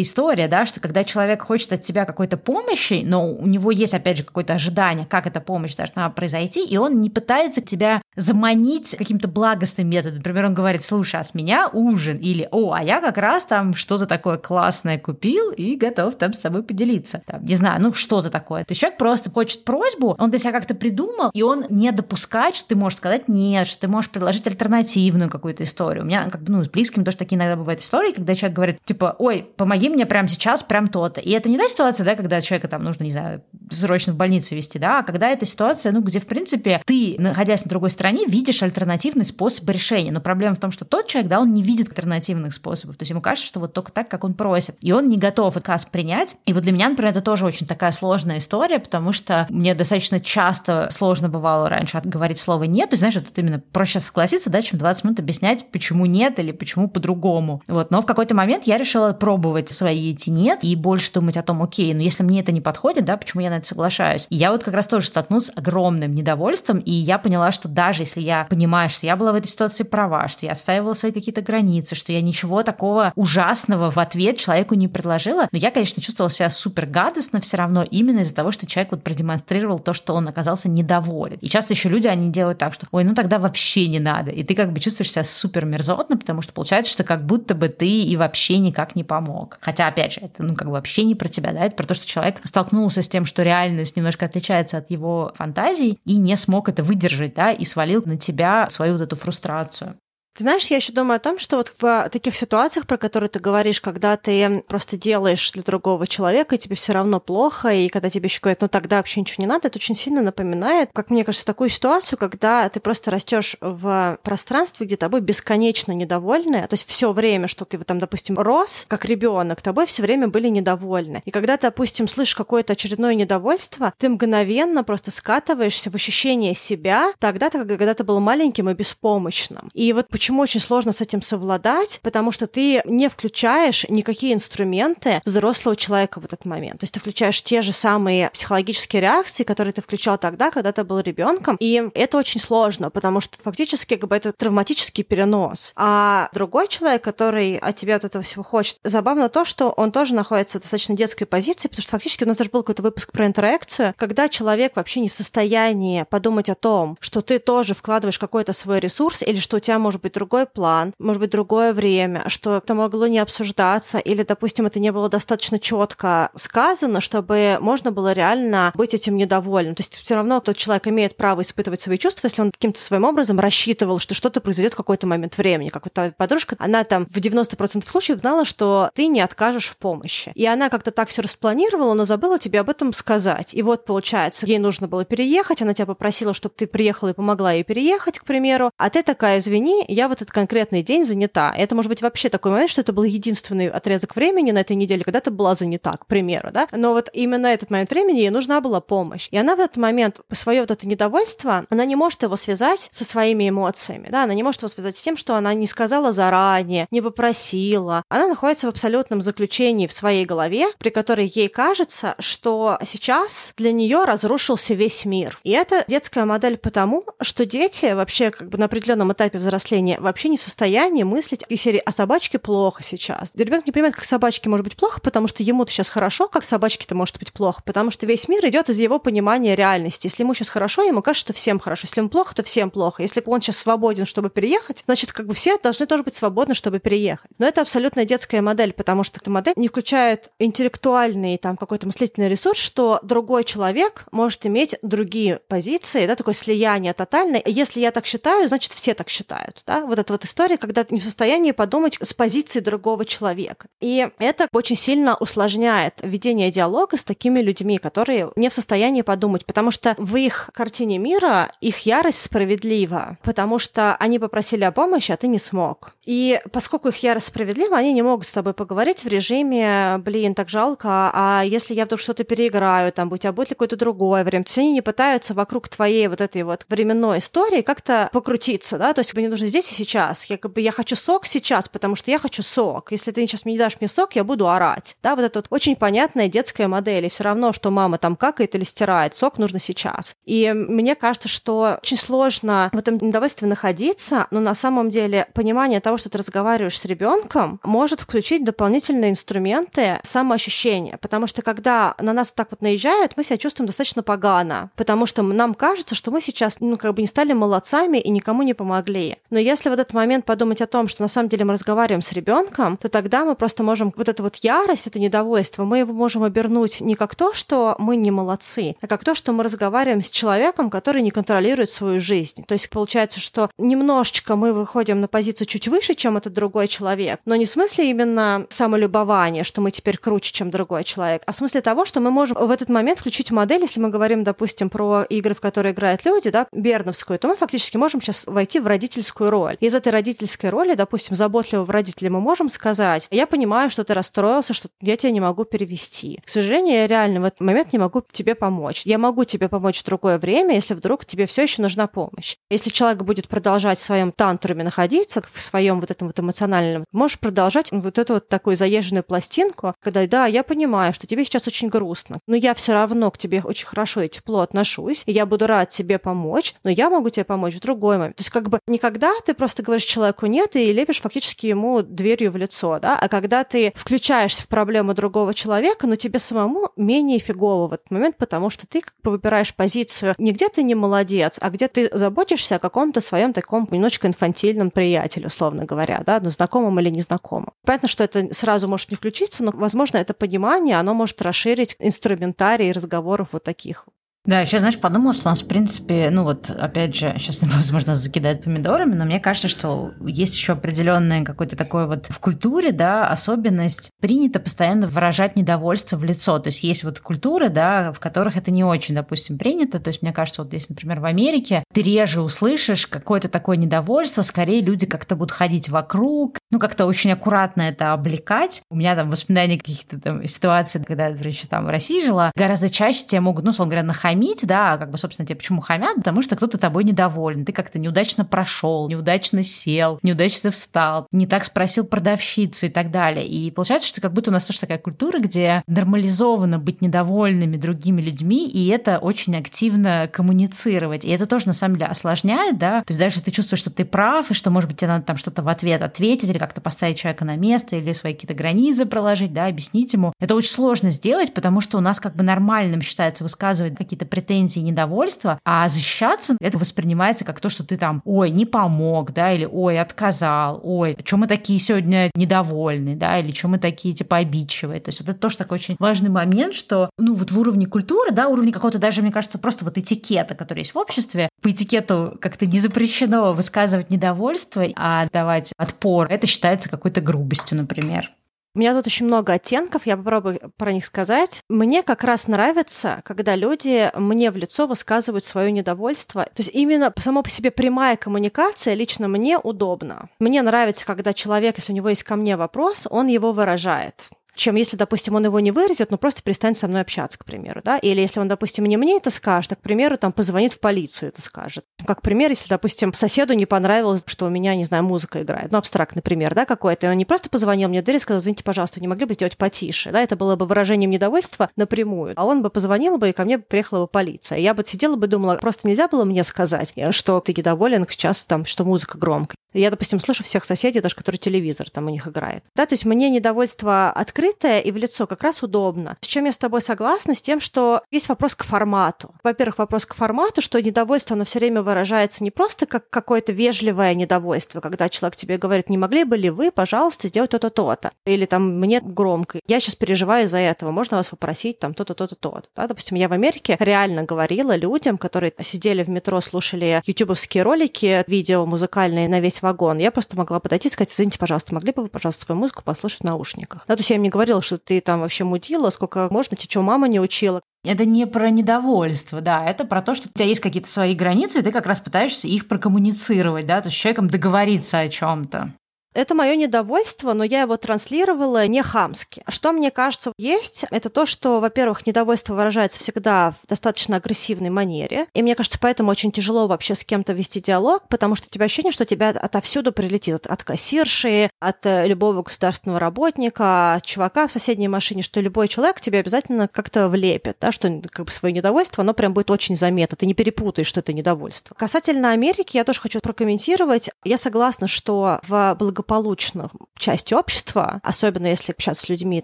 история, 0.00 0.48
да, 0.48 0.64
что 0.64 0.80
когда 0.80 1.04
человек 1.04 1.42
хочет 1.42 1.70
от 1.74 1.82
тебя 1.82 2.06
какой-то 2.06 2.38
помощи, 2.38 3.02
но 3.04 3.30
у 3.30 3.46
него 3.46 3.70
есть, 3.70 3.92
опять 3.92 4.16
же, 4.16 4.24
какое-то 4.24 4.54
ожидание, 4.54 5.04
как 5.04 5.26
эта 5.26 5.38
помощь 5.42 5.76
должна 5.76 6.08
произойти, 6.08 6.64
и 6.64 6.78
он 6.78 7.02
не 7.02 7.10
пытается 7.10 7.60
тебя 7.60 8.00
заманить 8.16 8.96
каким-то 8.96 9.28
благостным 9.28 9.86
методом. 9.86 10.16
Например, 10.16 10.46
он 10.46 10.54
говорит, 10.54 10.82
слушай, 10.82 11.20
а 11.20 11.24
с 11.24 11.34
меня 11.34 11.68
ужин, 11.74 12.16
или, 12.16 12.48
о, 12.50 12.72
а 12.72 12.82
я 12.82 13.02
как 13.02 13.18
раз 13.18 13.44
там 13.44 13.74
что-то 13.74 14.06
такое 14.06 14.38
классное 14.38 14.98
купил 14.98 15.50
и 15.50 15.76
готов 15.76 16.16
там 16.16 16.32
с 16.32 16.38
тобой 16.38 16.62
поделиться. 16.62 17.22
Там, 17.26 17.44
не 17.44 17.56
знаю, 17.56 17.82
ну 17.82 17.92
что-то 17.92 18.30
такое. 18.30 18.64
То 18.64 18.72
есть 18.72 18.80
человек 18.80 18.98
просто 18.98 19.30
хочет 19.30 19.62
просьбу, 19.64 20.16
он 20.18 20.30
для 20.30 20.38
себя 20.38 20.52
как-то 20.52 20.74
придумал, 20.74 21.30
и 21.34 21.42
он 21.42 21.66
не 21.68 21.92
допускает, 21.92 22.56
что 22.56 22.68
ты 22.68 22.76
можешь 22.76 22.96
сказать 22.96 23.28
нет, 23.28 23.68
что 23.68 23.82
ты 23.82 23.88
можешь 23.88 24.10
предложить 24.10 24.46
альтернативную 24.46 25.28
какую-то 25.28 25.64
историю. 25.64 26.04
У 26.04 26.06
меня 26.06 26.30
как 26.30 26.42
бы, 26.42 26.52
ну, 26.52 26.64
с 26.64 26.68
близкими 26.70 27.04
тоже 27.04 27.18
такие 27.18 27.36
иногда 27.36 27.56
бывают 27.56 27.82
истории, 27.82 28.12
когда 28.12 28.34
человек 28.34 28.56
говорит, 28.56 28.69
говорит, 28.70 28.84
типа, 28.84 29.16
ой, 29.18 29.46
помоги 29.56 29.88
мне 29.88 30.06
прямо 30.06 30.28
сейчас, 30.28 30.62
прям 30.62 30.88
то-то. 30.88 31.20
И 31.20 31.30
это 31.30 31.48
не 31.48 31.58
та 31.58 31.68
ситуация, 31.68 32.04
да, 32.04 32.14
когда 32.14 32.40
человека 32.40 32.68
там 32.68 32.84
нужно, 32.84 33.04
не 33.04 33.10
знаю, 33.10 33.42
срочно 33.70 34.12
в 34.12 34.16
больницу 34.16 34.54
вести, 34.54 34.78
да, 34.78 35.00
а 35.00 35.02
когда 35.02 35.28
это 35.28 35.46
ситуация, 35.46 35.92
ну, 35.92 36.00
где, 36.00 36.20
в 36.20 36.26
принципе, 36.26 36.82
ты, 36.84 37.16
находясь 37.18 37.64
на 37.64 37.68
другой 37.68 37.90
стороне, 37.90 38.24
видишь 38.26 38.62
альтернативный 38.62 39.24
способ 39.24 39.68
решения. 39.68 40.12
Но 40.12 40.20
проблема 40.20 40.54
в 40.54 40.58
том, 40.58 40.70
что 40.70 40.84
тот 40.84 41.06
человек, 41.06 41.30
да, 41.30 41.40
он 41.40 41.52
не 41.52 41.62
видит 41.62 41.88
альтернативных 41.88 42.54
способов. 42.54 42.96
То 42.96 43.02
есть 43.02 43.10
ему 43.10 43.20
кажется, 43.20 43.46
что 43.46 43.60
вот 43.60 43.72
только 43.72 43.92
так, 43.92 44.08
как 44.08 44.24
он 44.24 44.34
просит. 44.34 44.76
И 44.82 44.92
он 44.92 45.08
не 45.08 45.18
готов 45.18 45.56
отказ 45.56 45.84
принять. 45.84 46.36
И 46.46 46.52
вот 46.52 46.62
для 46.62 46.72
меня, 46.72 46.88
например, 46.88 47.12
это 47.12 47.20
тоже 47.20 47.46
очень 47.46 47.66
такая 47.66 47.92
сложная 47.92 48.38
история, 48.38 48.78
потому 48.78 49.12
что 49.12 49.46
мне 49.50 49.74
достаточно 49.74 50.20
часто 50.20 50.88
сложно 50.90 51.28
бывало 51.28 51.68
раньше 51.68 51.96
отговорить 51.96 52.38
слово 52.38 52.64
«нет». 52.64 52.90
То 52.90 52.94
есть, 52.94 53.00
знаешь, 53.00 53.14
вот 53.14 53.26
именно 53.36 53.60
проще 53.72 54.00
согласиться, 54.00 54.50
да, 54.50 54.62
чем 54.62 54.78
20 54.78 55.04
минут 55.04 55.20
объяснять, 55.20 55.70
почему 55.70 56.06
нет 56.06 56.38
или 56.38 56.52
почему 56.52 56.88
по-другому. 56.88 57.62
Вот. 57.66 57.90
Но 57.90 58.02
в 58.02 58.06
какой-то 58.06 58.34
момент 58.34 58.59
я 58.66 58.76
решила 58.76 59.12
пробовать 59.12 59.68
свои 59.68 60.12
эти 60.12 60.30
нет 60.30 60.60
и 60.62 60.74
больше 60.76 61.12
думать 61.12 61.36
о 61.36 61.42
том, 61.42 61.62
окей, 61.62 61.92
но 61.94 62.02
если 62.02 62.22
мне 62.22 62.40
это 62.40 62.52
не 62.52 62.60
подходит, 62.60 63.04
да, 63.04 63.16
почему 63.16 63.42
я 63.42 63.50
на 63.50 63.58
это 63.58 63.66
соглашаюсь? 63.66 64.26
И 64.30 64.36
я 64.36 64.52
вот 64.52 64.64
как 64.64 64.74
раз 64.74 64.86
тоже 64.86 65.06
столкнулась 65.06 65.46
с 65.46 65.52
огромным 65.56 66.14
недовольством, 66.14 66.78
и 66.78 66.92
я 66.92 67.18
поняла, 67.18 67.52
что 67.52 67.68
даже 67.68 68.02
если 68.02 68.20
я 68.20 68.46
понимаю, 68.48 68.88
что 68.90 69.06
я 69.06 69.16
была 69.16 69.32
в 69.32 69.36
этой 69.36 69.48
ситуации 69.48 69.84
права, 69.84 70.28
что 70.28 70.46
я 70.46 70.52
отстаивала 70.52 70.94
свои 70.94 71.12
какие-то 71.12 71.42
границы, 71.42 71.94
что 71.94 72.12
я 72.12 72.20
ничего 72.20 72.62
такого 72.62 73.12
ужасного 73.16 73.90
в 73.90 73.98
ответ 73.98 74.38
человеку 74.38 74.74
не 74.74 74.88
предложила, 74.88 75.48
но 75.50 75.58
я, 75.58 75.70
конечно, 75.70 76.02
чувствовала 76.02 76.30
себя 76.30 76.50
супер 76.50 76.86
гадостно 76.86 77.40
все 77.40 77.56
равно 77.56 77.82
именно 77.82 78.20
из-за 78.20 78.34
того, 78.34 78.52
что 78.52 78.66
человек 78.66 78.92
вот 78.92 79.02
продемонстрировал 79.02 79.78
то, 79.78 79.92
что 79.92 80.14
он 80.14 80.28
оказался 80.28 80.68
недоволен. 80.68 81.38
И 81.40 81.48
часто 81.48 81.72
еще 81.72 81.88
люди, 81.88 82.06
они 82.06 82.30
делают 82.30 82.58
так, 82.58 82.72
что, 82.72 82.86
ой, 82.90 83.04
ну 83.04 83.14
тогда 83.14 83.38
вообще 83.38 83.86
не 83.86 84.00
надо. 84.00 84.30
И 84.30 84.42
ты 84.42 84.54
как 84.54 84.72
бы 84.72 84.80
чувствуешь 84.80 85.10
себя 85.10 85.24
супер 85.24 85.64
мерзотно, 85.64 86.16
потому 86.16 86.42
что 86.42 86.52
получается, 86.52 86.90
что 86.92 87.04
как 87.04 87.24
будто 87.24 87.54
бы 87.54 87.68
ты 87.68 87.88
и 87.88 88.16
вообще 88.16 88.49
никак 88.58 88.96
не 88.96 89.04
помог. 89.04 89.58
Хотя, 89.60 89.88
опять 89.88 90.12
же, 90.12 90.20
это 90.20 90.42
ну 90.42 90.54
как 90.54 90.68
бы 90.68 90.74
вообще 90.74 91.04
не 91.04 91.14
про 91.14 91.28
тебя, 91.28 91.52
да, 91.52 91.64
это 91.64 91.76
про 91.76 91.86
то, 91.86 91.94
что 91.94 92.06
человек 92.06 92.40
столкнулся 92.44 93.02
с 93.02 93.08
тем, 93.08 93.24
что 93.24 93.42
реальность 93.42 93.96
немножко 93.96 94.26
отличается 94.26 94.78
от 94.78 94.90
его 94.90 95.32
фантазий 95.36 95.98
и 96.04 96.16
не 96.16 96.36
смог 96.36 96.68
это 96.68 96.82
выдержать, 96.82 97.34
да, 97.34 97.50
и 97.52 97.64
свалил 97.64 98.02
на 98.04 98.16
тебя 98.16 98.68
свою 98.70 98.94
вот 98.94 99.02
эту 99.02 99.16
фрустрацию. 99.16 99.96
Ты 100.36 100.44
знаешь, 100.44 100.66
я 100.66 100.76
еще 100.76 100.92
думаю 100.92 101.16
о 101.16 101.20
том, 101.20 101.38
что 101.38 101.56
вот 101.56 101.72
в 101.78 102.08
таких 102.10 102.34
ситуациях, 102.36 102.86
про 102.86 102.96
которые 102.96 103.28
ты 103.28 103.40
говоришь, 103.40 103.80
когда 103.80 104.16
ты 104.16 104.62
просто 104.68 104.96
делаешь 104.96 105.50
для 105.52 105.62
другого 105.62 106.06
человека, 106.06 106.54
и 106.54 106.58
тебе 106.58 106.76
все 106.76 106.92
равно 106.92 107.20
плохо, 107.20 107.68
и 107.68 107.88
когда 107.88 108.08
тебе 108.10 108.26
еще 108.26 108.40
говорят, 108.40 108.60
ну 108.60 108.68
тогда 108.68 108.98
вообще 108.98 109.20
ничего 109.20 109.42
не 109.42 109.48
надо, 109.48 109.68
это 109.68 109.78
очень 109.78 109.96
сильно 109.96 110.22
напоминает, 110.22 110.90
как 110.92 111.10
мне 111.10 111.24
кажется, 111.24 111.44
такую 111.44 111.68
ситуацию, 111.68 112.18
когда 112.18 112.68
ты 112.68 112.80
просто 112.80 113.10
растешь 113.10 113.56
в 113.60 114.18
пространстве, 114.22 114.86
где 114.86 114.96
тобой 114.96 115.20
бесконечно 115.20 115.92
недовольны, 115.92 116.66
то 116.68 116.74
есть 116.74 116.86
все 116.86 117.12
время, 117.12 117.48
что 117.48 117.64
ты 117.64 117.78
там, 117.78 117.98
допустим, 117.98 118.38
рос, 118.38 118.86
как 118.88 119.04
ребенок, 119.04 119.60
тобой 119.60 119.86
все 119.86 120.02
время 120.02 120.28
были 120.28 120.48
недовольны. 120.48 121.22
И 121.24 121.30
когда 121.30 121.56
ты, 121.56 121.62
допустим, 121.62 122.08
слышишь 122.08 122.34
какое-то 122.36 122.74
очередное 122.74 123.14
недовольство, 123.14 123.92
ты 123.98 124.08
мгновенно 124.08 124.84
просто 124.84 125.10
скатываешься 125.10 125.90
в 125.90 125.94
ощущение 125.96 126.54
себя 126.54 127.12
тогда, 127.18 127.50
когда 127.50 127.94
ты 127.94 128.04
был 128.04 128.20
маленьким 128.20 128.70
и 128.70 128.74
беспомощным. 128.74 129.70
И 129.74 129.92
вот 129.92 130.08
почему 130.20 130.42
очень 130.42 130.60
сложно 130.60 130.92
с 130.92 131.00
этим 131.00 131.22
совладать, 131.22 131.98
потому 132.02 132.30
что 132.30 132.46
ты 132.46 132.82
не 132.84 133.08
включаешь 133.08 133.86
никакие 133.88 134.34
инструменты 134.34 135.22
взрослого 135.24 135.74
человека 135.74 136.20
в 136.20 136.26
этот 136.26 136.44
момент. 136.44 136.80
То 136.80 136.84
есть 136.84 136.92
ты 136.92 137.00
включаешь 137.00 137.42
те 137.42 137.62
же 137.62 137.72
самые 137.72 138.28
психологические 138.28 139.00
реакции, 139.00 139.44
которые 139.44 139.72
ты 139.72 139.80
включал 139.80 140.18
тогда, 140.18 140.50
когда 140.50 140.72
ты 140.72 140.84
был 140.84 141.00
ребенком, 141.00 141.56
и 141.58 141.88
это 141.94 142.18
очень 142.18 142.38
сложно, 142.38 142.90
потому 142.90 143.22
что 143.22 143.38
фактически 143.42 143.96
как 143.96 144.10
бы 144.10 144.14
это 144.14 144.34
травматический 144.34 145.04
перенос. 145.04 145.72
А 145.74 146.28
другой 146.34 146.68
человек, 146.68 147.02
который 147.02 147.56
от 147.56 147.76
тебя 147.76 147.96
от 147.96 148.04
этого 148.04 148.22
всего 148.22 148.44
хочет, 148.44 148.76
забавно 148.84 149.30
то, 149.30 149.46
что 149.46 149.70
он 149.70 149.90
тоже 149.90 150.14
находится 150.14 150.58
в 150.58 150.60
достаточно 150.60 150.94
детской 150.94 151.24
позиции, 151.24 151.68
потому 151.68 151.80
что 151.80 151.92
фактически 151.92 152.24
у 152.24 152.26
нас 152.26 152.36
даже 152.36 152.50
был 152.50 152.60
какой-то 152.62 152.82
выпуск 152.82 153.10
про 153.10 153.24
интеракцию, 153.24 153.94
когда 153.96 154.28
человек 154.28 154.76
вообще 154.76 155.00
не 155.00 155.08
в 155.08 155.14
состоянии 155.14 156.04
подумать 156.10 156.50
о 156.50 156.54
том, 156.54 156.98
что 157.00 157.22
ты 157.22 157.38
тоже 157.38 157.72
вкладываешь 157.72 158.18
какой-то 158.18 158.52
свой 158.52 158.80
ресурс 158.80 159.22
или 159.22 159.40
что 159.40 159.56
у 159.56 159.60
тебя 159.60 159.78
может 159.78 160.02
быть 160.02 160.09
быть 160.10 160.14
другой 160.14 160.46
план, 160.46 160.92
может 160.98 161.20
быть 161.20 161.30
другое 161.30 161.72
время, 161.72 162.24
что 162.28 162.56
это 162.56 162.74
могло 162.74 163.06
не 163.06 163.18
обсуждаться, 163.18 163.98
или, 163.98 164.22
допустим, 164.22 164.66
это 164.66 164.80
не 164.80 164.92
было 164.92 165.08
достаточно 165.08 165.58
четко 165.58 166.30
сказано, 166.34 167.00
чтобы 167.00 167.58
можно 167.60 167.92
было 167.92 168.12
реально 168.12 168.72
быть 168.74 168.94
этим 168.94 169.16
недовольным. 169.16 169.74
То 169.74 169.82
есть 169.82 169.96
все 169.96 170.14
равно 170.14 170.40
тот 170.40 170.56
человек 170.56 170.88
имеет 170.88 171.16
право 171.16 171.42
испытывать 171.42 171.80
свои 171.80 171.98
чувства, 171.98 172.26
если 172.26 172.42
он 172.42 172.50
каким-то 172.50 172.80
своим 172.80 173.04
образом 173.04 173.38
рассчитывал, 173.38 173.98
что 173.98 174.14
что-то 174.14 174.40
произойдет 174.40 174.74
в 174.74 174.76
какой-то 174.76 175.06
момент 175.06 175.38
времени. 175.38 175.68
Как 175.68 175.84
вот 175.86 175.92
та 175.92 176.12
подружка, 176.16 176.56
она 176.58 176.84
там 176.84 177.06
в 177.06 177.16
90% 177.16 177.86
случаев 177.88 178.18
знала, 178.18 178.44
что 178.44 178.90
ты 178.94 179.06
не 179.06 179.20
откажешь 179.20 179.68
в 179.68 179.76
помощи. 179.76 180.32
И 180.34 180.46
она 180.46 180.68
как-то 180.68 180.90
так 180.90 181.08
все 181.08 181.22
распланировала, 181.22 181.94
но 181.94 182.04
забыла 182.04 182.38
тебе 182.38 182.60
об 182.60 182.70
этом 182.70 182.92
сказать. 182.92 183.54
И 183.54 183.62
вот, 183.62 183.84
получается, 183.84 184.46
ей 184.46 184.58
нужно 184.58 184.88
было 184.88 185.04
переехать, 185.04 185.62
она 185.62 185.74
тебя 185.74 185.86
попросила, 185.86 186.34
чтобы 186.34 186.54
ты 186.56 186.66
приехала 186.66 187.10
и 187.10 187.14
помогла 187.14 187.52
ей 187.52 187.64
переехать, 187.64 188.18
к 188.18 188.24
примеру, 188.24 188.70
а 188.76 188.90
ты 188.90 189.02
такая, 189.02 189.38
извини, 189.38 189.84
я 189.88 189.99
в 190.08 190.12
этот 190.12 190.30
конкретный 190.30 190.82
день 190.82 191.04
занята. 191.04 191.52
Это 191.56 191.74
может 191.74 191.88
быть 191.88 192.02
вообще 192.02 192.28
такой 192.28 192.52
момент, 192.52 192.70
что 192.70 192.80
это 192.80 192.92
был 192.92 193.04
единственный 193.04 193.68
отрезок 193.68 194.16
времени 194.16 194.50
на 194.50 194.58
этой 194.58 194.76
неделе, 194.76 195.04
когда 195.04 195.20
ты 195.20 195.30
была 195.30 195.54
занята, 195.54 195.92
к 195.92 196.06
примеру, 196.06 196.50
да. 196.52 196.68
Но 196.72 196.92
вот 196.92 197.08
именно 197.12 197.46
этот 197.46 197.70
момент 197.70 197.90
времени 197.90 198.18
ей 198.18 198.30
нужна 198.30 198.60
была 198.60 198.80
помощь. 198.80 199.28
И 199.30 199.36
она 199.36 199.56
в 199.56 199.60
этот 199.60 199.76
момент 199.76 200.20
свое 200.32 200.60
вот 200.60 200.70
это 200.70 200.86
недовольство, 200.86 201.64
она 201.70 201.84
не 201.84 201.96
может 201.96 202.22
его 202.22 202.36
связать 202.36 202.88
со 202.90 203.04
своими 203.04 203.48
эмоциями, 203.48 204.08
да, 204.10 204.24
она 204.24 204.34
не 204.34 204.42
может 204.42 204.62
его 204.62 204.68
связать 204.68 204.96
с 204.96 205.02
тем, 205.02 205.16
что 205.16 205.34
она 205.34 205.54
не 205.54 205.66
сказала 205.66 206.12
заранее, 206.12 206.86
не 206.90 207.00
попросила. 207.00 208.02
Она 208.08 208.28
находится 208.28 208.66
в 208.66 208.70
абсолютном 208.70 209.22
заключении 209.22 209.86
в 209.86 209.92
своей 209.92 210.24
голове, 210.24 210.66
при 210.78 210.90
которой 210.90 211.26
ей 211.26 211.48
кажется, 211.48 212.14
что 212.18 212.78
сейчас 212.84 213.52
для 213.56 213.72
нее 213.72 214.04
разрушился 214.04 214.74
весь 214.74 215.04
мир. 215.04 215.38
И 215.44 215.50
это 215.50 215.84
детская 215.88 216.24
модель 216.24 216.56
потому, 216.56 217.04
что 217.20 217.46
дети 217.46 217.92
вообще 217.92 218.30
как 218.30 218.48
бы 218.48 218.58
на 218.58 218.66
определенном 218.66 219.12
этапе 219.12 219.38
взросления 219.38 219.89
вообще 219.98 220.28
не 220.28 220.36
в 220.36 220.42
состоянии 220.42 221.02
мыслить 221.02 221.44
из 221.48 221.60
серии 221.60 221.82
«а 221.84 221.92
собачке 221.92 222.38
плохо 222.38 222.82
сейчас». 222.82 223.30
Ребенок 223.34 223.66
не 223.66 223.72
понимает, 223.72 223.94
как 223.94 224.04
собачке 224.04 224.48
может 224.48 224.64
быть 224.64 224.76
плохо, 224.76 225.00
потому 225.00 225.28
что 225.28 225.42
ему-то 225.42 225.72
сейчас 225.72 225.88
хорошо, 225.88 226.28
как 226.28 226.44
собачке-то 226.44 226.94
может 226.94 227.18
быть 227.18 227.32
плохо, 227.32 227.62
потому 227.64 227.90
что 227.90 228.06
весь 228.06 228.28
мир 228.28 228.46
идет 228.46 228.68
из 228.68 228.78
его 228.78 228.98
понимания 228.98 229.54
реальности. 229.54 230.06
Если 230.06 230.22
ему 230.22 230.34
сейчас 230.34 230.48
хорошо, 230.48 230.82
ему 230.82 231.02
кажется, 231.02 231.26
что 231.26 231.32
всем 231.32 231.58
хорошо. 231.58 231.86
Если 231.86 232.00
ему 232.00 232.08
плохо, 232.08 232.34
то 232.34 232.42
всем 232.42 232.70
плохо. 232.70 233.02
Если 233.02 233.22
он 233.26 233.40
сейчас 233.40 233.58
свободен, 233.58 234.06
чтобы 234.06 234.30
переехать, 234.30 234.82
значит, 234.86 235.12
как 235.12 235.26
бы 235.26 235.34
все 235.34 235.58
должны 235.58 235.86
тоже 235.86 236.02
быть 236.02 236.14
свободны, 236.14 236.54
чтобы 236.54 236.78
переехать. 236.78 237.30
Но 237.38 237.46
это 237.46 237.60
абсолютно 237.60 238.04
детская 238.04 238.40
модель, 238.42 238.72
потому 238.72 239.04
что 239.04 239.18
эта 239.20 239.30
модель 239.30 239.54
не 239.56 239.68
включает 239.68 240.30
интеллектуальный 240.38 241.38
там 241.38 241.56
какой-то 241.56 241.86
мыслительный 241.86 242.28
ресурс, 242.28 242.58
что 242.58 242.98
другой 243.02 243.44
человек 243.44 244.06
может 244.12 244.44
иметь 244.46 244.76
другие 244.82 245.40
позиции, 245.48 246.06
да, 246.06 246.16
такое 246.16 246.34
слияние 246.34 246.92
тотальное. 246.92 247.42
Если 247.46 247.80
я 247.80 247.90
так 247.90 248.06
считаю, 248.06 248.48
значит, 248.48 248.72
все 248.72 248.94
так 248.94 249.08
считают, 249.08 249.62
Вот 249.86 249.98
эта 249.98 250.12
вот 250.12 250.24
история, 250.24 250.56
когда 250.56 250.84
ты 250.84 250.94
не 250.94 251.00
в 251.00 251.04
состоянии 251.04 251.52
подумать 251.52 251.98
с 252.00 252.12
позиции 252.14 252.60
другого 252.60 253.04
человека. 253.04 253.68
И 253.80 254.08
это 254.18 254.48
очень 254.52 254.76
сильно 254.76 255.16
усложняет 255.16 255.94
ведение 256.02 256.50
диалога 256.50 256.96
с 256.96 257.04
такими 257.04 257.40
людьми, 257.40 257.78
которые 257.78 258.30
не 258.36 258.48
в 258.48 258.52
состоянии 258.52 259.02
подумать, 259.02 259.46
потому 259.46 259.70
что 259.70 259.94
в 259.98 260.16
их 260.16 260.50
картине 260.52 260.98
мира 260.98 261.50
их 261.60 261.80
ярость 261.80 262.22
справедлива, 262.22 263.18
потому 263.22 263.58
что 263.58 263.96
они 263.96 264.18
попросили 264.18 264.64
о 264.64 264.72
помощи, 264.72 265.12
а 265.12 265.16
ты 265.16 265.26
не 265.26 265.38
смог. 265.38 265.94
И 266.04 266.40
поскольку 266.52 266.88
их 266.88 266.96
ярость 267.02 267.28
справедлива, 267.28 267.76
они 267.76 267.92
не 267.92 268.02
могут 268.02 268.26
с 268.26 268.32
тобой 268.32 268.52
поговорить 268.52 269.04
в 269.04 269.08
режиме, 269.08 269.98
блин, 269.98 270.34
так 270.34 270.48
жалко, 270.48 271.10
а 271.14 271.42
если 271.44 271.74
я 271.74 271.84
вдруг 271.84 272.00
что-то 272.00 272.24
переиграю, 272.24 272.92
там, 272.92 273.08
будь, 273.08 273.24
а 273.24 273.32
будет 273.32 273.50
ли 273.50 273.54
какое-то 273.54 273.76
другое 273.76 274.24
время. 274.24 274.44
То 274.44 274.48
есть 274.48 274.58
они 274.58 274.72
не 274.72 274.82
пытаются 274.82 275.34
вокруг 275.34 275.68
твоей 275.68 276.08
вот 276.08 276.20
этой 276.20 276.42
вот 276.42 276.66
временной 276.68 277.18
истории 277.18 277.62
как-то 277.62 278.10
покрутиться, 278.12 278.78
да, 278.78 278.92
то 278.92 279.00
есть 279.00 279.14
мне 279.14 279.28
нужно 279.28 279.46
здесь 279.46 279.69
и 279.70 279.74
сейчас. 279.74 280.24
Я 280.26 280.38
как 280.38 280.52
бы 280.52 280.60
я 280.60 280.72
хочу 280.72 280.96
сок 280.96 281.26
сейчас, 281.26 281.68
потому 281.68 281.96
что 281.96 282.10
я 282.10 282.18
хочу 282.18 282.42
сок. 282.42 282.92
Если 282.92 283.10
ты 283.10 283.26
сейчас 283.26 283.44
не 283.44 283.58
дашь 283.58 283.76
мне 283.80 283.88
сок, 283.88 284.16
я 284.16 284.24
буду 284.24 284.48
орать. 284.48 284.96
Да, 285.02 285.16
вот 285.16 285.22
это 285.22 285.38
вот 285.40 285.46
очень 285.50 285.76
понятная 285.76 286.28
детская 286.28 286.68
модель. 286.68 287.06
И 287.06 287.10
все 287.10 287.24
равно, 287.24 287.52
что 287.52 287.70
мама 287.70 287.98
там 287.98 288.16
какает 288.16 288.54
или 288.54 288.64
стирает, 288.64 289.14
сок 289.14 289.38
нужно 289.38 289.58
сейчас. 289.58 290.16
И 290.24 290.52
мне 290.52 290.94
кажется, 290.94 291.28
что 291.28 291.78
очень 291.82 291.96
сложно 291.96 292.70
в 292.72 292.78
этом 292.78 292.98
недовольстве 292.98 293.48
находиться, 293.48 294.26
но 294.30 294.40
на 294.40 294.54
самом 294.54 294.90
деле 294.90 295.26
понимание 295.34 295.80
того, 295.80 295.98
что 295.98 296.08
ты 296.08 296.18
разговариваешь 296.18 296.78
с 296.78 296.84
ребенком, 296.84 297.60
может 297.62 298.00
включить 298.00 298.44
дополнительные 298.44 299.10
инструменты 299.10 299.98
самоощущения. 300.02 300.96
Потому 300.98 301.26
что 301.26 301.42
когда 301.42 301.94
на 301.98 302.12
нас 302.12 302.32
так 302.32 302.48
вот 302.50 302.62
наезжают, 302.62 303.16
мы 303.16 303.24
себя 303.24 303.36
чувствуем 303.36 303.66
достаточно 303.66 304.02
погано. 304.02 304.70
Потому 304.76 305.06
что 305.06 305.22
нам 305.22 305.54
кажется, 305.54 305.94
что 305.94 306.10
мы 306.10 306.20
сейчас, 306.20 306.56
ну, 306.60 306.76
как 306.76 306.94
бы 306.94 307.02
не 307.02 307.08
стали 307.08 307.32
молодцами 307.32 307.98
и 307.98 308.10
никому 308.10 308.42
не 308.42 308.54
помогли. 308.54 309.18
Но 309.30 309.38
если 309.38 309.59
в 309.68 309.72
этот 309.72 309.92
момент 309.92 310.24
подумать 310.24 310.62
о 310.62 310.66
том, 310.66 310.88
что 310.88 311.02
на 311.02 311.08
самом 311.08 311.28
деле 311.28 311.44
мы 311.44 311.52
разговариваем 311.52 312.00
с 312.00 312.12
ребенком, 312.12 312.76
то 312.76 312.88
тогда 312.88 313.24
мы 313.24 313.34
просто 313.34 313.62
можем 313.62 313.92
вот 313.96 314.08
эту 314.08 314.22
вот 314.22 314.36
ярость, 314.36 314.86
это 314.86 314.98
недовольство, 314.98 315.64
мы 315.64 315.78
его 315.78 315.92
можем 315.92 316.22
обернуть 316.22 316.80
не 316.80 316.94
как 316.94 317.14
то, 317.14 317.34
что 317.34 317.76
мы 317.78 317.96
не 317.96 318.10
молодцы, 318.10 318.76
а 318.80 318.86
как 318.86 319.04
то, 319.04 319.14
что 319.14 319.32
мы 319.32 319.44
разговариваем 319.44 320.02
с 320.02 320.10
человеком, 320.10 320.70
который 320.70 321.02
не 321.02 321.10
контролирует 321.10 321.70
свою 321.70 322.00
жизнь. 322.00 322.44
То 322.46 322.54
есть 322.54 322.70
получается, 322.70 323.20
что 323.20 323.50
немножечко 323.58 324.36
мы 324.36 324.52
выходим 324.52 325.00
на 325.00 325.08
позицию 325.08 325.46
чуть 325.46 325.68
выше, 325.68 325.94
чем 325.94 326.16
этот 326.16 326.32
другой 326.32 326.68
человек, 326.68 327.20
но 327.24 327.36
не 327.36 327.44
в 327.44 327.50
смысле 327.50 327.90
именно 327.90 328.46
самолюбования, 328.48 329.44
что 329.44 329.60
мы 329.60 329.70
теперь 329.70 329.98
круче, 329.98 330.32
чем 330.32 330.50
другой 330.50 330.84
человек, 330.84 331.22
а 331.26 331.32
в 331.32 331.36
смысле 331.36 331.60
того, 331.60 331.84
что 331.84 332.00
мы 332.00 332.10
можем 332.10 332.36
в 332.36 332.50
этот 332.50 332.68
момент 332.68 333.00
включить 333.00 333.30
модель, 333.30 333.62
если 333.62 333.80
мы 333.80 333.88
говорим, 333.88 334.24
допустим, 334.24 334.70
про 334.70 335.02
игры, 335.08 335.34
в 335.34 335.40
которые 335.40 335.72
играют 335.72 336.04
люди, 336.04 336.30
да, 336.30 336.46
берновскую, 336.52 337.18
то 337.18 337.28
мы 337.28 337.36
фактически 337.36 337.76
можем 337.76 338.00
сейчас 338.00 338.26
войти 338.26 338.60
в 338.60 338.66
родительскую 338.66 339.30
роль. 339.30 339.49
Из 339.60 339.74
этой 339.74 339.90
родительской 339.90 340.50
роли, 340.50 340.74
допустим, 340.74 341.16
заботливого 341.16 341.72
родителя 341.72 342.10
мы 342.10 342.20
можем 342.20 342.48
сказать, 342.48 343.08
я 343.10 343.26
понимаю, 343.26 343.70
что 343.70 343.84
ты 343.84 343.94
расстроился, 343.94 344.52
что 344.52 344.68
я 344.80 344.96
тебя 344.96 345.12
не 345.12 345.20
могу 345.20 345.44
перевести. 345.44 346.20
К 346.24 346.28
сожалению, 346.28 346.76
я 346.76 346.86
реально 346.86 347.20
в 347.20 347.24
этот 347.24 347.40
момент 347.40 347.72
не 347.72 347.78
могу 347.78 348.02
тебе 348.12 348.34
помочь. 348.34 348.82
Я 348.84 348.98
могу 348.98 349.24
тебе 349.24 349.48
помочь 349.48 349.80
в 349.80 349.84
другое 349.84 350.18
время, 350.18 350.54
если 350.54 350.74
вдруг 350.74 351.04
тебе 351.04 351.26
все 351.26 351.42
еще 351.42 351.62
нужна 351.62 351.86
помощь. 351.86 352.36
Если 352.50 352.70
человек 352.70 353.02
будет 353.02 353.28
продолжать 353.28 353.78
в 353.78 353.82
своем 353.82 354.12
тантруме 354.12 354.64
находиться, 354.64 355.22
в 355.32 355.40
своем 355.40 355.80
вот 355.80 355.90
этом 355.90 356.08
вот 356.08 356.18
эмоциональном, 356.18 356.84
можешь 356.92 357.18
продолжать 357.18 357.70
вот 357.72 357.98
эту 357.98 358.14
вот 358.14 358.28
такую 358.28 358.56
заезженную 358.56 359.04
пластинку, 359.04 359.74
когда 359.80 360.06
да, 360.06 360.26
я 360.26 360.42
понимаю, 360.42 360.92
что 360.92 361.06
тебе 361.06 361.24
сейчас 361.24 361.46
очень 361.46 361.68
грустно, 361.68 362.18
но 362.26 362.36
я 362.36 362.54
все 362.54 362.72
равно 362.72 363.10
к 363.10 363.18
тебе 363.18 363.42
очень 363.42 363.66
хорошо 363.66 364.02
и 364.02 364.08
тепло 364.08 364.40
отношусь, 364.40 365.02
и 365.06 365.12
я 365.12 365.26
буду 365.26 365.46
рад 365.46 365.70
тебе 365.70 365.98
помочь, 365.98 366.54
но 366.64 366.70
я 366.70 366.90
могу 366.90 367.10
тебе 367.10 367.24
помочь 367.24 367.54
в 367.54 367.60
другой 367.60 367.98
момент. 367.98 368.16
То 368.16 368.20
есть 368.22 368.30
как 368.30 368.48
бы 368.48 368.60
никогда 368.66 369.12
ты 369.24 369.34
просто 369.40 369.62
говоришь 369.62 369.84
человеку 369.84 370.26
нет 370.26 370.54
и 370.54 370.70
лепишь 370.70 371.00
фактически 371.00 371.46
ему 371.46 371.80
дверью 371.80 372.30
в 372.30 372.36
лицо, 372.36 372.78
да, 372.78 372.98
а 373.00 373.08
когда 373.08 373.42
ты 373.42 373.72
включаешься 373.74 374.42
в 374.42 374.48
проблему 374.48 374.92
другого 374.92 375.32
человека, 375.32 375.86
но 375.86 375.96
тебе 375.96 376.18
самому 376.18 376.68
менее 376.76 377.18
фигово 377.20 377.66
в 377.66 377.72
этот 377.72 377.90
момент, 377.90 378.18
потому 378.18 378.50
что 378.50 378.66
ты 378.66 378.82
как 378.82 378.92
бы 379.02 379.12
выбираешь 379.12 379.54
позицию 379.54 380.14
не 380.18 380.32
где 380.32 380.50
ты 380.50 380.62
не 380.62 380.74
молодец, 380.74 381.38
а 381.40 381.48
где 381.48 381.68
ты 381.68 381.88
заботишься 381.90 382.56
о 382.56 382.58
каком-то 382.58 383.00
своем 383.00 383.32
таком 383.32 383.66
немножечко 383.70 384.08
инфантильном 384.08 384.70
приятеле, 384.70 385.28
условно 385.28 385.64
говоря, 385.64 386.02
да, 386.04 386.20
ну, 386.20 386.28
знакомым 386.28 386.78
или 386.78 386.90
незнакомым. 386.90 387.54
Понятно, 387.64 387.88
что 387.88 388.04
это 388.04 388.34
сразу 388.34 388.68
может 388.68 388.90
не 388.90 388.96
включиться, 388.98 389.42
но, 389.42 389.52
возможно, 389.54 389.96
это 389.96 390.12
понимание, 390.12 390.78
оно 390.78 390.92
может 390.92 391.22
расширить 391.22 391.76
инструментарий 391.78 392.72
разговоров 392.72 393.28
вот 393.32 393.44
таких. 393.44 393.86
Да, 394.26 394.44
сейчас, 394.44 394.60
знаешь, 394.60 394.78
подумала, 394.78 395.14
что 395.14 395.28
у 395.28 395.30
нас, 395.30 395.42
в 395.42 395.48
принципе, 395.48 396.10
ну 396.10 396.24
вот, 396.24 396.50
опять 396.50 396.94
же, 396.94 397.14
сейчас, 397.18 397.42
возможно, 397.42 397.94
закидают 397.94 398.44
помидорами, 398.44 398.94
но 398.94 399.06
мне 399.06 399.18
кажется, 399.18 399.48
что 399.48 399.92
есть 400.04 400.34
еще 400.34 400.52
определенная 400.52 401.24
какой-то 401.24 401.56
такой 401.56 401.86
вот 401.86 402.06
в 402.08 402.18
культуре, 402.18 402.72
да, 402.72 403.08
особенность. 403.08 403.90
Принято 404.00 404.38
постоянно 404.38 404.86
выражать 404.86 405.36
недовольство 405.36 405.96
в 405.96 406.04
лицо. 406.04 406.38
То 406.38 406.48
есть 406.48 406.62
есть 406.62 406.84
вот 406.84 407.00
культуры, 407.00 407.48
да, 407.48 407.92
в 407.92 408.00
которых 408.00 408.36
это 408.36 408.50
не 408.50 408.62
очень, 408.62 408.94
допустим, 408.94 409.38
принято. 409.38 409.80
То 409.80 409.88
есть 409.88 410.02
мне 410.02 410.12
кажется, 410.12 410.42
вот 410.42 410.48
здесь, 410.50 410.68
например, 410.68 411.00
в 411.00 411.06
Америке 411.06 411.64
ты 411.72 411.80
реже 411.80 412.20
услышишь 412.20 412.86
какое-то 412.86 413.28
такое 413.28 413.56
недовольство, 413.56 414.20
скорее 414.20 414.60
люди 414.60 414.84
как-то 414.86 415.16
будут 415.16 415.32
ходить 415.32 415.70
вокруг, 415.70 416.38
ну, 416.50 416.58
как-то 416.58 416.86
очень 416.86 417.12
аккуратно 417.12 417.62
это 417.62 417.92
облекать. 417.92 418.62
У 418.70 418.76
меня 418.76 418.94
там 418.94 419.10
воспоминания 419.10 419.58
каких-то 419.58 420.00
там 420.00 420.26
ситуаций, 420.26 420.82
когда 420.84 421.08
я, 421.08 421.14
еще 421.14 421.46
там 421.46 421.64
в 421.64 421.70
России 421.70 422.04
жила, 422.04 422.32
гораздо 422.34 422.68
чаще 422.68 423.04
тебе 423.04 423.20
могут, 423.20 423.44
ну, 423.44 423.50
условно 423.50 423.70
говоря, 423.70 423.86
находить 423.86 424.10
хамить, 424.10 424.46
да, 424.46 424.76
как 424.76 424.90
бы, 424.90 424.98
собственно, 424.98 425.26
тебе 425.26 425.36
почему 425.36 425.60
хамят? 425.60 425.96
Потому 425.96 426.22
что 426.22 426.36
кто-то 426.36 426.58
тобой 426.58 426.84
недоволен, 426.84 427.44
ты 427.44 427.52
как-то 427.52 427.78
неудачно 427.78 428.24
прошел, 428.24 428.88
неудачно 428.88 429.42
сел, 429.42 429.98
неудачно 430.02 430.50
встал, 430.50 431.06
не 431.12 431.26
так 431.26 431.44
спросил 431.44 431.84
продавщицу 431.84 432.66
и 432.66 432.68
так 432.68 432.90
далее. 432.90 433.26
И 433.26 433.50
получается, 433.50 433.86
что 433.88 434.00
как 434.00 434.12
будто 434.12 434.30
у 434.30 434.32
нас 434.32 434.44
тоже 434.44 434.60
такая 434.60 434.78
культура, 434.78 435.18
где 435.20 435.62
нормализовано 435.66 436.58
быть 436.58 436.82
недовольными 436.82 437.56
другими 437.56 438.00
людьми, 438.00 438.48
и 438.48 438.68
это 438.68 438.98
очень 438.98 439.36
активно 439.36 440.08
коммуницировать. 440.12 441.04
И 441.04 441.10
это 441.10 441.26
тоже, 441.26 441.46
на 441.46 441.52
самом 441.52 441.76
деле, 441.76 441.86
осложняет, 441.90 442.58
да, 442.58 442.80
то 442.80 442.90
есть 442.90 442.98
даже 442.98 443.22
ты 443.22 443.30
чувствуешь, 443.30 443.60
что 443.60 443.70
ты 443.70 443.84
прав, 443.84 444.30
и 444.30 444.34
что, 444.34 444.50
может 444.50 444.68
быть, 444.68 444.78
тебе 444.78 444.88
надо 444.88 445.04
там 445.04 445.16
что-то 445.16 445.42
в 445.42 445.48
ответ 445.48 445.82
ответить, 445.82 446.30
как-то 446.40 446.60
поставить 446.60 446.98
человека 446.98 447.24
на 447.24 447.36
место, 447.36 447.76
или 447.76 447.92
свои 447.92 448.14
какие-то 448.14 448.34
границы 448.34 448.86
проложить, 448.86 449.32
да, 449.32 449.46
объяснить 449.46 449.92
ему. 449.92 450.12
Это 450.18 450.34
очень 450.34 450.50
сложно 450.50 450.90
сделать, 450.90 451.34
потому 451.34 451.60
что 451.60 451.78
у 451.78 451.80
нас 451.80 452.00
как 452.00 452.16
бы 452.16 452.24
нормальным 452.24 452.82
считается 452.82 453.22
высказывать 453.22 453.76
какие-то 453.76 454.06
претензии, 454.06 454.60
недовольства, 454.60 455.38
а 455.44 455.68
защищаться 455.68 456.36
это 456.40 456.58
воспринимается 456.58 457.24
как 457.24 457.40
то, 457.40 457.48
что 457.48 457.64
ты 457.64 457.76
там, 457.76 458.00
ой, 458.04 458.30
не 458.30 458.46
помог, 458.46 459.12
да, 459.12 459.32
или 459.32 459.44
ой, 459.44 459.78
отказал, 459.78 460.60
ой, 460.62 460.96
что 461.04 461.16
мы 461.18 461.26
такие 461.26 461.58
сегодня 461.58 462.10
недовольны, 462.14 462.96
да, 462.96 463.18
или 463.18 463.32
что 463.32 463.48
мы 463.48 463.58
такие 463.58 463.94
типа 463.94 464.16
обидчивые. 464.16 464.80
То 464.80 464.88
есть 464.88 465.00
вот 465.00 465.08
это 465.08 465.18
тоже 465.18 465.36
такой 465.36 465.56
очень 465.56 465.76
важный 465.78 466.08
момент, 466.08 466.54
что, 466.54 466.90
ну, 466.98 467.14
вот 467.14 467.30
в 467.30 467.38
уровне 467.38 467.66
культуры, 467.66 468.12
да, 468.12 468.28
уровне 468.28 468.52
какого-то 468.52 468.78
даже, 468.78 469.02
мне 469.02 469.12
кажется, 469.12 469.38
просто 469.38 469.64
вот 469.64 469.76
этикета, 469.76 470.34
который 470.34 470.60
есть 470.60 470.74
в 470.74 470.78
обществе, 470.78 471.28
по 471.42 471.50
этикету 471.50 472.16
как-то 472.20 472.46
не 472.46 472.58
запрещено 472.58 473.32
высказывать 473.32 473.90
недовольство, 473.90 474.64
а 474.76 475.06
давать 475.12 475.52
отпор. 475.56 476.06
Это 476.10 476.26
считается 476.30 476.68
какой-то 476.68 477.00
грубостью, 477.00 477.58
например. 477.58 478.10
У 478.52 478.58
меня 478.58 478.74
тут 478.74 478.88
очень 478.88 479.06
много 479.06 479.34
оттенков, 479.34 479.86
я 479.86 479.96
попробую 479.96 480.40
про 480.56 480.72
них 480.72 480.84
сказать. 480.84 481.40
Мне 481.48 481.84
как 481.84 482.02
раз 482.02 482.26
нравится, 482.26 483.00
когда 483.04 483.36
люди 483.36 483.92
мне 483.94 484.32
в 484.32 484.36
лицо 484.36 484.66
высказывают 484.66 485.24
свое 485.24 485.52
недовольство. 485.52 486.24
То 486.24 486.42
есть 486.42 486.50
именно 486.52 486.92
само 486.98 487.22
по 487.22 487.30
себе 487.30 487.52
прямая 487.52 487.96
коммуникация 487.96 488.74
лично 488.74 489.06
мне 489.06 489.38
удобно. 489.38 490.08
Мне 490.18 490.42
нравится, 490.42 490.84
когда 490.84 491.12
человек, 491.12 491.58
если 491.58 491.72
у 491.72 491.76
него 491.76 491.90
есть 491.90 492.02
ко 492.02 492.16
мне 492.16 492.36
вопрос, 492.36 492.88
он 492.90 493.06
его 493.06 493.30
выражает 493.30 494.08
чем 494.40 494.54
если, 494.54 494.76
допустим, 494.76 495.14
он 495.14 495.24
его 495.24 495.38
не 495.38 495.50
выразит, 495.50 495.90
но 495.90 495.98
просто 495.98 496.22
перестанет 496.22 496.56
со 496.56 496.66
мной 496.66 496.80
общаться, 496.80 497.18
к 497.18 497.24
примеру, 497.24 497.60
да, 497.62 497.78
или 497.78 498.00
если 498.00 498.20
он, 498.20 498.28
допустим, 498.28 498.64
не 498.64 498.76
мне 498.76 498.96
это 498.96 499.10
скажет, 499.10 499.52
а, 499.52 499.56
к 499.56 499.60
примеру, 499.60 499.98
там, 499.98 500.12
позвонит 500.12 500.54
в 500.54 500.60
полицию 500.60 501.10
это 501.10 501.20
скажет. 501.20 501.64
Как 501.86 502.00
пример, 502.00 502.30
если, 502.30 502.48
допустим, 502.48 502.92
соседу 502.92 503.34
не 503.34 503.44
понравилось, 503.44 504.02
что 504.06 504.26
у 504.26 504.30
меня, 504.30 504.56
не 504.56 504.64
знаю, 504.64 504.82
музыка 504.82 505.22
играет, 505.22 505.52
ну, 505.52 505.58
абстрактный 505.58 506.00
пример, 506.00 506.34
да, 506.34 506.46
какой-то, 506.46 506.86
и 506.86 506.90
он 506.90 506.96
не 506.96 507.04
просто 507.04 507.28
позвонил 507.28 507.68
мне 507.68 507.82
в 507.82 507.84
дверь 507.84 507.96
и 507.96 508.00
сказал, 508.00 508.20
извините, 508.20 508.42
пожалуйста, 508.42 508.80
не 508.80 508.88
могли 508.88 509.04
бы 509.04 509.12
сделать 509.12 509.36
потише, 509.36 509.90
да, 509.90 510.00
это 510.00 510.16
было 510.16 510.36
бы 510.36 510.46
выражением 510.46 510.90
недовольства 510.90 511.50
напрямую, 511.56 512.14
а 512.16 512.24
он 512.24 512.42
бы 512.42 512.48
позвонил 512.48 512.96
бы, 512.96 513.10
и 513.10 513.12
ко 513.12 513.24
мне 513.24 513.38
приехала 513.38 513.82
бы 513.82 513.86
полиция. 513.88 514.38
Я 514.38 514.54
бы 514.54 514.64
сидела 514.66 514.96
бы 514.96 515.06
и 515.06 515.10
думала, 515.10 515.36
просто 515.36 515.68
нельзя 515.68 515.86
было 515.86 516.06
мне 516.06 516.24
сказать, 516.24 516.72
что 516.92 517.20
ты 517.20 517.34
недоволен 517.36 517.86
сейчас, 517.90 518.24
там, 518.24 518.46
что 518.46 518.64
музыка 518.64 518.96
громкая. 518.96 519.36
Я, 519.52 519.70
допустим, 519.70 519.98
слышу 519.98 520.22
всех 520.22 520.44
соседей, 520.44 520.80
даже 520.80 520.94
которые 520.94 521.18
телевизор 521.18 521.68
там 521.70 521.86
у 521.86 521.90
них 521.90 522.06
играет. 522.06 522.44
Да, 522.54 522.66
то 522.66 522.74
есть 522.74 522.84
мне 522.84 523.10
недовольство 523.10 523.90
открытое 524.30 524.60
и 524.60 524.70
в 524.70 524.76
лицо 524.76 525.06
как 525.06 525.22
раз 525.22 525.42
удобно. 525.42 525.96
С 526.00 526.06
чем 526.06 526.24
я 526.24 526.32
с 526.32 526.38
тобой 526.38 526.60
согласна, 526.60 527.14
с 527.14 527.22
тем, 527.22 527.40
что 527.40 527.82
есть 527.90 528.08
вопрос 528.08 528.34
к 528.34 528.44
формату. 528.44 529.14
Во-первых, 529.22 529.58
вопрос 529.58 529.86
к 529.86 529.94
формату, 529.94 530.40
что 530.40 530.60
недовольство, 530.62 531.14
оно 531.14 531.24
все 531.24 531.38
время 531.38 531.62
выражается 531.62 532.24
не 532.24 532.30
просто 532.30 532.66
как 532.66 532.88
какое-то 532.90 533.32
вежливое 533.32 533.94
недовольство, 533.94 534.60
когда 534.60 534.88
человек 534.88 535.16
тебе 535.16 535.38
говорит, 535.38 535.68
не 535.68 535.78
могли 535.78 536.04
бы 536.04 536.16
ли 536.16 536.30
вы, 536.30 536.50
пожалуйста, 536.50 537.08
сделать 537.08 537.30
то-то, 537.30 537.50
то-то. 537.50 537.90
Или 538.06 538.26
там, 538.26 538.58
мне 538.58 538.80
громко. 538.80 539.40
Я 539.46 539.60
сейчас 539.60 539.74
переживаю 539.74 540.26
из-за 540.26 540.38
этого. 540.38 540.70
Можно 540.70 540.96
вас 540.96 541.08
попросить 541.08 541.58
там 541.58 541.74
то-то, 541.74 541.94
то-то, 541.94 542.14
то-то. 542.14 542.48
Да? 542.56 542.66
Допустим, 542.66 542.96
я 542.96 543.08
в 543.08 543.12
Америке 543.12 543.56
реально 543.58 544.04
говорила 544.04 544.56
людям, 544.56 544.98
которые 544.98 545.32
сидели 545.40 545.82
в 545.82 545.88
метро, 545.88 546.20
слушали 546.20 546.82
ютубовские 546.84 547.42
ролики, 547.42 548.04
видео 548.06 548.46
музыкальные 548.46 549.08
на 549.08 549.20
весь 549.20 549.42
вагон. 549.42 549.78
Я 549.78 549.90
просто 549.90 550.16
могла 550.16 550.40
подойти 550.40 550.68
и 550.68 550.70
сказать, 550.70 550.92
извините, 550.92 551.18
пожалуйста, 551.18 551.54
могли 551.54 551.72
бы 551.72 551.82
вы, 551.82 551.88
пожалуйста, 551.88 552.24
свою 552.24 552.40
музыку 552.40 552.62
послушать 552.62 553.00
в 553.00 553.04
наушниках? 553.04 553.64
Да, 553.66 553.76
то 553.76 553.80
есть 553.80 553.90
я 553.90 553.96
им 553.96 554.02
не 554.02 554.10
говорила, 554.20 554.42
что 554.42 554.58
ты 554.58 554.80
там 554.80 555.00
вообще 555.00 555.24
мудила, 555.24 555.70
сколько 555.70 556.08
можно, 556.10 556.36
тебе 556.36 556.50
что, 556.50 556.62
мама 556.62 556.88
не 556.88 557.00
учила? 557.00 557.40
Это 557.64 557.86
не 557.86 558.06
про 558.06 558.30
недовольство, 558.30 559.20
да, 559.20 559.44
это 559.44 559.64
про 559.64 559.80
то, 559.80 559.94
что 559.94 560.08
у 560.08 560.12
тебя 560.12 560.26
есть 560.26 560.40
какие-то 560.40 560.68
свои 560.68 560.94
границы, 560.94 561.40
и 561.40 561.42
ты 561.42 561.50
как 561.52 561.66
раз 561.66 561.80
пытаешься 561.80 562.28
их 562.28 562.46
прокоммуницировать, 562.46 563.46
да, 563.46 563.60
то 563.62 563.68
есть 563.68 563.78
с 563.78 563.80
человеком 563.80 564.08
договориться 564.08 564.78
о 564.78 564.88
чем-то. 564.88 565.54
Это 565.92 566.14
мое 566.14 566.36
недовольство, 566.36 567.12
но 567.14 567.24
я 567.24 567.42
его 567.42 567.56
транслировала 567.56 568.46
не 568.46 568.62
хамски. 568.62 569.22
Что 569.28 569.52
мне 569.52 569.70
кажется 569.70 570.12
есть, 570.16 570.64
это 570.70 570.88
то, 570.88 571.04
что, 571.04 571.40
во-первых, 571.40 571.86
недовольство 571.86 572.34
выражается 572.34 572.78
всегда 572.78 573.32
в 573.32 573.48
достаточно 573.48 573.96
агрессивной 573.96 574.50
манере. 574.50 575.06
И 575.14 575.22
мне 575.22 575.34
кажется, 575.34 575.58
поэтому 575.60 575.90
очень 575.90 576.12
тяжело 576.12 576.46
вообще 576.46 576.74
с 576.76 576.84
кем-то 576.84 577.12
вести 577.12 577.40
диалог, 577.40 577.88
потому 577.88 578.14
что 578.14 578.28
у 578.28 578.30
тебя 578.30 578.44
ощущение, 578.44 578.72
что 578.72 578.84
тебя 578.84 579.08
отовсюду 579.10 579.72
прилетит. 579.72 580.26
От 580.26 580.44
кассирши, 580.44 581.30
от 581.40 581.66
э, 581.66 581.86
любого 581.88 582.22
государственного 582.22 582.78
работника, 582.78 583.74
от 583.74 583.84
чувака 583.84 584.28
в 584.28 584.32
соседней 584.32 584.68
машине, 584.68 585.02
что 585.02 585.20
любой 585.20 585.48
человек 585.48 585.80
тебе 585.80 585.98
обязательно 585.98 586.46
как-то 586.46 586.88
влепит, 586.88 587.38
да, 587.40 587.50
что 587.50 587.82
как 587.90 588.06
бы 588.06 588.12
свое 588.12 588.32
недовольство, 588.32 588.82
оно 588.82 588.94
прям 588.94 589.12
будет 589.12 589.30
очень 589.30 589.56
заметно. 589.56 589.96
Ты 589.96 590.06
не 590.06 590.14
перепутаешь, 590.14 590.68
что 590.68 590.80
это 590.80 590.92
недовольство. 590.92 591.54
Касательно 591.54 592.12
Америки, 592.12 592.56
я 592.56 592.64
тоже 592.64 592.80
хочу 592.80 593.00
прокомментировать. 593.00 593.90
Я 594.04 594.18
согласна, 594.18 594.68
что 594.68 595.18
в 595.26 595.56
благо 595.58 595.79
благополучную 595.80 596.50
часть 596.78 597.12
общества, 597.12 597.80
особенно 597.82 598.26
если 598.26 598.52
общаться 598.52 598.82
с 598.82 598.88
людьми 598.88 599.22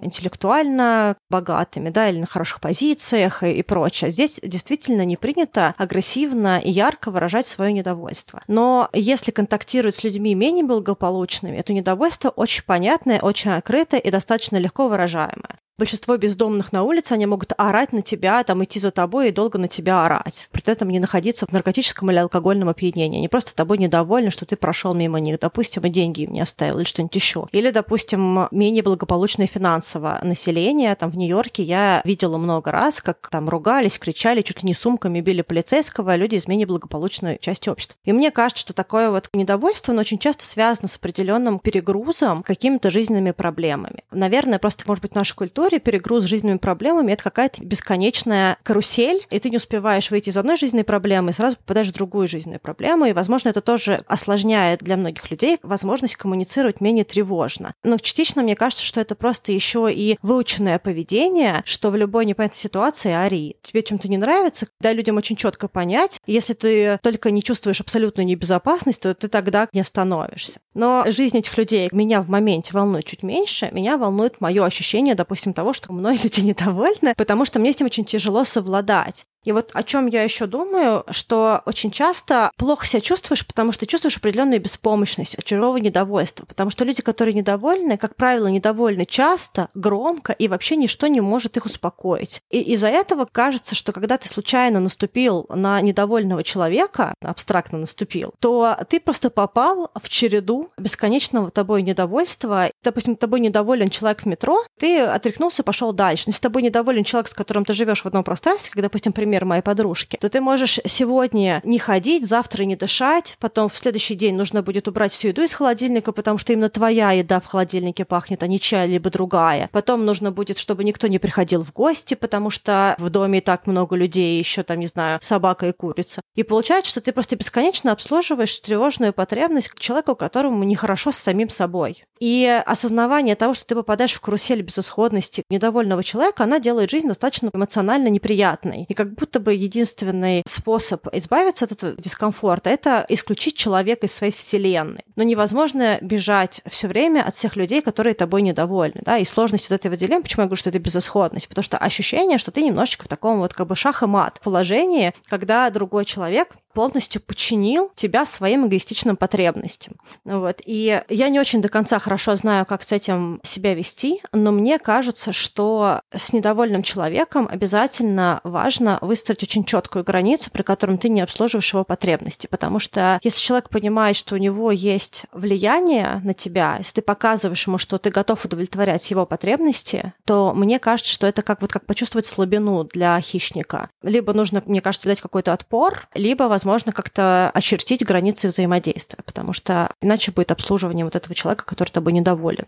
интеллектуально 0.01 1.17
богатыми, 1.31 1.91
да, 1.91 2.09
или 2.09 2.21
на 2.21 2.27
хороших 2.27 2.61
позициях 2.61 3.43
и, 3.43 3.53
и 3.53 3.63
прочее. 3.63 4.11
Здесь 4.11 4.41
действительно 4.43 5.05
не 5.05 5.17
принято 5.17 5.75
агрессивно 5.77 6.59
и 6.59 6.71
ярко 6.71 7.11
выражать 7.11 7.47
свое 7.47 7.73
недовольство. 7.73 8.43
Но 8.49 8.89
если 8.93 9.31
контактировать 9.31 9.95
с 9.95 10.05
людьми 10.05 10.35
менее 10.35 10.65
благополучными, 10.65 11.57
это 11.57 11.73
недовольство 11.73 12.31
очень 12.31 12.65
понятное, 12.65 13.21
очень 13.21 13.53
открытое 13.53 14.01
и 14.01 14.11
достаточно 14.11 14.57
легко 14.57 14.89
выражаемое. 14.89 15.56
Большинство 15.79 16.17
бездомных 16.17 16.73
на 16.73 16.85
улице, 16.85 17.13
они 17.13 17.27
могут 17.27 17.53
орать 17.59 17.93
на 17.93 18.01
тебя, 18.01 18.43
там, 18.45 18.65
идти 18.65 18.81
за 18.81 18.91
тобой 18.91 19.29
и 19.29 19.31
долго 19.31 19.59
на 19.59 19.69
тебя 19.69 20.07
орать. 20.07 20.49
При 20.51 20.67
этом 20.73 20.89
не 20.89 20.99
находиться 20.99 21.45
в 21.45 21.53
наркотическом 21.53 22.11
или 22.11 22.17
алкогольном 22.17 22.71
опьянении. 22.71 23.19
Они 23.19 23.29
просто 23.29 23.55
тобой 23.55 23.77
недовольны, 23.77 24.31
что 24.31 24.47
ты 24.47 24.57
прошел 24.57 24.95
мимо 24.95 25.21
них, 25.21 25.39
допустим, 25.39 25.83
и 25.83 25.91
деньги 25.91 26.23
им 26.23 26.33
не 26.33 26.41
оставил, 26.41 26.79
или 26.79 26.85
что-нибудь 26.85 27.15
еще. 27.15 27.47
Или, 27.53 27.71
допустим, 27.73 28.49
менее 28.53 28.83
благополучное 28.83 29.47
финансово 29.47 30.19
население. 30.23 30.95
Там 30.95 31.11
в 31.11 31.19
Нью-Йорке 31.19 31.63
я 31.63 32.01
видела 32.07 32.39
много 32.39 32.73
раз, 32.73 33.03
как 33.03 33.29
там 33.31 33.47
ругались, 33.47 33.99
кричали, 33.99 34.41
чуть 34.41 34.63
ли 34.63 34.69
не 34.69 34.75
сумками 34.75 35.21
били 35.21 35.43
полицейского 35.43 36.15
а 36.15 36.17
люди 36.17 36.37
из 36.37 36.49
менее 36.49 36.67
благополучной 36.67 37.37
части 37.39 37.69
общества. 37.69 37.99
И 38.07 38.15
мне 38.15 38.31
кажется, 38.31 38.63
что 38.63 38.73
такое 38.73 39.11
вот 39.11 39.29
недовольство, 39.35 39.93
оно 39.93 40.01
очень 40.01 40.19
часто 40.19 40.47
связано 40.47 40.89
с 40.89 40.97
определенным 40.97 41.59
перегрузом, 41.59 42.43
какими-то 42.43 42.91
жизненными 42.91 43.33
проблемами. 43.33 44.05
Наверное, 44.11 44.59
просто, 44.59 44.85
может 44.87 45.03
быть, 45.03 45.15
наша 45.15 45.35
культура 45.35 45.66
истории 45.67 45.81
перегруз 45.81 46.25
жизненными 46.25 46.59
проблемами— 46.59 47.13
это 47.13 47.25
какая-то 47.25 47.65
бесконечная 47.65 48.57
карусель, 48.63 49.27
и 49.31 49.39
ты 49.41 49.51
не 49.51 49.57
успеваешь 49.57 50.11
выйти 50.13 50.29
из 50.29 50.37
одной 50.37 50.57
жизненной 50.57 50.85
проблемы 50.85 51.31
и 51.31 51.33
сразу 51.33 51.57
попадаешь 51.57 51.89
в 51.89 51.93
другую 51.93 52.29
жизненную 52.29 52.61
проблему, 52.61 53.07
и, 53.07 53.13
возможно, 53.13 53.49
это 53.49 53.61
тоже 53.61 54.05
осложняет 54.07 54.81
для 54.81 54.97
многих 54.97 55.29
людей 55.29 55.59
возможность 55.65 56.15
коммуницировать 56.15 56.81
менее 56.81 57.05
тревожно. 57.05 57.75
Но 57.83 57.99
частично 57.99 58.43
мне 58.43 58.55
кажется, 58.55 58.85
что 58.85 59.01
это 59.01 59.17
просто 59.17 59.51
еще 59.51 59.93
и 59.93 60.19
выученное 60.23 60.79
поведение, 60.79 61.63
что 61.65 61.91
в 61.91 61.97
любой 61.97 62.27
непонятной 62.27 62.57
ситуации 62.57 63.11
ори. 63.11 63.57
Тебе 63.63 63.83
чем-то 63.83 64.07
не 64.07 64.19
нравится, 64.19 64.69
дай 64.81 64.95
людям 64.95 65.17
очень 65.17 65.35
четко 65.35 65.67
понять. 65.67 66.21
Если 66.27 66.55
ты 66.55 66.99
только 67.03 67.33
не 67.33 67.43
чувствуешь 67.43 67.81
абсолютную 67.81 68.25
небезопасность, 68.25 69.03
то 69.03 69.13
ты 69.15 69.27
тогда 69.27 69.69
не 69.73 69.81
остановишься. 69.81 70.61
Но 70.75 71.05
жизнь 71.09 71.39
этих 71.39 71.59
людей 71.59 71.89
меня 71.91 72.23
в 72.23 72.29
моменте 72.29 72.73
волнует 72.73 73.05
чуть 73.05 73.25
меньше, 73.25 73.69
меня 73.73 73.99
волнует 73.99 74.41
мое 74.41 74.65
ощущение, 74.65 75.17
допустим, 75.17 75.55
того, 75.57 75.73
что 75.73 75.93
мной 75.93 76.17
люди 76.23 76.41
недовольны, 76.41 77.15
потому 77.17 77.45
что 77.45 77.59
мне 77.59 77.73
с 77.73 77.81
ним 77.81 77.87
очень 77.87 78.05
тяжело 78.05 78.45
совладать. 78.45 79.27
И 79.47 79.53
вот 79.53 79.71
о 79.75 79.85
чем 79.85 80.09
я 80.09 80.25
еще 80.25 80.47
думаю, 80.47 81.05
что 81.11 81.63
очень 81.67 81.93
часто 81.93 82.51
плохо 82.57 82.85
себя 82.85 83.01
чувствуешь, 83.01 83.47
потому 83.47 83.71
что 83.71 83.87
чувствуешь 83.87 84.17
определенную 84.17 84.61
беспомощность, 84.61 85.37
очаровое 85.39 85.81
недовольство. 85.81 86.45
Потому 86.47 86.71
что 86.71 86.85
люди, 86.85 87.01
которые 87.01 87.33
недовольны, 87.35 87.97
как 87.97 88.17
правило, 88.17 88.49
недовольны 88.49 89.07
часто, 89.07 89.69
громко, 89.75 90.33
и 90.33 90.49
вообще 90.49 90.75
ничто 90.75 91.07
не 91.07 91.21
может 91.21 91.57
их 91.57 91.65
успокоить. 91.65 92.43
И 92.51 92.61
из-за 92.73 92.89
этого 92.89 93.25
кажется, 93.31 93.77
что 93.77 93.93
когда 93.93 94.19
ты 94.19 94.29
случайно 94.29 94.81
наступил 94.81 95.47
на 95.49 95.81
недовольного 95.81 96.43
человека, 96.43 97.15
абстрактно 97.23 97.79
наступил, 97.79 98.35
то 98.41 98.77
ты 98.89 98.99
просто 98.99 99.31
попал 99.31 99.93
в 99.95 100.09
череду 100.09 100.71
бесконечного 100.77 101.53
тобой 101.53 101.83
недовольства. 101.83 102.71
Допустим, 102.83 103.15
тобой 103.15 103.39
недоволен 103.39 103.91
человек 103.91 104.23
в 104.23 104.27
метро, 104.27 104.65
ты 104.81 105.03
отряхнулся, 105.03 105.63
пошел 105.63 105.93
дальше. 105.93 106.25
Но 106.27 106.31
если 106.31 106.43
тобой 106.43 106.63
недоволен 106.63 107.05
человек, 107.05 107.29
с 107.29 107.35
которым 107.35 107.65
ты 107.65 107.75
живешь 107.75 108.03
в 108.03 108.07
одном 108.07 108.25
пространстве, 108.25 108.73
как, 108.73 108.83
допустим, 108.83 109.13
пример 109.13 109.36
пример 109.37 109.45
моей 109.45 109.63
подружки, 109.63 110.17
то 110.21 110.29
ты 110.29 110.41
можешь 110.41 110.81
сегодня 110.87 111.61
не 111.65 111.79
ходить, 111.79 112.27
завтра 112.27 112.65
не 112.65 112.77
дышать, 112.77 113.37
потом 113.39 113.69
в 113.69 113.77
следующий 113.77 114.15
день 114.15 114.35
нужно 114.35 114.63
будет 114.63 114.89
убрать 114.89 115.13
всю 115.13 115.29
еду 115.29 115.43
из 115.43 115.53
холодильника, 115.53 116.13
потому 116.13 116.39
что 116.39 116.53
именно 116.53 116.71
твоя 116.71 117.13
еда 117.13 117.41
в 117.41 117.47
холодильнике 117.47 118.05
пахнет, 118.05 118.43
а 118.43 118.47
не 118.47 118.59
чья 118.59 118.87
либо 118.87 119.11
другая. 119.11 119.69
Потом 119.73 120.07
нужно 120.07 120.33
будет, 120.33 120.59
чтобы 120.59 120.85
никто 120.85 121.07
не 121.07 121.19
приходил 121.19 121.63
в 121.63 121.73
гости, 121.73 122.15
потому 122.15 122.51
что 122.51 122.95
в 122.99 123.11
доме 123.11 123.39
и 123.39 123.43
так 123.43 123.67
много 123.67 123.97
людей, 123.97 124.39
еще 124.39 124.63
там, 124.63 124.81
не 124.81 124.87
знаю, 124.87 125.19
собака 125.23 125.69
и 125.69 125.73
курица. 125.73 126.23
И 126.35 126.43
получается, 126.43 126.91
что 126.91 127.01
ты 127.01 127.13
просто 127.13 127.37
бесконечно 127.37 127.93
обслуживаешь 127.93 128.59
тревожную 128.61 129.13
потребность 129.13 129.69
к 129.69 129.79
человеку, 129.79 130.15
которому 130.15 130.65
нехорошо 130.65 131.13
с 131.13 131.17
самим 131.17 131.49
собой. 131.49 132.05
И 132.21 132.63
осознавание 132.65 133.37
того, 133.37 133.55
что 133.55 133.67
ты 133.67 133.75
попадаешь 133.75 134.15
в 134.15 134.21
карусель 134.21 134.63
безысходности 134.63 135.43
недовольного 135.51 136.03
человека, 136.03 136.45
она 136.45 136.59
делает 136.59 136.91
жизнь 136.91 137.09
достаточно 137.09 137.51
эмоционально 137.53 138.09
неприятной. 138.09 138.87
И 138.89 138.95
как 138.95 139.15
будто 139.15 139.26
будто 139.27 139.41
бы 139.41 139.55
единственный 139.55 140.45
способ 140.47 141.09
избавиться 141.13 141.65
от 141.65 141.73
этого 141.73 141.95
дискомфорта— 141.99 142.71
это 142.71 143.05
исключить 143.09 143.57
человека 143.57 144.07
из 144.07 144.15
своей 144.15 144.33
вселенной. 144.33 145.05
Но 145.17 145.25
невозможно 145.25 145.99
бежать 146.01 146.63
все 146.67 146.87
время 146.87 147.27
от 147.27 147.35
всех 147.35 147.57
людей, 147.57 147.83
которые 147.83 148.15
тобой 148.15 148.43
недовольны. 148.43 149.03
Да? 149.05 149.19
И 149.19 149.25
сложность 149.25 149.69
вот 149.69 149.75
этого 149.75 149.97
дилеммы, 149.97 150.23
почему 150.23 150.43
я 150.43 150.47
говорю, 150.47 150.61
что 150.61 150.71
это 150.71 150.79
безысходность? 150.79 151.49
Потому 151.49 151.65
что 151.65 151.77
ощущение, 151.77 152.39
что 152.39 152.53
ты 152.53 152.63
немножечко 152.63 153.05
в 153.05 153.09
таком 153.09 153.39
вот 153.39 153.53
как 153.53 153.67
бы 153.67 153.75
шах 153.75 154.05
и 154.05 154.07
мат 154.07 154.39
положении, 154.41 155.13
когда 155.27 155.69
другой 155.71 156.05
человек 156.05 156.57
полностью 156.77 157.23
подчинил 157.23 157.91
тебя 157.95 158.27
своим 158.27 158.67
эгоистичным 158.67 159.17
потребностям. 159.17 159.95
Вот. 160.27 160.61
И 160.67 161.03
я 161.09 161.29
не 161.31 161.41
очень 161.41 161.63
до 161.63 161.71
конца 161.71 161.99
хорошо 161.99 162.37
знаю, 162.37 162.67
как 162.67 162.83
с 162.83 162.93
этим 162.93 163.41
себя 163.43 163.73
вести, 163.73 164.21
но 164.33 164.53
мне 164.53 164.79
кажется, 164.79 165.33
что 165.33 166.03
с 166.15 166.35
недовольным 166.35 166.83
человеком 166.83 167.49
обязательно 167.51 168.43
важно 168.45 168.99
выстроить 169.01 169.43
очень 169.43 169.65
четкую 169.65 170.05
границу, 170.05 170.51
при 170.51 170.61
котором 170.61 170.99
ты 170.99 171.09
не 171.09 171.23
обслуживаешь 171.23 171.73
его 171.73 171.83
потребности. 171.83 172.47
Потому 172.47 172.79
что 172.79 173.21
если 173.23 173.41
человек 173.41 173.71
понимает, 173.71 174.15
что 174.15 174.35
у 174.35 174.39
него 174.39 174.71
есть 174.71 175.25
влияние 175.33 176.21
на 176.25 176.35
тебя, 176.35 176.75
если 176.77 176.97
ты 176.97 177.01
показываешь 177.01 177.67
ему, 177.67 177.79
что 177.79 177.97
ты 177.97 178.11
готов 178.11 178.45
удовлетворять 178.45 179.11
его 179.11 179.25
потребности, 179.25 180.13
то 180.27 180.53
мне 180.53 180.79
кажется, 180.79 181.11
что 181.11 181.27
это 181.27 181.41
как 181.41 181.63
вот 181.63 181.73
как 181.73 181.87
почувствовать 181.87 182.27
слабину 182.27 182.85
для 182.85 183.19
хищника. 183.19 183.89
Либо 184.03 184.35
нужно, 184.35 184.63
мне 184.67 184.83
кажется, 184.83 185.09
дать 185.09 185.23
какой-то 185.23 185.55
отпор, 185.55 186.07
либо, 186.15 186.43
возможно, 186.45 186.66
возможно 186.67 186.93
как-то 186.93 187.51
очертить 187.55 188.05
границы 188.05 188.49
взаимодействия, 188.49 189.23
потому 189.25 189.53
что 189.53 189.91
иначе 190.01 190.33
будет 190.33 190.51
обслуживание 190.51 191.05
вот 191.05 191.17
этого 191.17 191.35
человека, 191.35 191.65
который 191.65 191.91
тобой 191.91 192.13
недоволен. 192.13 192.67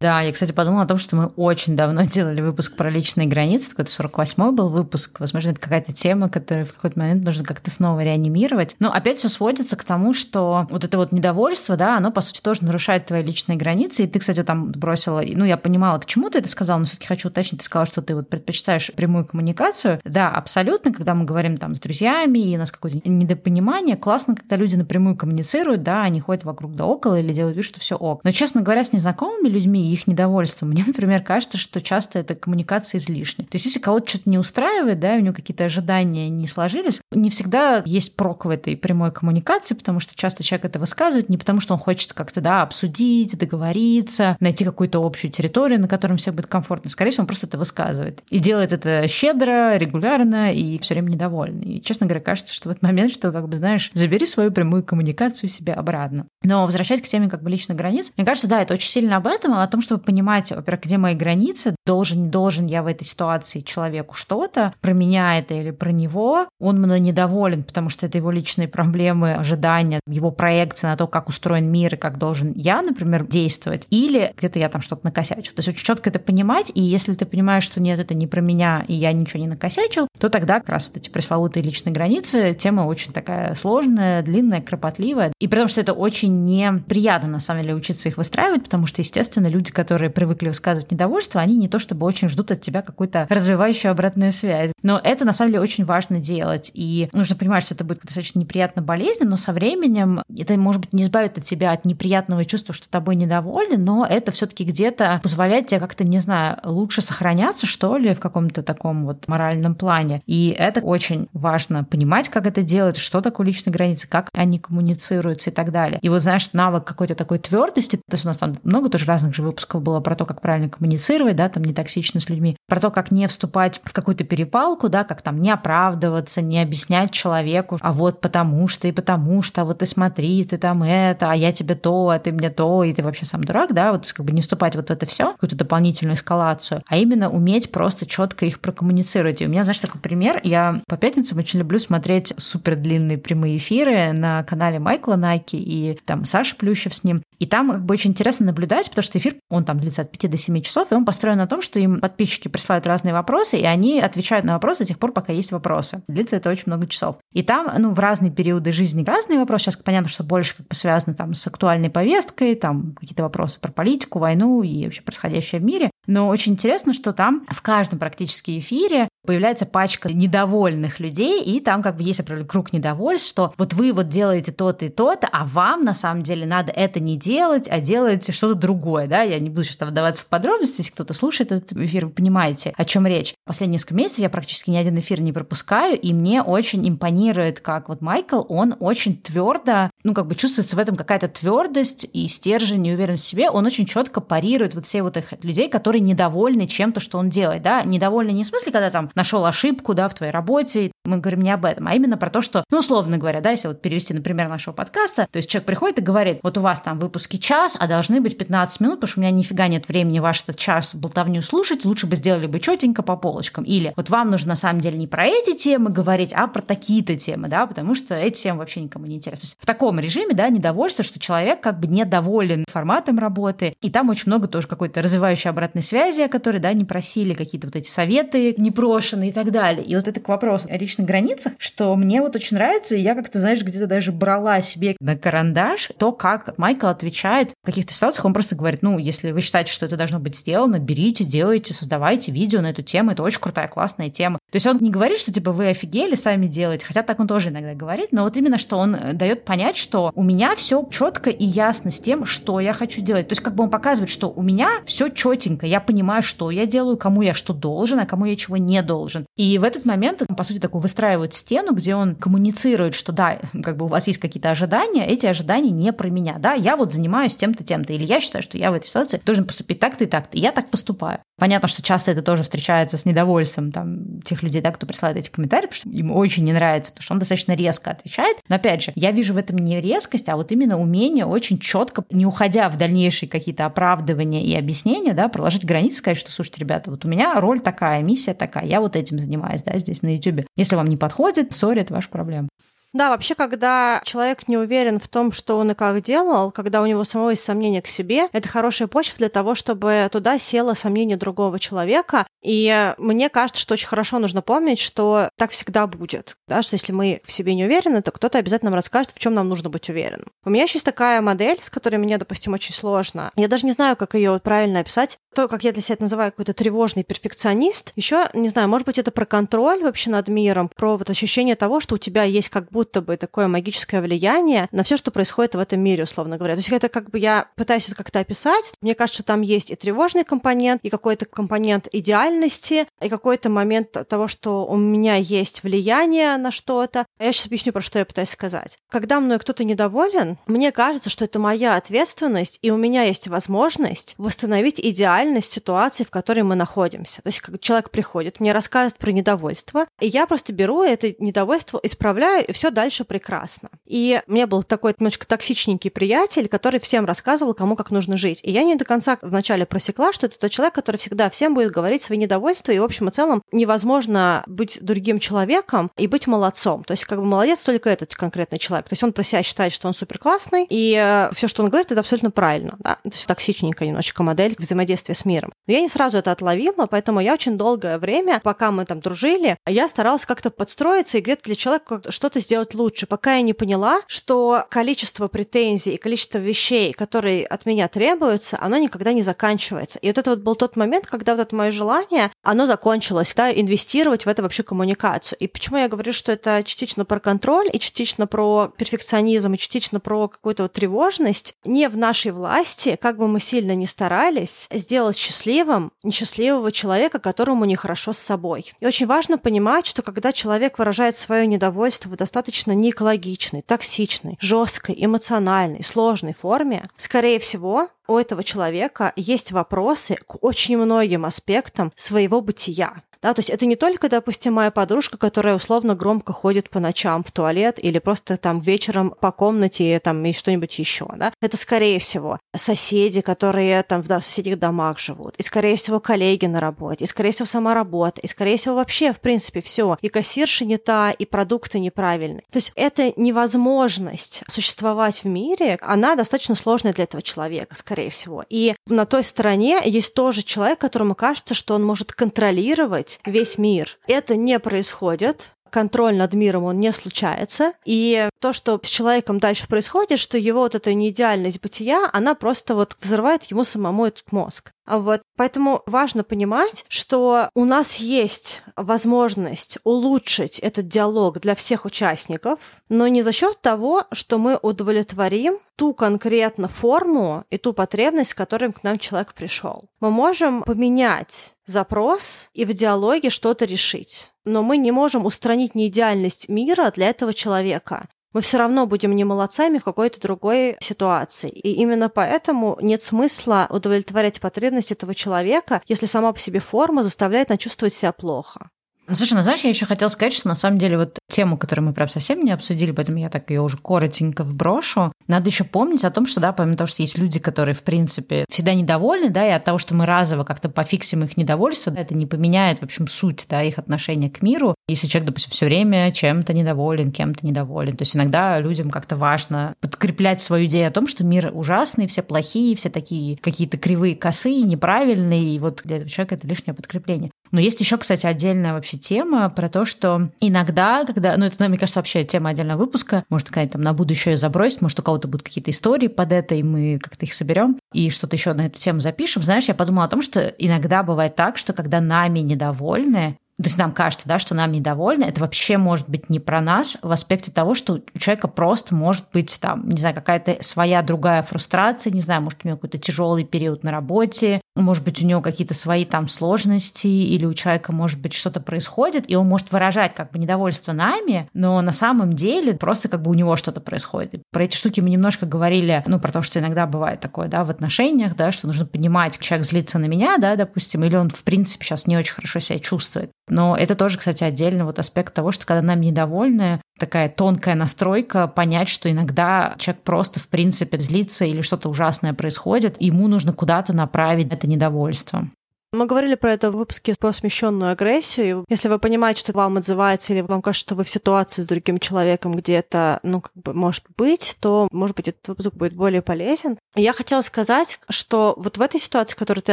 Да, 0.00 0.22
я, 0.22 0.32
кстати, 0.32 0.52
подумала 0.52 0.84
о 0.84 0.86
том, 0.86 0.96
что 0.96 1.14
мы 1.14 1.26
очень 1.36 1.76
давно 1.76 2.04
делали 2.06 2.40
выпуск 2.40 2.74
про 2.74 2.88
личные 2.88 3.26
границы, 3.26 3.68
какой-то 3.68 3.90
48-й 3.90 4.52
был 4.52 4.70
выпуск, 4.70 5.20
возможно, 5.20 5.50
это 5.50 5.60
какая-то 5.60 5.92
тема, 5.92 6.30
которую 6.30 6.66
в 6.66 6.72
какой-то 6.72 6.98
момент 6.98 7.22
нужно 7.22 7.44
как-то 7.44 7.70
снова 7.70 8.02
реанимировать. 8.02 8.76
Но 8.78 8.90
опять 8.90 9.18
все 9.18 9.28
сводится 9.28 9.76
к 9.76 9.84
тому, 9.84 10.14
что 10.14 10.66
вот 10.70 10.84
это 10.84 10.96
вот 10.96 11.12
недовольство, 11.12 11.76
да, 11.76 11.98
оно, 11.98 12.10
по 12.10 12.22
сути, 12.22 12.40
тоже 12.40 12.64
нарушает 12.64 13.04
твои 13.04 13.22
личные 13.22 13.58
границы, 13.58 14.04
и 14.04 14.06
ты, 14.06 14.20
кстати, 14.20 14.42
там 14.42 14.70
бросила, 14.70 15.22
ну, 15.22 15.44
я 15.44 15.58
понимала, 15.58 15.98
к 15.98 16.06
чему 16.06 16.30
ты 16.30 16.38
это 16.38 16.48
сказала, 16.48 16.78
но 16.78 16.86
все 16.86 16.96
таки 16.96 17.06
хочу 17.06 17.28
уточнить, 17.28 17.60
ты 17.60 17.66
сказала, 17.66 17.84
что 17.84 18.00
ты 18.00 18.14
вот 18.14 18.30
предпочитаешь 18.30 18.90
прямую 18.96 19.26
коммуникацию. 19.26 20.00
Да, 20.04 20.30
абсолютно, 20.30 20.94
когда 20.94 21.14
мы 21.14 21.26
говорим 21.26 21.58
там 21.58 21.74
с 21.74 21.78
друзьями, 21.78 22.38
и 22.38 22.56
у 22.56 22.58
нас 22.58 22.70
какое-то 22.70 23.06
недопонимание, 23.06 23.98
классно, 23.98 24.34
когда 24.34 24.56
люди 24.56 24.76
напрямую 24.76 25.14
коммуницируют, 25.16 25.82
да, 25.82 26.04
они 26.04 26.20
ходят 26.20 26.44
вокруг 26.44 26.74
да 26.74 26.86
около 26.86 27.20
или 27.20 27.34
делают 27.34 27.58
вид, 27.58 27.66
что 27.66 27.80
все 27.80 27.96
ок. 27.96 28.24
Но, 28.24 28.30
честно 28.30 28.62
говоря, 28.62 28.82
с 28.82 28.94
незнакомыми 28.94 29.48
людьми 29.48 29.89
их 29.92 30.06
недовольство. 30.06 30.66
Мне, 30.66 30.84
например, 30.86 31.22
кажется, 31.22 31.58
что 31.58 31.80
часто 31.80 32.18
эта 32.18 32.34
коммуникация 32.34 32.98
излишняя. 32.98 33.46
То 33.46 33.56
есть 33.56 33.66
если 33.66 33.78
кого-то 33.78 34.08
что-то 34.08 34.30
не 34.30 34.38
устраивает, 34.38 35.00
да, 35.00 35.14
у 35.14 35.20
него 35.20 35.34
какие-то 35.34 35.64
ожидания 35.64 36.28
не 36.28 36.46
сложились, 36.46 37.00
не 37.12 37.30
всегда 37.30 37.82
есть 37.84 38.16
прок 38.16 38.44
в 38.44 38.50
этой 38.50 38.76
прямой 38.76 39.12
коммуникации, 39.12 39.74
потому 39.74 40.00
что 40.00 40.14
часто 40.14 40.42
человек 40.42 40.66
это 40.66 40.78
высказывает 40.78 41.28
не 41.28 41.38
потому, 41.38 41.60
что 41.60 41.74
он 41.74 41.80
хочет 41.80 42.12
как-то, 42.12 42.40
да, 42.40 42.62
обсудить, 42.62 43.36
договориться, 43.36 44.36
найти 44.40 44.64
какую-то 44.64 45.04
общую 45.04 45.30
территорию, 45.30 45.80
на 45.80 45.88
котором 45.88 46.16
всем 46.16 46.34
будет 46.34 46.46
комфортно. 46.46 46.90
Скорее 46.90 47.10
всего, 47.10 47.22
он 47.22 47.26
просто 47.26 47.46
это 47.46 47.58
высказывает. 47.58 48.22
И 48.30 48.38
делает 48.38 48.72
это 48.72 49.06
щедро, 49.08 49.76
регулярно 49.76 50.52
и 50.52 50.78
все 50.78 50.94
время 50.94 51.10
недоволен. 51.10 51.60
И, 51.60 51.80
честно 51.80 52.06
говоря, 52.06 52.20
кажется, 52.20 52.54
что 52.54 52.68
в 52.68 52.72
этот 52.72 52.82
момент, 52.82 53.12
что, 53.12 53.32
как 53.32 53.48
бы, 53.48 53.56
знаешь, 53.56 53.90
забери 53.94 54.26
свою 54.26 54.50
прямую 54.50 54.82
коммуникацию 54.82 55.48
себе 55.48 55.72
обратно. 55.72 56.26
Но 56.42 56.64
возвращаясь 56.64 57.02
к 57.02 57.08
теме 57.08 57.28
как 57.28 57.42
бы 57.42 57.50
личных 57.50 57.76
границ, 57.76 58.12
мне 58.16 58.26
кажется, 58.26 58.48
да, 58.48 58.62
это 58.62 58.74
очень 58.74 58.88
сильно 58.88 59.16
об 59.16 59.26
этом, 59.26 59.54
о 59.54 59.66
том, 59.66 59.79
чтобы 59.80 60.02
понимать, 60.02 60.50
во-первых, 60.50 60.84
где 60.84 60.98
мои 60.98 61.14
границы, 61.14 61.74
должен, 61.86 62.22
не 62.22 62.28
должен 62.28 62.66
я 62.66 62.82
в 62.82 62.86
этой 62.86 63.04
ситуации 63.04 63.60
человеку 63.60 64.14
что-то, 64.14 64.74
про 64.80 64.92
меня 64.92 65.38
это 65.38 65.54
или 65.54 65.70
про 65.70 65.90
него, 65.90 66.46
он 66.58 66.80
мной 66.80 67.00
недоволен, 67.00 67.62
потому 67.62 67.88
что 67.88 68.06
это 68.06 68.18
его 68.18 68.30
личные 68.30 68.68
проблемы, 68.68 69.34
ожидания, 69.34 70.00
его 70.06 70.30
проекция 70.30 70.90
на 70.90 70.96
то, 70.96 71.06
как 71.06 71.28
устроен 71.28 71.70
мир 71.70 71.94
и 71.94 71.98
как 71.98 72.18
должен 72.18 72.52
я, 72.54 72.82
например, 72.82 73.26
действовать, 73.26 73.86
или 73.90 74.32
где-то 74.36 74.58
я 74.58 74.68
там 74.68 74.82
что-то 74.82 75.04
накосячу. 75.04 75.54
То 75.54 75.60
есть 75.60 75.68
очень 75.68 75.84
четко 75.84 76.10
это 76.10 76.18
понимать, 76.18 76.70
и 76.74 76.80
если 76.80 77.14
ты 77.14 77.26
понимаешь, 77.26 77.64
что 77.64 77.80
нет, 77.80 77.98
это 77.98 78.14
не 78.14 78.26
про 78.26 78.40
меня, 78.40 78.84
и 78.86 78.94
я 78.94 79.12
ничего 79.12 79.40
не 79.40 79.48
накосячил, 79.48 80.08
то 80.18 80.28
тогда 80.28 80.60
как 80.60 80.68
раз 80.68 80.86
вот 80.86 80.96
эти 80.96 81.08
пресловутые 81.08 81.62
личные 81.62 81.92
границы, 81.92 82.56
тема 82.58 82.82
очень 82.82 83.12
такая 83.12 83.54
сложная, 83.54 84.22
длинная, 84.22 84.60
кропотливая, 84.60 85.32
и 85.40 85.48
при 85.48 85.58
том, 85.58 85.68
что 85.68 85.80
это 85.80 85.92
очень 85.92 86.44
неприятно, 86.44 87.28
на 87.28 87.40
самом 87.40 87.62
деле, 87.62 87.74
учиться 87.74 88.08
их 88.08 88.16
выстраивать, 88.16 88.64
потому 88.64 88.86
что, 88.86 89.02
естественно, 89.02 89.46
люди, 89.46 89.69
которые 89.72 90.10
привыкли 90.10 90.48
высказывать 90.48 90.90
недовольство, 90.90 91.40
они 91.40 91.56
не 91.56 91.68
то 91.68 91.78
чтобы 91.78 92.06
очень 92.06 92.28
ждут 92.28 92.50
от 92.50 92.60
тебя 92.60 92.82
какую-то 92.82 93.26
развивающую 93.28 93.90
обратную 93.90 94.32
связь. 94.32 94.72
Но 94.82 95.00
это 95.02 95.24
на 95.24 95.32
самом 95.32 95.52
деле 95.52 95.62
очень 95.62 95.84
важно 95.84 96.18
делать. 96.18 96.70
И 96.74 97.08
нужно 97.12 97.36
понимать, 97.36 97.64
что 97.64 97.74
это 97.74 97.84
будет 97.84 98.00
достаточно 98.02 98.38
неприятно 98.38 98.82
болезненно, 98.82 99.30
но 99.30 99.36
со 99.36 99.52
временем 99.52 100.22
это, 100.36 100.56
может 100.56 100.80
быть, 100.80 100.92
не 100.92 101.02
избавит 101.02 101.38
от 101.38 101.44
тебя 101.44 101.72
от 101.72 101.84
неприятного 101.84 102.44
чувства, 102.44 102.74
что 102.74 102.88
тобой 102.88 103.16
недовольны, 103.16 103.76
но 103.76 104.06
это 104.08 104.32
все-таки 104.32 104.64
где-то 104.64 105.20
позволяет 105.22 105.68
тебе 105.68 105.80
как-то, 105.80 106.04
не 106.04 106.18
знаю, 106.18 106.58
лучше 106.64 107.02
сохраняться, 107.02 107.66
что 107.66 107.96
ли, 107.96 108.14
в 108.14 108.20
каком-то 108.20 108.62
таком 108.62 109.06
вот 109.06 109.28
моральном 109.28 109.74
плане. 109.74 110.22
И 110.26 110.54
это 110.56 110.80
очень 110.80 111.28
важно 111.32 111.84
понимать, 111.84 112.28
как 112.28 112.46
это 112.46 112.62
делать, 112.62 112.96
что 112.96 113.20
такое 113.20 113.46
личные 113.46 113.72
границы, 113.72 114.08
как 114.08 114.30
они 114.34 114.58
коммуницируются 114.58 115.50
и 115.50 115.52
так 115.52 115.72
далее. 115.72 115.98
И 116.02 116.08
вот, 116.08 116.20
знаешь, 116.20 116.50
навык 116.52 116.84
какой-то 116.84 117.14
такой 117.14 117.38
твердости, 117.38 117.96
то 117.96 118.14
есть 118.14 118.24
у 118.24 118.28
нас 118.28 118.38
там 118.38 118.56
много 118.64 118.88
тоже 118.88 119.06
разных 119.06 119.34
же 119.34 119.42
выпусков 119.50 119.82
было 119.82 120.00
про 120.00 120.14
то, 120.14 120.24
как 120.24 120.40
правильно 120.40 120.68
коммуницировать, 120.68 121.36
да, 121.36 121.48
там 121.48 121.64
не 121.64 121.74
токсично 121.74 122.20
с 122.20 122.28
людьми, 122.28 122.56
про 122.66 122.80
то, 122.80 122.90
как 122.90 123.10
не 123.10 123.26
вступать 123.28 123.80
в 123.84 123.92
какую-то 123.92 124.24
перепалку, 124.24 124.88
да, 124.88 125.04
как 125.04 125.22
там 125.22 125.40
не 125.40 125.50
оправдываться, 125.50 126.42
не 126.42 126.60
объяснять 126.60 127.10
человеку, 127.10 127.78
а 127.80 127.92
вот 127.92 128.20
потому 128.20 128.68
что 128.68 128.88
и 128.88 128.92
потому 128.92 129.42
что, 129.42 129.62
а 129.62 129.64
вот 129.64 129.78
ты 129.78 129.86
смотри, 129.86 130.44
ты 130.44 130.58
там 130.58 130.82
это, 130.82 131.30
а 131.30 131.34
я 131.34 131.52
тебе 131.52 131.74
то, 131.74 132.10
а 132.10 132.18
ты 132.18 132.32
мне 132.32 132.50
то, 132.50 132.84
и 132.84 132.92
ты 132.92 133.02
вообще 133.02 133.26
сам 133.26 133.44
дурак, 133.44 133.74
да, 133.74 133.92
вот 133.92 134.10
как 134.12 134.24
бы 134.24 134.32
не 134.32 134.42
вступать 134.42 134.76
вот 134.76 134.88
в 134.88 134.92
это 134.92 135.06
все, 135.06 135.32
какую-то 135.32 135.56
дополнительную 135.56 136.14
эскалацию, 136.14 136.82
а 136.88 136.96
именно 136.96 137.30
уметь 137.30 137.70
просто 137.70 138.06
четко 138.06 138.46
их 138.46 138.60
прокоммуницировать. 138.60 139.42
И 139.42 139.46
у 139.46 139.48
меня, 139.48 139.64
знаешь, 139.64 139.78
такой 139.78 140.00
пример, 140.00 140.40
я 140.44 140.80
по 140.86 140.96
пятницам 140.96 141.38
очень 141.38 141.58
люблю 141.58 141.78
смотреть 141.78 142.32
супер 142.36 142.76
длинные 142.76 143.18
прямые 143.18 143.56
эфиры 143.56 144.12
на 144.12 144.42
канале 144.44 144.78
Майкла 144.78 145.16
Найки 145.16 145.56
и 145.56 145.98
там 146.04 146.24
Саша 146.24 146.56
Плющев 146.56 146.94
с 146.94 147.04
ним, 147.04 147.22
и 147.40 147.46
там 147.46 147.70
как 147.70 147.84
бы 147.84 147.94
очень 147.94 148.10
интересно 148.10 148.46
наблюдать, 148.46 148.88
потому 148.90 149.02
что 149.02 149.18
эфир, 149.18 149.36
он 149.48 149.64
там 149.64 149.80
длится 149.80 150.02
от 150.02 150.12
5 150.12 150.30
до 150.30 150.36
7 150.36 150.60
часов, 150.60 150.92
и 150.92 150.94
он 150.94 151.06
построен 151.06 151.38
на 151.38 151.46
том, 151.46 151.62
что 151.62 151.80
им 151.80 151.98
подписчики 151.98 152.48
присылают 152.48 152.86
разные 152.86 153.14
вопросы, 153.14 153.58
и 153.58 153.64
они 153.64 153.98
отвечают 153.98 154.44
на 154.44 154.52
вопросы 154.52 154.80
до 154.80 154.84
тех 154.84 154.98
пор, 154.98 155.12
пока 155.12 155.32
есть 155.32 155.50
вопросы. 155.50 156.02
Длится 156.06 156.36
это 156.36 156.50
очень 156.50 156.64
много 156.66 156.86
часов. 156.86 157.16
И 157.32 157.42
там, 157.42 157.68
ну, 157.78 157.92
в 157.92 157.98
разные 157.98 158.30
периоды 158.30 158.72
жизни 158.72 159.02
разные 159.04 159.38
вопросы. 159.38 159.64
Сейчас 159.64 159.76
понятно, 159.78 160.10
что 160.10 160.22
больше 160.22 160.56
как 160.58 160.68
бы 160.68 160.74
связаны 160.74 161.16
там 161.16 161.32
с 161.32 161.46
актуальной 161.46 161.88
повесткой, 161.88 162.54
там 162.54 162.92
какие-то 162.92 163.22
вопросы 163.22 163.58
про 163.58 163.72
политику, 163.72 164.18
войну 164.18 164.62
и 164.62 164.84
вообще 164.84 165.02
происходящее 165.02 165.62
в 165.62 165.64
мире. 165.64 165.90
Но 166.10 166.26
очень 166.26 166.54
интересно, 166.54 166.92
что 166.92 167.12
там 167.12 167.46
в 167.48 167.62
каждом 167.62 168.00
практически 168.00 168.58
эфире 168.58 169.08
появляется 169.24 169.64
пачка 169.64 170.12
недовольных 170.12 170.98
людей, 170.98 171.40
и 171.40 171.60
там 171.60 171.82
как 171.82 171.96
бы 171.96 172.02
есть 172.02 172.18
определенный 172.18 172.48
круг 172.48 172.72
недовольств, 172.72 173.28
что 173.28 173.54
вот 173.58 173.74
вы 173.74 173.92
вот 173.92 174.08
делаете 174.08 174.50
то-то 174.50 174.86
и 174.86 174.88
то-то, 174.88 175.28
а 175.30 175.44
вам 175.44 175.84
на 175.84 175.94
самом 175.94 176.24
деле 176.24 176.46
надо 176.46 176.72
это 176.72 176.98
не 176.98 177.16
делать, 177.16 177.68
а 177.68 177.80
делать 177.80 178.34
что-то 178.34 178.56
другое, 178.56 179.06
да, 179.06 179.22
я 179.22 179.38
не 179.38 179.50
буду 179.50 179.62
сейчас 179.62 179.76
вдаваться 179.76 180.22
в 180.22 180.26
подробности, 180.26 180.80
если 180.80 180.90
кто-то 180.90 181.14
слушает 181.14 181.52
этот 181.52 181.72
эфир, 181.74 182.06
вы 182.06 182.12
понимаете, 182.12 182.72
о 182.76 182.84
чем 182.84 183.06
речь. 183.06 183.34
Последние 183.46 183.74
несколько 183.74 183.94
месяцев 183.94 184.18
я 184.18 184.30
практически 184.30 184.70
ни 184.70 184.76
один 184.76 184.98
эфир 184.98 185.20
не 185.20 185.32
пропускаю, 185.32 185.96
и 185.96 186.12
мне 186.12 186.42
очень 186.42 186.88
импонирует, 186.88 187.60
как 187.60 187.88
вот 187.88 188.00
Майкл, 188.00 188.42
он 188.48 188.74
очень 188.80 189.16
твердо, 189.16 189.90
ну 190.02 190.14
как 190.14 190.26
бы 190.26 190.34
чувствуется 190.34 190.74
в 190.74 190.80
этом 190.80 190.96
какая-то 190.96 191.28
твердость 191.28 192.08
и 192.12 192.26
стержень, 192.26 192.84
и 192.86 192.94
уверенность 192.94 193.24
в 193.24 193.28
себе, 193.28 193.48
он 193.48 193.64
очень 193.64 193.86
четко 193.86 194.20
парирует 194.20 194.74
вот 194.74 194.86
все 194.86 195.02
вот 195.02 195.16
этих 195.16 195.44
людей, 195.44 195.68
которые 195.68 195.99
недовольны 196.00 196.66
чем-то, 196.66 197.00
что 197.00 197.18
он 197.18 197.30
делает, 197.30 197.62
да, 197.62 197.82
недовольны 197.82 198.30
не 198.30 198.44
в 198.44 198.46
смысле, 198.46 198.72
когда 198.72 198.90
там 198.90 199.10
нашел 199.14 199.44
ошибку, 199.44 199.94
да, 199.94 200.08
в 200.08 200.14
твоей 200.14 200.32
работе. 200.32 200.92
Мы 201.04 201.18
говорим 201.18 201.42
не 201.42 201.50
об 201.50 201.64
этом, 201.64 201.88
а 201.88 201.94
именно 201.94 202.16
про 202.16 202.30
то, 202.30 202.42
что, 202.42 202.64
ну, 202.70 202.78
условно 202.78 203.18
говоря, 203.18 203.40
да, 203.40 203.50
если 203.50 203.68
вот 203.68 203.80
перевести, 203.80 204.12
например, 204.12 204.48
нашего 204.48 204.74
подкаста, 204.74 205.26
то 205.30 205.36
есть 205.36 205.48
человек 205.48 205.66
приходит 205.66 205.98
и 205.98 206.02
говорит, 206.02 206.40
вот 206.42 206.58
у 206.58 206.60
вас 206.60 206.80
там 206.80 206.98
выпуски 206.98 207.36
час, 207.36 207.76
а 207.78 207.86
должны 207.86 208.20
быть 208.20 208.36
15 208.36 208.80
минут, 208.80 208.96
потому 208.96 209.08
что 209.08 209.20
у 209.20 209.22
меня 209.22 209.32
нифига 209.32 209.68
нет 209.68 209.88
времени 209.88 210.18
ваш 210.18 210.42
этот 210.42 210.56
час 210.56 210.94
болтовню 210.94 211.42
слушать, 211.42 211.84
лучше 211.84 212.06
бы 212.06 212.16
сделали 212.16 212.46
бы 212.46 212.60
четенько 212.60 213.02
по 213.02 213.16
полочкам. 213.16 213.64
Или 213.64 213.92
вот 213.96 214.10
вам 214.10 214.30
нужно 214.30 214.50
на 214.50 214.56
самом 214.56 214.80
деле 214.80 214.98
не 214.98 215.06
про 215.06 215.26
эти 215.26 215.56
темы 215.56 215.90
говорить, 215.90 216.32
а 216.32 216.46
про 216.46 216.60
такие-то 216.60 217.16
темы, 217.16 217.48
да, 217.48 217.66
потому 217.66 217.94
что 217.94 218.14
эти 218.14 218.42
темы 218.42 218.60
вообще 218.60 218.80
никому 218.80 219.06
не 219.06 219.16
интересны. 219.16 219.40
То 219.40 219.44
есть 219.46 219.56
в 219.60 219.66
таком 219.66 219.98
режиме, 220.00 220.34
да, 220.34 220.48
недовольство, 220.48 221.04
что 221.04 221.18
человек 221.18 221.60
как 221.60 221.80
бы 221.80 221.86
недоволен 221.86 222.64
форматом 222.68 223.18
работы, 223.18 223.74
и 223.80 223.90
там 223.90 224.08
очень 224.10 224.24
много 224.26 224.48
тоже 224.48 224.66
какой-то 224.66 225.02
развивающей 225.02 225.50
обратной 225.50 225.79
связи, 225.82 226.22
о 226.22 226.28
которой, 226.28 226.58
да, 226.58 226.72
не 226.72 226.84
просили, 226.84 227.34
какие-то 227.34 227.66
вот 227.66 227.76
эти 227.76 227.88
советы 227.88 228.54
непрошенные 228.56 229.30
и 229.30 229.32
так 229.32 229.50
далее. 229.50 229.84
И 229.84 229.94
вот 229.94 230.08
это 230.08 230.20
к 230.20 230.28
вопросу 230.28 230.68
о 230.68 230.76
личных 230.76 231.06
границах, 231.06 231.52
что 231.58 231.94
мне 231.96 232.20
вот 232.20 232.34
очень 232.34 232.56
нравится, 232.56 232.96
и 232.96 233.00
я 233.00 233.14
как-то, 233.14 233.38
знаешь, 233.38 233.62
где-то 233.62 233.86
даже 233.86 234.10
брала 234.10 234.60
себе 234.62 234.96
на 235.00 235.16
карандаш 235.16 235.90
то, 235.98 236.12
как 236.12 236.56
Майкл 236.58 236.86
отвечает 236.86 237.52
в 237.62 237.66
каких-то 237.66 237.92
ситуациях. 237.92 238.24
Он 238.24 238.32
просто 238.32 238.56
говорит, 238.56 238.82
ну, 238.82 238.98
если 238.98 239.30
вы 239.30 239.40
считаете, 239.40 239.72
что 239.72 239.86
это 239.86 239.96
должно 239.96 240.18
быть 240.18 240.36
сделано, 240.36 240.78
берите, 240.78 241.24
делайте, 241.24 241.72
создавайте 241.74 242.32
видео 242.32 242.60
на 242.60 242.70
эту 242.70 242.82
тему. 242.82 243.12
Это 243.12 243.22
очень 243.22 243.40
крутая, 243.40 243.68
классная 243.68 244.10
тема. 244.10 244.39
То 244.50 244.56
есть 244.56 244.66
он 244.66 244.78
не 244.80 244.90
говорит, 244.90 245.18
что 245.18 245.32
типа 245.32 245.52
вы 245.52 245.68
офигели, 245.68 246.14
сами 246.14 246.46
делаете, 246.46 246.84
хотя 246.86 247.02
так 247.02 247.20
он 247.20 247.28
тоже 247.28 247.50
иногда 247.50 247.74
говорит, 247.74 248.08
но 248.12 248.24
вот 248.24 248.36
именно, 248.36 248.58
что 248.58 248.76
он 248.76 248.96
дает 249.14 249.44
понять, 249.44 249.76
что 249.76 250.12
у 250.14 250.22
меня 250.22 250.54
все 250.56 250.86
четко 250.90 251.30
и 251.30 251.44
ясно 251.44 251.90
с 251.90 252.00
тем, 252.00 252.24
что 252.24 252.60
я 252.60 252.72
хочу 252.72 253.00
делать. 253.00 253.28
То 253.28 253.32
есть 253.32 253.42
как 253.42 253.54
бы 253.54 253.62
он 253.62 253.70
показывает, 253.70 254.10
что 254.10 254.30
у 254.30 254.42
меня 254.42 254.68
все 254.84 255.08
четенько, 255.08 255.66
я 255.66 255.80
понимаю, 255.80 256.22
что 256.22 256.50
я 256.50 256.66
делаю, 256.66 256.96
кому 256.96 257.22
я 257.22 257.34
что 257.34 257.52
должен, 257.52 258.00
а 258.00 258.06
кому 258.06 258.24
я 258.24 258.36
чего 258.36 258.56
не 258.56 258.82
должен. 258.82 259.26
И 259.36 259.58
в 259.58 259.64
этот 259.64 259.84
момент 259.84 260.22
он, 260.28 260.34
по 260.34 260.42
сути, 260.42 260.58
такой 260.58 260.80
выстраивает 260.80 261.34
стену, 261.34 261.72
где 261.72 261.94
он 261.94 262.16
коммуницирует, 262.16 262.94
что 262.94 263.12
да, 263.12 263.38
как 263.62 263.76
бы 263.76 263.84
у 263.86 263.88
вас 263.88 264.06
есть 264.06 264.18
какие-то 264.18 264.50
ожидания, 264.50 265.06
эти 265.06 265.26
ожидания 265.26 265.70
не 265.70 265.92
про 265.92 266.08
меня, 266.08 266.36
да, 266.38 266.54
я 266.54 266.76
вот 266.76 266.92
занимаюсь 266.92 267.36
тем-то, 267.36 267.62
тем-то, 267.62 267.92
или 267.92 268.04
я 268.04 268.20
считаю, 268.20 268.42
что 268.42 268.58
я 268.58 268.70
в 268.70 268.74
этой 268.74 268.86
ситуации 268.86 269.20
должен 269.24 269.46
поступить 269.46 269.78
так-то 269.78 270.04
и 270.04 270.06
так-то, 270.06 270.36
и 270.36 270.40
я 270.40 270.52
так 270.52 270.70
поступаю. 270.70 271.20
Понятно, 271.38 271.68
что 271.68 271.82
часто 271.82 272.10
это 272.10 272.22
тоже 272.22 272.42
встречается 272.42 272.98
с 272.98 273.06
недовольством 273.06 273.72
там, 273.72 274.20
тех 274.22 274.39
людей, 274.42 274.60
да, 274.60 274.70
кто 274.70 274.86
присылает 274.86 275.16
эти 275.16 275.30
комментарии, 275.30 275.66
потому 275.66 275.76
что 275.76 275.88
им 275.90 276.10
очень 276.10 276.44
не 276.44 276.52
нравится, 276.52 276.92
потому 276.92 277.02
что 277.02 277.14
он 277.14 277.18
достаточно 277.18 277.52
резко 277.52 277.90
отвечает. 277.90 278.38
Но 278.48 278.56
опять 278.56 278.82
же, 278.82 278.92
я 278.94 279.10
вижу 279.10 279.34
в 279.34 279.36
этом 279.36 279.56
не 279.58 279.80
резкость, 279.80 280.28
а 280.28 280.36
вот 280.36 280.52
именно 280.52 280.78
умение 280.78 281.24
очень 281.24 281.58
четко, 281.58 282.04
не 282.10 282.26
уходя 282.26 282.68
в 282.68 282.76
дальнейшие 282.76 283.28
какие-то 283.28 283.66
оправдывания 283.66 284.42
и 284.42 284.54
объяснения, 284.54 285.12
да, 285.12 285.28
проложить 285.28 285.64
границы, 285.64 285.98
сказать, 285.98 286.18
что, 286.18 286.32
слушайте, 286.32 286.60
ребята, 286.60 286.90
вот 286.90 287.04
у 287.04 287.08
меня 287.08 287.38
роль 287.40 287.60
такая, 287.60 288.02
миссия 288.02 288.34
такая, 288.34 288.64
я 288.64 288.80
вот 288.80 288.96
этим 288.96 289.18
занимаюсь, 289.18 289.62
да, 289.62 289.78
здесь 289.78 290.02
на 290.02 290.14
YouTube. 290.14 290.46
Если 290.56 290.76
вам 290.76 290.86
не 290.86 290.96
подходит, 290.96 291.52
сори, 291.52 291.80
это 291.80 291.94
ваша 291.94 292.08
проблема. 292.08 292.48
Да, 292.92 293.10
вообще, 293.10 293.34
когда 293.34 294.00
человек 294.04 294.48
не 294.48 294.56
уверен 294.56 294.98
в 294.98 295.06
том, 295.06 295.30
что 295.32 295.58
он 295.58 295.70
и 295.70 295.74
как 295.74 296.02
делал, 296.02 296.50
когда 296.50 296.82
у 296.82 296.86
него 296.86 297.04
самого 297.04 297.30
есть 297.30 297.44
сомнение 297.44 297.82
к 297.82 297.86
себе, 297.86 298.28
это 298.32 298.48
хорошая 298.48 298.88
почва 298.88 299.18
для 299.18 299.28
того, 299.28 299.54
чтобы 299.54 300.08
туда 300.10 300.38
село 300.38 300.74
сомнение 300.74 301.16
другого 301.16 301.58
человека. 301.58 302.26
И 302.42 302.94
мне 302.98 303.28
кажется, 303.28 303.62
что 303.62 303.74
очень 303.74 303.88
хорошо 303.88 304.18
нужно 304.18 304.42
помнить, 304.42 304.78
что 304.78 305.28
так 305.36 305.50
всегда 305.50 305.86
будет. 305.86 306.36
Да, 306.48 306.62
что 306.62 306.74
если 306.74 306.92
мы 306.92 307.20
в 307.24 307.32
себе 307.32 307.54
не 307.54 307.64
уверены, 307.64 308.02
то 308.02 308.10
кто-то 308.10 308.38
обязательно 308.38 308.70
нам 308.70 308.76
расскажет, 308.76 309.12
в 309.12 309.18
чем 309.18 309.34
нам 309.34 309.48
нужно 309.48 309.70
быть 309.70 309.88
уверенным. 309.88 310.28
У 310.44 310.50
меня 310.50 310.64
еще 310.64 310.78
есть 310.78 310.84
такая 310.84 311.20
модель, 311.20 311.58
с 311.60 311.70
которой 311.70 311.96
мне, 311.96 312.18
допустим, 312.18 312.54
очень 312.54 312.74
сложно. 312.74 313.30
Я 313.36 313.48
даже 313.48 313.66
не 313.66 313.72
знаю, 313.72 313.96
как 313.96 314.14
ее 314.14 314.40
правильно 314.42 314.80
описать. 314.80 315.18
То, 315.34 315.46
как 315.46 315.62
я 315.62 315.72
для 315.72 315.80
себя 315.80 315.94
это 315.94 316.02
называю, 316.02 316.32
какой-то 316.32 316.54
тревожный 316.54 317.04
перфекционист. 317.04 317.92
Еще, 317.94 318.28
не 318.34 318.48
знаю, 318.48 318.68
может 318.68 318.84
быть, 318.84 318.98
это 318.98 319.12
про 319.12 319.24
контроль 319.26 319.82
вообще 319.82 320.10
над 320.10 320.26
миром, 320.26 320.68
про 320.74 320.96
вот 320.96 321.08
ощущение 321.08 321.54
того, 321.54 321.78
что 321.78 321.94
у 321.94 321.98
тебя 321.98 322.24
есть 322.24 322.48
как 322.48 322.68
будто 322.70 323.00
бы 323.00 323.16
такое 323.16 323.46
магическое 323.46 324.00
влияние 324.00 324.68
на 324.72 324.82
все, 324.82 324.96
что 324.96 325.12
происходит 325.12 325.54
в 325.54 325.60
этом 325.60 325.80
мире, 325.80 326.02
условно 326.02 326.36
говоря. 326.36 326.54
То 326.54 326.58
есть 326.58 326.72
это 326.72 326.88
как 326.88 327.10
бы 327.10 327.18
я 327.18 327.46
пытаюсь 327.54 327.86
это 327.86 327.94
как-то 327.94 328.18
описать. 328.18 328.72
Мне 328.80 328.96
кажется, 328.96 329.22
что 329.22 329.32
там 329.32 329.42
есть 329.42 329.70
и 329.70 329.76
тревожный 329.76 330.24
компонент, 330.24 330.80
и 330.82 330.90
какой-то 330.90 331.26
компонент 331.26 331.86
идеальности, 331.92 332.88
и 333.00 333.08
какой-то 333.08 333.50
момент 333.50 333.96
того, 334.08 334.26
что 334.26 334.66
у 334.66 334.76
меня 334.76 335.14
есть 335.14 335.62
влияние 335.62 336.36
на 336.38 336.50
что-то. 336.50 337.06
А 337.18 337.24
я 337.24 337.32
сейчас 337.32 337.46
объясню, 337.46 337.72
про 337.72 337.82
что 337.82 338.00
я 338.00 338.04
пытаюсь 338.04 338.30
сказать. 338.30 338.78
Когда 338.90 339.20
мной 339.20 339.38
кто-то 339.38 339.62
недоволен, 339.62 340.38
мне 340.46 340.72
кажется, 340.72 341.08
что 341.08 341.24
это 341.24 341.38
моя 341.38 341.76
ответственность, 341.76 342.58
и 342.62 342.72
у 342.72 342.76
меня 342.76 343.04
есть 343.04 343.28
возможность 343.28 344.16
восстановить 344.18 344.80
идеальность 344.80 345.19
ситуации, 345.40 346.04
в 346.04 346.10
которой 346.10 346.42
мы 346.42 346.54
находимся. 346.54 347.22
То 347.22 347.28
есть 347.28 347.40
как 347.40 347.60
человек 347.60 347.90
приходит, 347.90 348.40
мне 348.40 348.52
рассказывает 348.52 348.98
про 348.98 349.12
недовольство, 349.12 349.86
и 350.00 350.06
я 350.06 350.26
просто 350.26 350.52
беру 350.52 350.82
это 350.82 351.14
недовольство, 351.18 351.80
исправляю, 351.82 352.44
и 352.46 352.52
все 352.52 352.70
дальше 352.70 353.04
прекрасно. 353.04 353.68
И 353.86 354.22
меня 354.26 354.46
был 354.46 354.62
такой 354.62 354.94
немножко 354.98 355.26
токсичненький 355.26 355.90
приятель, 355.90 356.48
который 356.48 356.80
всем 356.80 357.04
рассказывал, 357.04 357.54
кому 357.54 357.76
как 357.76 357.90
нужно 357.90 358.16
жить. 358.16 358.40
И 358.42 358.50
я 358.50 358.64
не 358.64 358.76
до 358.76 358.84
конца 358.84 359.18
вначале 359.22 359.66
просекла, 359.66 360.12
что 360.12 360.26
это 360.26 360.38
тот 360.38 360.50
человек, 360.50 360.74
который 360.74 360.96
всегда 360.96 361.30
всем 361.30 361.54
будет 361.54 361.70
говорить 361.70 362.02
свои 362.02 362.18
недовольства, 362.18 362.72
и 362.72 362.78
в 362.78 362.84
общем 362.84 363.08
и 363.08 363.12
целом 363.12 363.42
невозможно 363.52 364.42
быть 364.46 364.78
другим 364.80 365.18
человеком 365.18 365.90
и 365.96 366.06
быть 366.06 366.26
молодцом. 366.26 366.84
То 366.84 366.92
есть 366.92 367.04
как 367.04 367.18
бы 367.18 367.24
молодец 367.24 367.62
только 367.62 367.90
этот 367.90 368.14
конкретный 368.14 368.58
человек. 368.58 368.88
То 368.88 368.92
есть 368.92 369.02
он 369.02 369.12
про 369.12 369.22
себя 369.22 369.42
считает, 369.42 369.72
что 369.72 369.88
он 369.88 369.94
супер 369.94 370.18
классный, 370.18 370.66
и 370.68 370.94
э, 370.96 371.30
все, 371.34 371.48
что 371.48 371.62
он 371.62 371.68
говорит, 371.68 371.90
это 371.90 372.00
абсолютно 372.00 372.30
правильно. 372.30 372.76
Да? 372.78 372.96
То 373.02 373.10
есть 373.10 373.26
токсичненькая 373.26 373.88
немножечко 373.88 374.22
модель 374.22 374.54
взаимодействия 374.58 375.09
с 375.14 375.24
миром. 375.24 375.52
Но 375.66 375.74
я 375.74 375.80
не 375.80 375.88
сразу 375.88 376.18
это 376.18 376.32
отловила, 376.32 376.86
поэтому 376.86 377.20
я 377.20 377.34
очень 377.34 377.56
долгое 377.56 377.98
время, 377.98 378.40
пока 378.42 378.70
мы 378.70 378.84
там 378.84 379.00
дружили, 379.00 379.56
я 379.66 379.88
старалась 379.88 380.24
как-то 380.24 380.50
подстроиться 380.50 381.18
и 381.18 381.20
где-то 381.20 381.44
для 381.44 381.54
человека 381.54 382.02
что-то 382.08 382.40
сделать 382.40 382.74
лучше, 382.74 383.06
пока 383.06 383.34
я 383.34 383.42
не 383.42 383.52
поняла, 383.52 384.00
что 384.06 384.64
количество 384.70 385.28
претензий 385.28 385.94
и 385.94 385.98
количество 385.98 386.38
вещей, 386.38 386.92
которые 386.92 387.46
от 387.46 387.66
меня 387.66 387.88
требуются, 387.88 388.58
оно 388.60 388.76
никогда 388.78 389.12
не 389.12 389.22
заканчивается. 389.22 389.98
И 389.98 390.06
вот 390.06 390.18
это 390.18 390.30
вот 390.30 390.40
был 390.40 390.54
тот 390.56 390.76
момент, 390.76 391.06
когда 391.06 391.34
вот 391.34 391.42
это 391.42 391.56
мое 391.56 391.70
желание, 391.70 392.30
оно 392.42 392.66
закончилось, 392.66 393.32
да, 393.36 393.50
инвестировать 393.52 394.26
в 394.26 394.28
это 394.28 394.42
вообще 394.42 394.62
коммуникацию. 394.62 395.38
И 395.38 395.46
почему 395.46 395.78
я 395.78 395.88
говорю, 395.88 396.12
что 396.12 396.32
это 396.32 396.62
частично 396.64 397.04
про 397.04 397.20
контроль 397.20 397.68
и 397.72 397.78
частично 397.78 398.26
про 398.26 398.72
перфекционизм 398.76 399.54
и 399.54 399.58
частично 399.58 400.00
про 400.00 400.28
какую-то 400.28 400.64
вот 400.64 400.72
тревожность, 400.72 401.54
не 401.64 401.88
в 401.88 401.96
нашей 401.96 402.32
власти, 402.32 402.98
как 403.00 403.16
бы 403.16 403.28
мы 403.28 403.40
сильно 403.40 403.74
ни 403.74 403.86
старались, 403.86 404.68
сделать 404.70 404.99
счастливым 405.16 405.92
несчастливого 406.02 406.72
человека, 406.72 407.18
которому 407.18 407.64
нехорошо 407.64 408.12
с 408.12 408.18
собой. 408.18 408.72
И 408.80 408.86
очень 408.86 409.06
важно 409.06 409.38
понимать, 409.38 409.86
что 409.86 410.02
когда 410.02 410.32
человек 410.32 410.78
выражает 410.78 411.16
свое 411.16 411.46
недовольство 411.46 412.10
в 412.10 412.16
достаточно 412.16 412.72
неэкологичной, 412.72 413.62
токсичной, 413.62 414.36
жесткой, 414.40 414.96
эмоциональной, 414.98 415.82
сложной 415.82 416.32
форме, 416.32 416.88
скорее 416.96 417.38
всего, 417.38 417.88
у 418.06 418.16
этого 418.16 418.42
человека 418.42 419.12
есть 419.16 419.52
вопросы 419.52 420.16
к 420.26 420.42
очень 420.42 420.76
многим 420.76 421.24
аспектам 421.24 421.92
своего 421.94 422.40
бытия. 422.40 423.02
Да, 423.22 423.34
то 423.34 423.40
есть 423.40 423.50
это 423.50 423.66
не 423.66 423.76
только, 423.76 424.08
допустим, 424.08 424.54
моя 424.54 424.70
подружка, 424.70 425.18
которая 425.18 425.56
условно 425.56 425.94
громко 425.94 426.32
ходит 426.32 426.70
по 426.70 426.80
ночам 426.80 427.22
в 427.22 427.30
туалет 427.32 427.78
или 427.82 427.98
просто 427.98 428.36
там 428.36 428.60
вечером 428.60 429.14
по 429.20 429.30
комнате 429.30 430.00
там 430.02 430.24
и 430.24 430.32
что-нибудь 430.32 430.78
еще, 430.78 431.06
да. 431.16 431.32
Это 431.42 431.56
скорее 431.56 431.98
всего 431.98 432.38
соседи, 432.56 433.20
которые 433.20 433.82
там 433.82 434.02
в 434.02 434.06
соседних 434.06 434.58
домах 434.58 434.98
живут, 434.98 435.36
и 435.36 435.42
скорее 435.42 435.76
всего 435.76 436.00
коллеги 436.00 436.46
на 436.46 436.60
работе, 436.60 437.04
и 437.04 437.06
скорее 437.06 437.32
всего 437.32 437.46
сама 437.46 437.74
работа, 437.74 438.20
и 438.20 438.26
скорее 438.26 438.56
всего 438.56 438.76
вообще 438.76 439.12
в 439.12 439.20
принципе 439.20 439.60
все. 439.60 439.98
И 440.00 440.08
кассирша 440.08 440.64
не 440.64 440.78
та, 440.78 441.10
и 441.10 441.26
продукты 441.26 441.78
неправильные. 441.78 442.44
То 442.50 442.56
есть 442.56 442.72
это 442.74 443.12
невозможность 443.16 444.42
существовать 444.48 445.24
в 445.24 445.26
мире, 445.26 445.78
она 445.82 446.14
достаточно 446.16 446.54
сложная 446.54 446.92
для 446.92 447.04
этого 447.04 447.22
человека, 447.22 447.74
скорее 447.76 448.10
всего. 448.10 448.44
И 448.48 448.74
на 448.86 449.04
той 449.04 449.24
стороне 449.24 449.80
есть 449.84 450.14
тоже 450.14 450.42
человек, 450.42 450.78
которому 450.78 451.14
кажется, 451.14 451.54
что 451.54 451.74
он 451.74 451.84
может 451.84 452.12
контролировать 452.12 453.09
весь 453.24 453.58
мир. 453.58 453.98
Это 454.06 454.36
не 454.36 454.58
происходит 454.60 455.54
контроль 455.70 456.16
над 456.16 456.34
миром, 456.34 456.64
он 456.64 456.78
не 456.78 456.92
случается. 456.92 457.72
И 457.84 458.28
то, 458.40 458.52
что 458.52 458.78
с 458.82 458.88
человеком 458.88 459.38
дальше 459.38 459.68
происходит, 459.68 460.18
что 460.18 460.36
его 460.36 460.60
вот 460.60 460.74
эта 460.74 460.92
неидеальность 460.94 461.60
бытия, 461.60 462.08
она 462.12 462.34
просто 462.34 462.74
вот 462.74 462.96
взрывает 463.00 463.44
ему 463.44 463.64
самому 463.64 464.06
этот 464.06 464.32
мозг. 464.32 464.72
А 464.90 464.98
вот 464.98 465.22
поэтому 465.36 465.82
важно 465.86 466.24
понимать, 466.24 466.84
что 466.88 467.48
у 467.54 467.64
нас 467.64 467.96
есть 467.96 468.60
возможность 468.74 469.78
улучшить 469.84 470.58
этот 470.58 470.88
диалог 470.88 471.38
для 471.38 471.54
всех 471.54 471.84
участников, 471.84 472.58
но 472.88 473.06
не 473.06 473.22
за 473.22 473.30
счет 473.30 473.60
того, 473.60 474.02
что 474.10 474.38
мы 474.38 474.58
удовлетворим 474.60 475.60
ту 475.76 475.94
конкретно 475.94 476.66
форму 476.66 477.44
и 477.50 477.56
ту 477.56 477.72
потребность, 477.72 478.30
с 478.30 478.34
которой 478.34 478.72
к 478.72 478.82
нам 478.82 478.98
человек 478.98 479.32
пришел. 479.32 479.84
Мы 480.00 480.10
можем 480.10 480.62
поменять 480.62 481.54
запрос 481.66 482.48
и 482.52 482.64
в 482.64 482.72
диалоге 482.72 483.30
что-то 483.30 483.66
решить. 483.66 484.28
Но 484.44 484.62
мы 484.62 484.76
не 484.76 484.90
можем 484.92 485.26
устранить 485.26 485.74
неидеальность 485.74 486.48
мира 486.48 486.90
для 486.90 487.08
этого 487.10 487.34
человека 487.34 488.08
мы 488.32 488.40
все 488.42 488.58
равно 488.58 488.86
будем 488.86 489.14
не 489.14 489.24
молодцами 489.24 489.78
в 489.78 489.84
какой-то 489.84 490.20
другой 490.20 490.76
ситуации. 490.80 491.48
И 491.48 491.72
именно 491.72 492.08
поэтому 492.08 492.78
нет 492.80 493.02
смысла 493.02 493.66
удовлетворять 493.70 494.40
потребность 494.40 494.92
этого 494.92 495.14
человека, 495.14 495.82
если 495.88 496.06
сама 496.06 496.32
по 496.32 496.38
себе 496.38 496.60
форма 496.60 497.02
заставляет 497.02 497.48
нас 497.48 497.58
чувствовать 497.58 497.92
себя 497.92 498.12
плохо. 498.12 498.70
Слушай, 499.12 499.34
ну 499.34 499.42
знаешь, 499.42 499.60
я 499.60 499.70
еще 499.70 499.86
хотела 499.86 500.08
сказать, 500.08 500.32
что 500.32 500.46
на 500.46 500.54
самом 500.54 500.78
деле 500.78 500.96
вот 500.96 501.18
тему, 501.30 501.56
которую 501.56 501.86
мы 501.86 501.92
прям 501.94 502.08
совсем 502.08 502.44
не 502.44 502.50
обсудили, 502.50 502.92
поэтому 502.92 503.18
я 503.18 503.30
так 503.30 503.50
ее 503.50 503.62
уже 503.62 503.78
коротенько 503.78 504.44
вброшу. 504.44 505.12
Надо 505.26 505.48
еще 505.48 505.64
помнить 505.64 506.04
о 506.04 506.10
том, 506.10 506.26
что, 506.26 506.40
да, 506.40 506.52
помимо 506.52 506.76
того, 506.76 506.88
что 506.88 507.02
есть 507.02 507.16
люди, 507.16 507.40
которые, 507.40 507.74
в 507.74 507.82
принципе, 507.82 508.44
всегда 508.50 508.74
недовольны, 508.74 509.30
да, 509.30 509.46
и 509.46 509.50
от 509.50 509.64
того, 509.64 509.78
что 509.78 509.94
мы 509.94 510.06
разово 510.06 510.44
как-то 510.44 510.68
пофиксим 510.68 511.24
их 511.24 511.36
недовольство, 511.36 511.92
это 511.96 512.14
не 512.14 512.26
поменяет, 512.26 512.80
в 512.80 512.84
общем, 512.84 513.06
суть, 513.06 513.46
да, 513.48 513.62
их 513.62 513.78
отношения 513.78 514.28
к 514.28 514.42
миру. 514.42 514.74
Если 514.88 515.06
человек, 515.06 515.28
допустим, 515.28 515.50
все 515.52 515.66
время 515.66 516.12
чем-то 516.12 516.52
недоволен, 516.52 517.12
кем-то 517.12 517.46
недоволен. 517.46 517.96
То 517.96 518.02
есть 518.02 518.16
иногда 518.16 518.58
людям 518.58 518.90
как-то 518.90 519.16
важно 519.16 519.74
подкреплять 519.80 520.40
свою 520.40 520.66
идею 520.66 520.88
о 520.88 520.90
том, 520.90 521.06
что 521.06 521.24
мир 521.24 521.50
ужасный, 521.54 522.06
все 522.06 522.22
плохие, 522.22 522.76
все 522.76 522.90
такие 522.90 523.36
какие-то 523.36 523.78
кривые, 523.78 524.16
косые, 524.16 524.62
неправильные, 524.62 525.54
и 525.54 525.58
вот 525.58 525.82
для 525.84 525.96
этого 525.96 526.10
человека 526.10 526.34
это 526.34 526.46
лишнее 526.46 526.74
подкрепление. 526.74 527.30
Но 527.52 527.60
есть 527.60 527.80
еще, 527.80 527.96
кстати, 527.98 528.26
отдельная 528.26 528.72
вообще 528.72 528.96
тема 528.96 529.50
про 529.50 529.68
то, 529.68 529.84
что 529.84 530.30
иногда, 530.40 531.04
когда, 531.04 531.19
ну 531.20 531.44
это, 531.44 531.68
мне 531.68 531.78
кажется, 531.78 531.98
вообще 531.98 532.24
тема 532.24 532.50
отдельного 532.50 532.78
выпуска, 532.78 533.24
может, 533.28 533.48
сказать, 533.48 533.72
там 533.72 533.82
на 533.82 533.92
будущее 533.92 534.36
забросить, 534.36 534.82
может, 534.82 534.98
у 535.00 535.02
кого-то 535.02 535.28
будут 535.28 535.46
какие-то 535.46 535.70
истории 535.70 536.08
под 536.08 536.32
это, 536.32 536.54
и 536.54 536.62
мы 536.62 536.98
как-то 536.98 537.24
их 537.26 537.34
соберем 537.34 537.78
и 537.92 538.10
что-то 538.10 538.36
еще 538.36 538.52
на 538.52 538.66
эту 538.66 538.78
тему 538.78 539.00
запишем. 539.00 539.42
Знаешь, 539.42 539.66
я 539.66 539.74
подумала 539.74 540.06
о 540.06 540.08
том, 540.08 540.22
что 540.22 540.40
иногда 540.58 541.02
бывает 541.02 541.36
так, 541.36 541.58
что 541.58 541.72
когда 541.72 542.00
нами 542.00 542.40
недовольны, 542.40 543.36
То 543.62 543.66
есть 543.66 543.76
нам 543.76 543.92
кажется, 543.92 544.26
да, 544.26 544.38
что 544.38 544.54
нам 544.54 544.72
недовольны. 544.72 545.24
Это 545.24 545.42
вообще 545.42 545.76
может 545.76 546.08
быть 546.08 546.30
не 546.30 546.40
про 546.40 546.62
нас 546.62 546.96
в 547.02 547.10
аспекте 547.10 547.50
того, 547.50 547.74
что 547.74 548.00
у 548.14 548.18
человека 548.18 548.48
просто 548.48 548.94
может 548.94 549.26
быть 549.32 549.58
там, 549.60 549.88
не 549.88 550.00
знаю, 550.00 550.14
какая-то 550.14 550.56
своя 550.60 551.02
другая 551.02 551.42
фрустрация, 551.42 552.10
не 552.12 552.20
знаю, 552.20 552.42
может, 552.42 552.60
у 552.64 552.68
него 552.68 552.78
какой-то 552.78 552.98
тяжелый 552.98 553.44
период 553.44 553.84
на 553.84 553.90
работе, 553.90 554.60
может 554.76 555.04
быть, 555.04 555.22
у 555.22 555.26
него 555.26 555.42
какие-то 555.42 555.74
свои 555.74 556.04
там 556.04 556.28
сложности, 556.28 557.06
или 557.06 557.44
у 557.44 557.54
человека, 557.54 557.92
может 557.92 558.20
быть, 558.20 558.32
что-то 558.32 558.60
происходит, 558.60 559.24
и 559.28 559.36
он 559.36 559.48
может 559.48 559.72
выражать 559.72 560.14
как 560.14 560.30
бы 560.30 560.38
недовольство 560.38 560.92
нами, 560.92 561.48
но 561.52 561.80
на 561.82 561.92
самом 561.92 562.34
деле 562.34 562.74
просто 562.74 563.08
как 563.08 563.22
бы 563.22 563.30
у 563.30 563.34
него 563.34 563.56
что-то 563.56 563.80
происходит. 563.80 564.42
Про 564.52 564.64
эти 564.64 564.76
штуки 564.76 565.00
мы 565.00 565.10
немножко 565.10 565.44
говорили, 565.44 566.02
ну, 566.06 566.18
про 566.18 566.32
то, 566.32 566.42
что 566.42 566.60
иногда 566.60 566.86
бывает 566.86 567.20
такое, 567.20 567.48
да, 567.48 567.64
в 567.64 567.70
отношениях, 567.70 568.36
да, 568.36 568.52
что 568.52 568.66
нужно 568.66 568.86
понимать, 568.86 569.38
человек 569.38 569.66
злится 569.66 569.98
на 569.98 570.06
меня, 570.06 570.38
да, 570.38 570.56
допустим, 570.56 571.04
или 571.04 571.16
он, 571.16 571.30
в 571.30 571.42
принципе, 571.42 571.84
сейчас 571.84 572.06
не 572.06 572.16
очень 572.16 572.34
хорошо 572.34 572.60
себя 572.60 572.78
чувствует. 572.78 573.30
Но 573.50 573.76
это 573.76 573.96
тоже, 573.96 574.16
кстати, 574.16 574.44
отдельный 574.44 574.84
вот 574.84 574.98
аспект 574.98 575.34
того, 575.34 575.50
что 575.50 575.66
когда 575.66 575.82
нам 575.82 576.00
недовольны, 576.00 576.80
такая 576.98 577.28
тонкая 577.28 577.74
настройка 577.74 578.46
понять, 578.46 578.88
что 578.88 579.10
иногда 579.10 579.74
человек 579.76 580.02
просто, 580.04 580.38
в 580.38 580.48
принципе, 580.48 580.98
злится 581.00 581.44
или 581.44 581.60
что-то 581.60 581.88
ужасное 581.88 582.32
происходит, 582.32 582.96
ему 583.00 583.26
нужно 583.26 583.52
куда-то 583.52 583.92
направить 583.92 584.52
это 584.52 584.68
недовольство. 584.68 585.50
Мы 585.92 586.06
говорили 586.06 586.36
про 586.36 586.52
это 586.52 586.70
в 586.70 586.76
выпуске 586.76 587.16
про 587.18 587.32
смещенную 587.32 587.90
агрессию. 587.90 588.64
Если 588.68 588.88
вы 588.88 589.00
понимаете, 589.00 589.40
что 589.40 589.52
вам 589.52 589.76
отзывается, 589.76 590.32
или 590.32 590.40
вам 590.40 590.62
кажется, 590.62 590.86
что 590.86 590.94
вы 590.94 591.02
в 591.02 591.10
ситуации 591.10 591.62
с 591.62 591.66
другим 591.66 591.98
человеком, 591.98 592.54
где 592.54 592.74
это, 592.74 593.18
ну, 593.24 593.40
как 593.40 593.52
бы 593.56 593.74
может 593.74 594.04
быть, 594.16 594.56
то, 594.60 594.86
может 594.92 595.16
быть, 595.16 595.26
этот 595.26 595.48
выпуск 595.48 595.72
будет 595.72 595.94
более 595.94 596.22
полезен. 596.22 596.78
Я 596.94 597.12
хотела 597.12 597.40
сказать, 597.40 597.98
что 598.08 598.54
вот 598.56 598.78
в 598.78 598.82
этой 598.82 599.00
ситуации, 599.00 599.34
которую 599.34 599.64
ты 599.64 599.72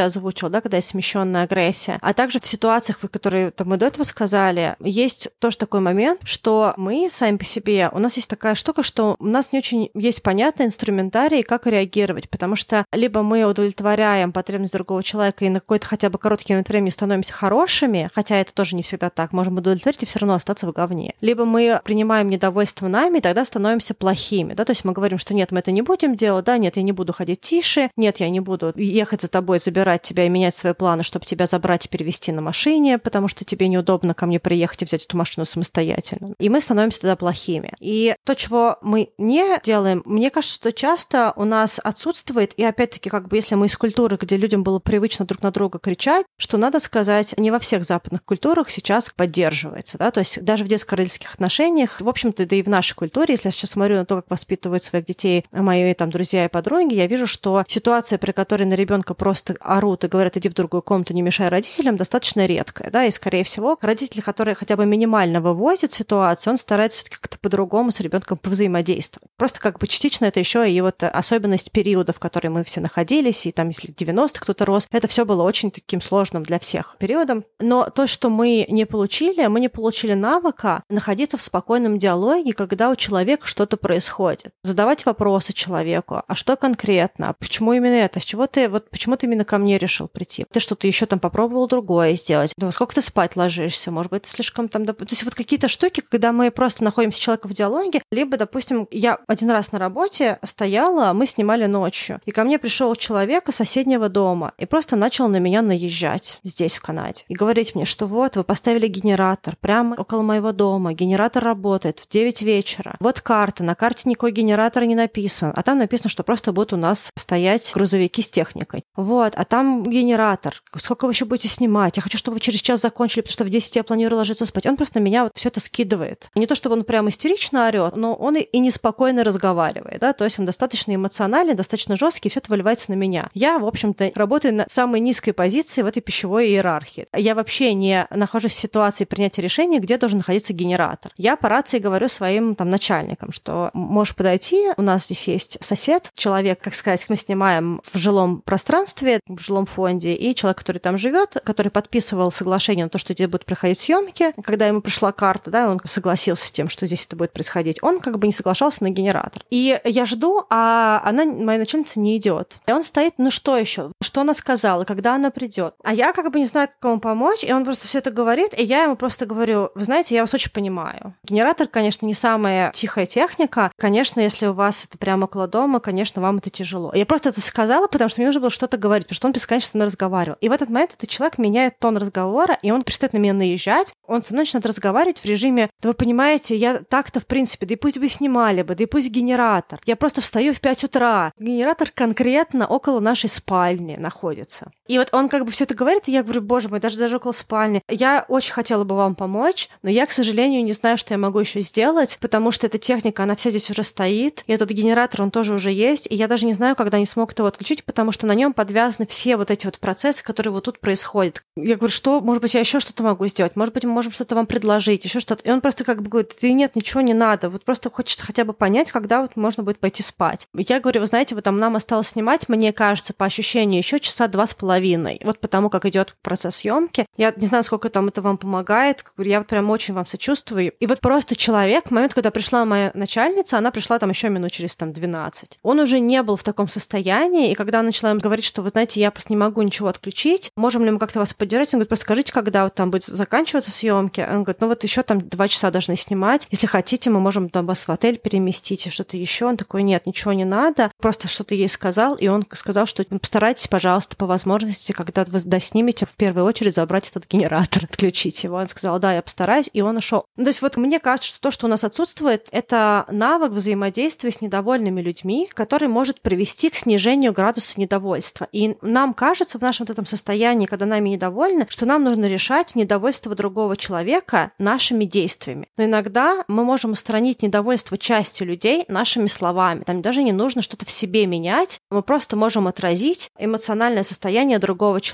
озвучил, 0.00 0.48
да, 0.48 0.60
когда 0.60 0.78
есть 0.78 0.88
смещенная 0.88 1.44
агрессия, 1.44 1.98
а 2.00 2.12
также 2.12 2.40
в 2.40 2.48
ситуациях, 2.48 2.98
которые 2.98 3.52
там, 3.52 3.68
мы 3.68 3.76
до 3.76 3.86
этого 3.86 4.02
сказали, 4.02 4.74
есть 4.80 5.28
тоже 5.38 5.56
такой 5.56 5.78
момент, 5.78 6.22
что 6.24 6.74
мы 6.76 7.06
сами 7.10 7.36
по 7.36 7.44
себе, 7.44 7.90
у 7.92 8.00
нас 8.00 8.16
есть 8.16 8.28
такая 8.28 8.56
штука, 8.56 8.82
что 8.82 9.14
у 9.20 9.26
нас 9.26 9.52
не 9.52 9.60
очень 9.60 9.90
есть 9.94 10.24
понятный 10.24 10.66
инструментарий, 10.66 11.44
как 11.44 11.68
реагировать, 11.68 12.28
потому 12.28 12.56
что 12.56 12.84
либо 12.92 13.22
мы 13.22 13.44
удовлетворяем 13.44 14.32
потребность 14.32 14.72
другого 14.72 15.04
человека 15.04 15.44
и 15.44 15.48
на 15.48 15.60
какой-то 15.60 15.86
хотя 15.86 16.07
хотя 16.08 16.12
бы 16.12 16.18
короткий 16.18 16.54
момент 16.54 16.68
времени 16.70 16.88
становимся 16.88 17.34
хорошими, 17.34 18.10
хотя 18.14 18.36
это 18.36 18.54
тоже 18.54 18.76
не 18.76 18.82
всегда 18.82 19.10
так, 19.10 19.32
можем 19.32 19.58
удовлетворить 19.58 20.02
и 20.02 20.06
все 20.06 20.20
равно 20.20 20.34
остаться 20.34 20.66
в 20.66 20.72
говне. 20.72 21.14
Либо 21.20 21.44
мы 21.44 21.82
принимаем 21.84 22.30
недовольство 22.30 22.88
нами, 22.88 23.18
и 23.18 23.20
тогда 23.20 23.44
становимся 23.44 23.92
плохими, 23.92 24.54
да, 24.54 24.64
то 24.64 24.70
есть 24.70 24.84
мы 24.84 24.92
говорим, 24.92 25.18
что 25.18 25.34
нет, 25.34 25.52
мы 25.52 25.58
это 25.58 25.70
не 25.70 25.82
будем 25.82 26.16
делать, 26.16 26.46
да, 26.46 26.56
нет, 26.56 26.76
я 26.76 26.82
не 26.82 26.92
буду 26.92 27.12
ходить 27.12 27.42
тише, 27.42 27.90
нет, 27.96 28.20
я 28.20 28.30
не 28.30 28.40
буду 28.40 28.72
ехать 28.74 29.20
за 29.20 29.28
тобой, 29.28 29.58
забирать 29.58 30.00
тебя 30.00 30.24
и 30.24 30.30
менять 30.30 30.56
свои 30.56 30.72
планы, 30.72 31.02
чтобы 31.02 31.26
тебя 31.26 31.44
забрать 31.44 31.84
и 31.84 31.88
перевести 31.90 32.32
на 32.32 32.40
машине, 32.40 32.96
потому 32.96 33.28
что 33.28 33.44
тебе 33.44 33.68
неудобно 33.68 34.14
ко 34.14 34.24
мне 34.24 34.40
приехать 34.40 34.80
и 34.80 34.84
взять 34.86 35.04
эту 35.04 35.16
машину 35.18 35.44
самостоятельно. 35.44 36.34
И 36.38 36.48
мы 36.48 36.62
становимся 36.62 37.02
тогда 37.02 37.16
плохими. 37.16 37.74
И 37.80 38.14
то, 38.24 38.34
чего 38.34 38.78
мы 38.80 39.10
не 39.18 39.60
делаем, 39.62 40.02
мне 40.06 40.30
кажется, 40.30 40.54
что 40.54 40.72
часто 40.72 41.34
у 41.36 41.44
нас 41.44 41.78
отсутствует, 41.82 42.54
и 42.56 42.64
опять-таки, 42.64 43.10
как 43.10 43.28
бы 43.28 43.36
если 43.36 43.56
мы 43.56 43.66
из 43.66 43.76
культуры, 43.76 44.16
где 44.18 44.38
людям 44.38 44.62
было 44.62 44.78
привычно 44.78 45.26
друг 45.26 45.42
на 45.42 45.50
друга 45.50 45.78
кричать, 45.78 45.97
замечать, 45.98 46.26
что, 46.38 46.56
надо 46.56 46.78
сказать, 46.80 47.34
не 47.36 47.50
во 47.50 47.58
всех 47.58 47.84
западных 47.84 48.24
культурах 48.24 48.70
сейчас 48.70 49.12
поддерживается. 49.14 49.98
Да? 49.98 50.10
То 50.10 50.20
есть 50.20 50.42
даже 50.42 50.64
в 50.64 50.68
детско-родительских 50.68 51.34
отношениях, 51.34 52.00
в 52.00 52.08
общем-то, 52.08 52.46
да 52.46 52.56
и 52.56 52.62
в 52.62 52.68
нашей 52.68 52.94
культуре, 52.94 53.34
если 53.34 53.48
я 53.48 53.52
сейчас 53.52 53.70
смотрю 53.70 53.96
на 53.96 54.06
то, 54.06 54.16
как 54.16 54.30
воспитывают 54.30 54.84
своих 54.84 55.04
детей 55.04 55.44
мои 55.52 55.92
там 55.94 56.10
друзья 56.10 56.44
и 56.44 56.48
подруги, 56.48 56.94
я 56.94 57.06
вижу, 57.06 57.26
что 57.26 57.64
ситуация, 57.66 58.18
при 58.18 58.32
которой 58.32 58.64
на 58.64 58.74
ребенка 58.74 59.14
просто 59.14 59.56
орут 59.60 60.04
и 60.04 60.08
говорят, 60.08 60.36
иди 60.36 60.48
в 60.48 60.54
другую 60.54 60.82
комнату, 60.82 61.14
не 61.14 61.22
мешай 61.22 61.48
родителям, 61.48 61.96
достаточно 61.96 62.46
редкая. 62.46 62.90
Да? 62.90 63.04
И, 63.04 63.10
скорее 63.10 63.44
всего, 63.44 63.76
родители, 63.80 64.20
которые 64.20 64.54
хотя 64.54 64.76
бы 64.76 64.86
минимально 64.86 65.40
вывозят 65.40 65.92
ситуацию, 65.92 66.52
он 66.52 66.58
старается 66.58 66.98
все-таки 66.98 67.16
как-то 67.16 67.38
по-другому 67.38 67.90
с 67.90 68.00
ребенком 68.00 68.38
повзаимодействовать. 68.38 69.30
Просто 69.36 69.60
как 69.60 69.78
бы 69.78 69.86
частично 69.86 70.26
это 70.26 70.38
еще 70.38 70.70
и 70.70 70.80
вот 70.80 71.02
особенность 71.02 71.72
периода, 71.72 72.12
в 72.12 72.20
который 72.20 72.50
мы 72.50 72.64
все 72.64 72.80
находились, 72.80 73.46
и 73.46 73.52
там, 73.52 73.68
если 73.68 73.92
90 73.96 74.40
кто-то 74.40 74.64
рос, 74.64 74.86
это 74.92 75.08
все 75.08 75.24
было 75.24 75.42
очень 75.42 75.70
таким 75.88 76.02
сложным 76.02 76.42
для 76.42 76.58
всех 76.58 76.96
периодом. 76.98 77.46
Но 77.60 77.88
то, 77.88 78.06
что 78.06 78.28
мы 78.28 78.66
не 78.68 78.84
получили, 78.84 79.46
мы 79.46 79.58
не 79.58 79.70
получили 79.70 80.12
навыка 80.12 80.82
находиться 80.90 81.38
в 81.38 81.42
спокойном 81.42 81.98
диалоге, 81.98 82.52
когда 82.52 82.90
у 82.90 82.94
человека 82.94 83.46
что-то 83.46 83.78
происходит. 83.78 84.52
Задавать 84.62 85.06
вопросы 85.06 85.54
человеку, 85.54 86.22
а 86.28 86.34
что 86.34 86.56
конкретно, 86.56 87.34
почему 87.38 87.72
именно 87.72 87.94
это, 87.94 88.20
с 88.20 88.24
чего 88.24 88.46
ты, 88.46 88.68
вот 88.68 88.90
почему 88.90 89.16
ты 89.16 89.24
именно 89.24 89.46
ко 89.46 89.56
мне 89.56 89.78
решил 89.78 90.08
прийти? 90.08 90.44
Ты 90.52 90.60
что-то 90.60 90.86
еще 90.86 91.06
там 91.06 91.20
попробовал 91.20 91.66
другое 91.66 92.14
сделать? 92.16 92.52
Ну, 92.58 92.70
сколько 92.70 92.94
ты 92.94 93.00
спать 93.00 93.34
ложишься? 93.34 93.90
Может 93.90 94.12
быть, 94.12 94.22
ты 94.24 94.30
слишком 94.30 94.68
там... 94.68 94.84
То 94.84 94.94
есть 95.08 95.24
вот 95.24 95.34
какие-то 95.34 95.68
штуки, 95.68 96.02
когда 96.06 96.32
мы 96.32 96.50
просто 96.50 96.84
находимся 96.84 97.16
с 97.16 97.22
человеком 97.22 97.50
в 97.50 97.54
диалоге, 97.54 98.02
либо, 98.10 98.36
допустим, 98.36 98.86
я 98.90 99.20
один 99.26 99.50
раз 99.50 99.72
на 99.72 99.78
работе 99.78 100.38
стояла, 100.42 101.14
мы 101.14 101.24
снимали 101.24 101.64
ночью, 101.64 102.20
и 102.26 102.30
ко 102.30 102.44
мне 102.44 102.58
пришел 102.58 102.94
человек 102.94 103.48
из 103.48 103.54
соседнего 103.54 104.10
дома 104.10 104.52
и 104.58 104.66
просто 104.66 104.94
начал 104.94 105.28
на 105.28 105.38
меня 105.38 105.62
наезжать 105.62 105.77
здесь, 105.86 106.76
в 106.76 106.82
Канаде, 106.82 107.24
и 107.28 107.34
говорить 107.34 107.74
мне, 107.74 107.84
что 107.84 108.06
вот, 108.06 108.36
вы 108.36 108.44
поставили 108.44 108.86
генератор 108.86 109.56
прямо 109.60 109.94
около 109.94 110.22
моего 110.22 110.52
дома, 110.52 110.92
генератор 110.92 111.44
работает 111.44 112.00
в 112.00 112.08
9 112.08 112.42
вечера, 112.42 112.96
вот 113.00 113.20
карта, 113.20 113.62
на 113.64 113.74
карте 113.74 114.08
никакой 114.08 114.32
генератор 114.32 114.84
не 114.84 114.94
написан, 114.94 115.52
а 115.54 115.62
там 115.62 115.78
написано, 115.78 116.10
что 116.10 116.22
просто 116.22 116.52
будут 116.52 116.72
у 116.72 116.76
нас 116.76 117.10
стоять 117.16 117.70
грузовики 117.74 118.22
с 118.22 118.30
техникой. 118.30 118.84
Вот, 118.96 119.34
а 119.36 119.44
там 119.44 119.82
генератор, 119.84 120.62
сколько 120.76 121.06
вы 121.06 121.12
еще 121.12 121.24
будете 121.24 121.48
снимать? 121.48 121.96
Я 121.96 122.02
хочу, 122.02 122.18
чтобы 122.18 122.36
вы 122.36 122.40
через 122.40 122.60
час 122.60 122.80
закончили, 122.80 123.20
потому 123.20 123.32
что 123.32 123.44
в 123.44 123.50
10 123.50 123.76
я 123.76 123.84
планирую 123.84 124.18
ложиться 124.18 124.46
спать. 124.46 124.66
Он 124.66 124.76
просто 124.76 124.98
на 124.98 125.02
меня 125.02 125.24
вот 125.24 125.32
все 125.34 125.48
это 125.48 125.60
скидывает. 125.60 126.30
Не 126.34 126.46
то, 126.46 126.54
чтобы 126.54 126.76
он 126.76 126.84
прям 126.84 127.08
истерично 127.08 127.68
орет, 127.68 127.96
но 127.96 128.14
он 128.14 128.36
и, 128.36 128.40
и 128.40 128.58
неспокойно 128.58 129.24
разговаривает, 129.24 130.00
да, 130.00 130.12
то 130.12 130.24
есть 130.24 130.38
он 130.38 130.46
достаточно 130.46 130.94
эмоциональный, 130.94 131.54
достаточно 131.54 131.96
жесткий, 131.96 132.28
все 132.28 132.40
это 132.40 132.50
выливается 132.50 132.90
на 132.90 132.96
меня. 132.96 133.30
Я, 133.34 133.58
в 133.58 133.66
общем-то, 133.66 134.12
работаю 134.14 134.54
на 134.54 134.66
самой 134.68 135.00
низкой 135.00 135.32
позиции, 135.32 135.67
позиции 135.68 135.82
в 135.82 135.86
этой 135.86 136.00
пищевой 136.00 136.48
иерархии. 136.48 137.06
Я 137.14 137.34
вообще 137.34 137.74
не 137.74 138.06
нахожусь 138.10 138.54
в 138.54 138.58
ситуации 138.58 139.04
принятия 139.04 139.42
решения, 139.42 139.78
где 139.78 139.98
должен 139.98 140.18
находиться 140.18 140.52
генератор. 140.52 141.12
Я 141.16 141.36
по 141.36 141.48
рации 141.48 141.78
говорю 141.78 142.08
своим 142.08 142.54
там 142.54 142.70
начальникам, 142.70 143.32
что 143.32 143.70
можешь 143.74 144.14
подойти, 144.14 144.70
у 144.76 144.82
нас 144.82 145.04
здесь 145.04 145.28
есть 145.28 145.58
сосед, 145.60 146.10
человек, 146.14 146.60
как 146.60 146.74
сказать, 146.74 147.04
мы 147.08 147.16
снимаем 147.16 147.80
в 147.92 147.98
жилом 147.98 148.40
пространстве, 148.40 149.20
в 149.26 149.40
жилом 149.40 149.66
фонде, 149.66 150.14
и 150.14 150.34
человек, 150.34 150.58
который 150.58 150.78
там 150.78 150.96
живет, 150.96 151.36
который 151.44 151.70
подписывал 151.70 152.32
соглашение 152.32 152.86
на 152.86 152.88
то, 152.88 152.98
что 152.98 153.12
здесь 153.12 153.28
будут 153.28 153.44
проходить 153.44 153.78
съемки, 153.78 154.32
когда 154.42 154.66
ему 154.66 154.80
пришла 154.80 155.12
карта, 155.12 155.50
да, 155.50 155.70
он 155.70 155.80
согласился 155.84 156.46
с 156.46 156.52
тем, 156.52 156.68
что 156.68 156.86
здесь 156.86 157.04
это 157.06 157.16
будет 157.16 157.32
происходить, 157.32 157.82
он 157.82 158.00
как 158.00 158.18
бы 158.18 158.26
не 158.26 158.32
соглашался 158.32 158.84
на 158.84 158.90
генератор. 158.90 159.42
И 159.50 159.78
я 159.84 160.06
жду, 160.06 160.44
а 160.50 161.02
она, 161.04 161.24
моя 161.24 161.58
начальница, 161.58 162.00
не 162.00 162.16
идет. 162.16 162.58
И 162.66 162.72
он 162.72 162.82
стоит, 162.82 163.14
ну 163.18 163.30
что 163.30 163.56
еще? 163.56 163.92
Что 164.00 164.22
она 164.22 164.34
сказала? 164.34 164.84
Когда 164.84 165.14
она 165.14 165.30
придет? 165.30 165.47
Идет. 165.48 165.74
А 165.82 165.92
я 165.92 166.12
как 166.12 166.30
бы 166.30 166.38
не 166.38 166.46
знаю, 166.46 166.68
как 166.68 166.90
ему 166.90 167.00
помочь, 167.00 167.42
и 167.42 167.52
он 167.52 167.64
просто 167.64 167.86
все 167.86 167.98
это 167.98 168.10
говорит, 168.10 168.58
и 168.58 168.64
я 168.64 168.84
ему 168.84 168.96
просто 168.96 169.26
говорю, 169.26 169.70
вы 169.74 169.84
знаете, 169.84 170.14
я 170.14 170.22
вас 170.22 170.32
очень 170.34 170.52
понимаю. 170.52 171.14
Генератор, 171.24 171.66
конечно, 171.66 172.06
не 172.06 172.14
самая 172.14 172.70
тихая 172.72 173.06
техника. 173.06 173.70
Конечно, 173.76 174.20
если 174.20 174.46
у 174.46 174.52
вас 174.52 174.84
это 174.84 174.98
прямо 174.98 175.24
около 175.24 175.48
дома, 175.48 175.80
конечно, 175.80 176.22
вам 176.22 176.36
это 176.36 176.50
тяжело. 176.50 176.92
Я 176.94 177.06
просто 177.06 177.30
это 177.30 177.40
сказала, 177.40 177.86
потому 177.88 178.08
что 178.08 178.20
мне 178.20 178.28
нужно 178.28 178.40
было 178.40 178.50
что-то 178.50 178.76
говорить, 178.76 179.06
потому 179.06 179.16
что 179.16 179.26
он 179.26 179.32
бесконечно 179.32 179.70
со 179.70 179.76
мной 179.76 179.88
разговаривал. 179.88 180.38
И 180.40 180.48
в 180.48 180.52
этот 180.52 180.68
момент 180.68 180.92
этот 180.96 181.08
человек 181.08 181.38
меняет 181.38 181.78
тон 181.78 181.96
разговора, 181.96 182.58
и 182.62 182.70
он 182.70 182.82
перестает 182.82 183.12
на 183.12 183.18
меня 183.18 183.32
наезжать, 183.32 183.92
он 184.06 184.22
со 184.22 184.32
мной 184.32 184.42
начинает 184.42 184.66
разговаривать 184.66 185.18
в 185.18 185.24
режиме, 185.24 185.70
да 185.80 185.90
вы 185.90 185.94
понимаете, 185.94 186.56
я 186.56 186.78
так-то 186.78 187.20
в 187.20 187.26
принципе, 187.26 187.66
да 187.66 187.74
и 187.74 187.76
пусть 187.76 187.98
бы 187.98 188.08
снимали 188.08 188.62
бы, 188.62 188.74
да 188.74 188.84
и 188.84 188.86
пусть 188.86 189.10
генератор. 189.10 189.80
Я 189.84 189.96
просто 189.96 190.20
встаю 190.20 190.54
в 190.54 190.60
5 190.60 190.84
утра. 190.84 191.32
Генератор 191.38 191.90
конкретно 191.94 192.66
около 192.66 193.00
нашей 193.00 193.28
спальни 193.28 193.96
находится. 193.96 194.70
И 194.86 194.98
вот 194.98 195.08
он 195.12 195.28
как 195.28 195.37
бы 195.44 195.52
все 195.52 195.64
это 195.64 195.74
говорит, 195.74 196.04
и 196.06 196.12
я 196.12 196.22
говорю, 196.22 196.42
боже 196.42 196.68
мой, 196.68 196.80
даже 196.80 196.98
даже 196.98 197.16
около 197.16 197.32
спальни. 197.32 197.82
Я 197.88 198.24
очень 198.28 198.52
хотела 198.52 198.84
бы 198.84 198.96
вам 198.96 199.14
помочь, 199.14 199.68
но 199.82 199.90
я, 199.90 200.06
к 200.06 200.12
сожалению, 200.12 200.64
не 200.64 200.72
знаю, 200.72 200.98
что 200.98 201.14
я 201.14 201.18
могу 201.18 201.38
еще 201.40 201.60
сделать, 201.60 202.18
потому 202.20 202.50
что 202.50 202.66
эта 202.66 202.78
техника, 202.78 203.22
она 203.22 203.36
вся 203.36 203.50
здесь 203.50 203.70
уже 203.70 203.82
стоит, 203.82 204.44
и 204.46 204.52
этот 204.52 204.70
генератор, 204.70 205.22
он 205.22 205.30
тоже 205.30 205.54
уже 205.54 205.70
есть, 205.70 206.06
и 206.10 206.14
я 206.14 206.28
даже 206.28 206.46
не 206.46 206.52
знаю, 206.52 206.76
когда 206.76 206.96
они 206.96 207.06
смогут 207.06 207.38
его 207.38 207.48
отключить, 207.48 207.84
потому 207.84 208.12
что 208.12 208.26
на 208.26 208.32
нем 208.34 208.52
подвязаны 208.52 209.06
все 209.06 209.36
вот 209.36 209.50
эти 209.50 209.66
вот 209.66 209.78
процессы, 209.78 210.22
которые 210.22 210.52
вот 210.52 210.64
тут 210.64 210.80
происходят. 210.80 211.42
Я 211.56 211.76
говорю, 211.76 211.92
что, 211.92 212.20
может 212.20 212.42
быть, 212.42 212.54
я 212.54 212.60
еще 212.60 212.80
что-то 212.80 213.02
могу 213.02 213.26
сделать, 213.26 213.56
может 213.56 213.74
быть, 213.74 213.84
мы 213.84 213.90
можем 213.90 214.12
что-то 214.12 214.34
вам 214.34 214.46
предложить, 214.46 215.04
еще 215.04 215.20
что-то. 215.20 215.42
И 215.44 215.50
он 215.50 215.60
просто 215.60 215.84
как 215.84 216.02
бы 216.02 216.08
говорит, 216.08 216.36
ты 216.38 216.52
нет, 216.52 216.76
ничего 216.76 217.00
не 217.00 217.14
надо, 217.14 217.50
вот 217.50 217.64
просто 217.64 217.90
хочется 217.90 218.24
хотя 218.24 218.44
бы 218.44 218.52
понять, 218.52 218.92
когда 218.92 219.22
вот 219.22 219.36
можно 219.36 219.62
будет 219.62 219.78
пойти 219.78 220.02
спать. 220.02 220.48
Я 220.54 220.80
говорю, 220.80 221.00
вы 221.00 221.06
знаете, 221.06 221.34
вот 221.34 221.44
там 221.44 221.58
нам 221.58 221.76
осталось 221.76 222.08
снимать, 222.08 222.48
мне 222.48 222.72
кажется, 222.72 223.14
по 223.14 223.26
ощущению, 223.26 223.78
еще 223.78 224.00
часа 224.00 224.28
два 224.28 224.46
с 224.46 224.54
половиной. 224.54 225.20
Вот 225.28 225.40
потому 225.40 225.68
как 225.68 225.84
идет 225.84 226.16
процесс 226.22 226.56
съемки. 226.56 227.04
Я 227.18 227.34
не 227.36 227.46
знаю, 227.46 227.62
сколько 227.62 227.90
там 227.90 228.08
это 228.08 228.22
вам 228.22 228.38
помогает. 228.38 229.04
Я 229.18 229.40
вот 229.40 229.46
прям 229.46 229.68
очень 229.68 229.92
вам 229.92 230.06
сочувствую. 230.06 230.72
И 230.72 230.86
вот 230.86 231.00
просто 231.00 231.36
человек, 231.36 231.88
в 231.88 231.90
момент, 231.90 232.14
когда 232.14 232.30
пришла 232.30 232.64
моя 232.64 232.90
начальница, 232.94 233.58
она 233.58 233.70
пришла 233.70 233.98
там 233.98 234.08
еще 234.08 234.30
минут 234.30 234.52
через 234.52 234.74
там 234.74 234.94
12. 234.94 235.58
Он 235.62 235.80
уже 235.80 236.00
не 236.00 236.22
был 236.22 236.36
в 236.36 236.42
таком 236.42 236.70
состоянии, 236.70 237.50
и 237.50 237.54
когда 237.54 237.80
она 237.80 237.88
начала 237.88 238.10
им 238.10 238.18
говорить, 238.20 238.46
что, 238.46 238.62
вы 238.62 238.70
знаете, 238.70 239.00
я 239.00 239.10
просто 239.10 239.30
не 239.30 239.36
могу 239.36 239.60
ничего 239.60 239.88
отключить, 239.88 240.50
можем 240.56 240.82
ли 240.86 240.90
мы 240.90 240.98
как-то 240.98 241.18
вас 241.18 241.34
поддержать? 241.34 241.74
Он 241.74 241.80
говорит, 241.80 241.88
просто 241.90 242.04
скажите, 242.06 242.32
когда 242.32 242.64
вот 242.64 242.74
там 242.74 242.90
будет 242.90 243.04
заканчиваться 243.04 243.70
съемки. 243.70 244.22
Он 244.22 244.44
говорит, 244.44 244.62
ну 244.62 244.68
вот 244.68 244.82
еще 244.82 245.02
там 245.02 245.20
два 245.20 245.46
часа 245.46 245.70
должны 245.70 245.94
снимать. 245.94 246.48
Если 246.50 246.66
хотите, 246.66 247.10
мы 247.10 247.20
можем 247.20 247.50
там 247.50 247.66
вас 247.66 247.86
в 247.86 247.90
отель 247.90 248.16
переместить 248.16 248.86
и 248.86 248.90
что-то 248.90 249.18
еще. 249.18 249.44
Он 249.44 249.58
такой, 249.58 249.82
нет, 249.82 250.06
ничего 250.06 250.32
не 250.32 250.46
надо. 250.46 250.90
Просто 251.02 251.28
что-то 251.28 251.54
ей 251.54 251.68
сказал, 251.68 252.14
и 252.14 252.28
он 252.28 252.46
сказал, 252.54 252.86
что 252.86 253.04
постарайтесь, 253.04 253.68
пожалуйста, 253.68 254.16
по 254.16 254.24
возможности, 254.24 254.92
когда 254.92 255.17
вы 255.26 255.40
доснимете, 255.40 256.06
в 256.06 256.14
первую 256.16 256.46
очередь 256.46 256.74
забрать 256.76 257.08
этот 257.08 257.26
генератор, 257.28 257.84
отключить 257.84 258.44
его. 258.44 258.56
Он 258.56 258.68
сказал, 258.68 258.98
да, 259.00 259.14
я 259.14 259.22
постараюсь, 259.22 259.68
и 259.72 259.80
он 259.80 259.96
ушел. 259.96 260.26
Ну, 260.36 260.44
то 260.44 260.50
есть 260.50 260.62
вот 260.62 260.76
мне 260.76 261.00
кажется, 261.00 261.30
что 261.30 261.40
то, 261.40 261.50
что 261.50 261.66
у 261.66 261.68
нас 261.68 261.82
отсутствует, 261.82 262.46
это 262.52 263.04
навык 263.10 263.52
взаимодействия 263.52 264.30
с 264.30 264.40
недовольными 264.40 265.00
людьми, 265.00 265.48
который 265.52 265.88
может 265.88 266.20
привести 266.20 266.70
к 266.70 266.76
снижению 266.76 267.32
градуса 267.32 267.80
недовольства. 267.80 268.46
И 268.52 268.76
нам 268.82 269.14
кажется 269.14 269.58
в 269.58 269.62
нашем 269.62 269.86
вот 269.86 269.90
этом 269.90 270.06
состоянии, 270.06 270.66
когда 270.66 270.86
нами 270.86 271.10
недовольны, 271.10 271.66
что 271.68 271.86
нам 271.86 272.04
нужно 272.04 272.26
решать 272.26 272.74
недовольство 272.74 273.34
другого 273.34 273.76
человека 273.76 274.52
нашими 274.58 275.04
действиями. 275.04 275.68
Но 275.76 275.84
иногда 275.84 276.44
мы 276.46 276.64
можем 276.64 276.92
устранить 276.92 277.42
недовольство 277.42 277.98
части 277.98 278.42
людей 278.42 278.84
нашими 278.88 279.26
словами. 279.26 279.82
Там 279.84 280.02
даже 280.02 280.22
не 280.22 280.32
нужно 280.32 280.62
что-то 280.62 280.86
в 280.86 280.90
себе 280.90 281.26
менять. 281.26 281.80
Мы 281.90 282.02
просто 282.02 282.36
можем 282.36 282.68
отразить 282.68 283.30
эмоциональное 283.38 284.02
состояние 284.02 284.58
другого 284.58 285.00
человека 285.00 285.07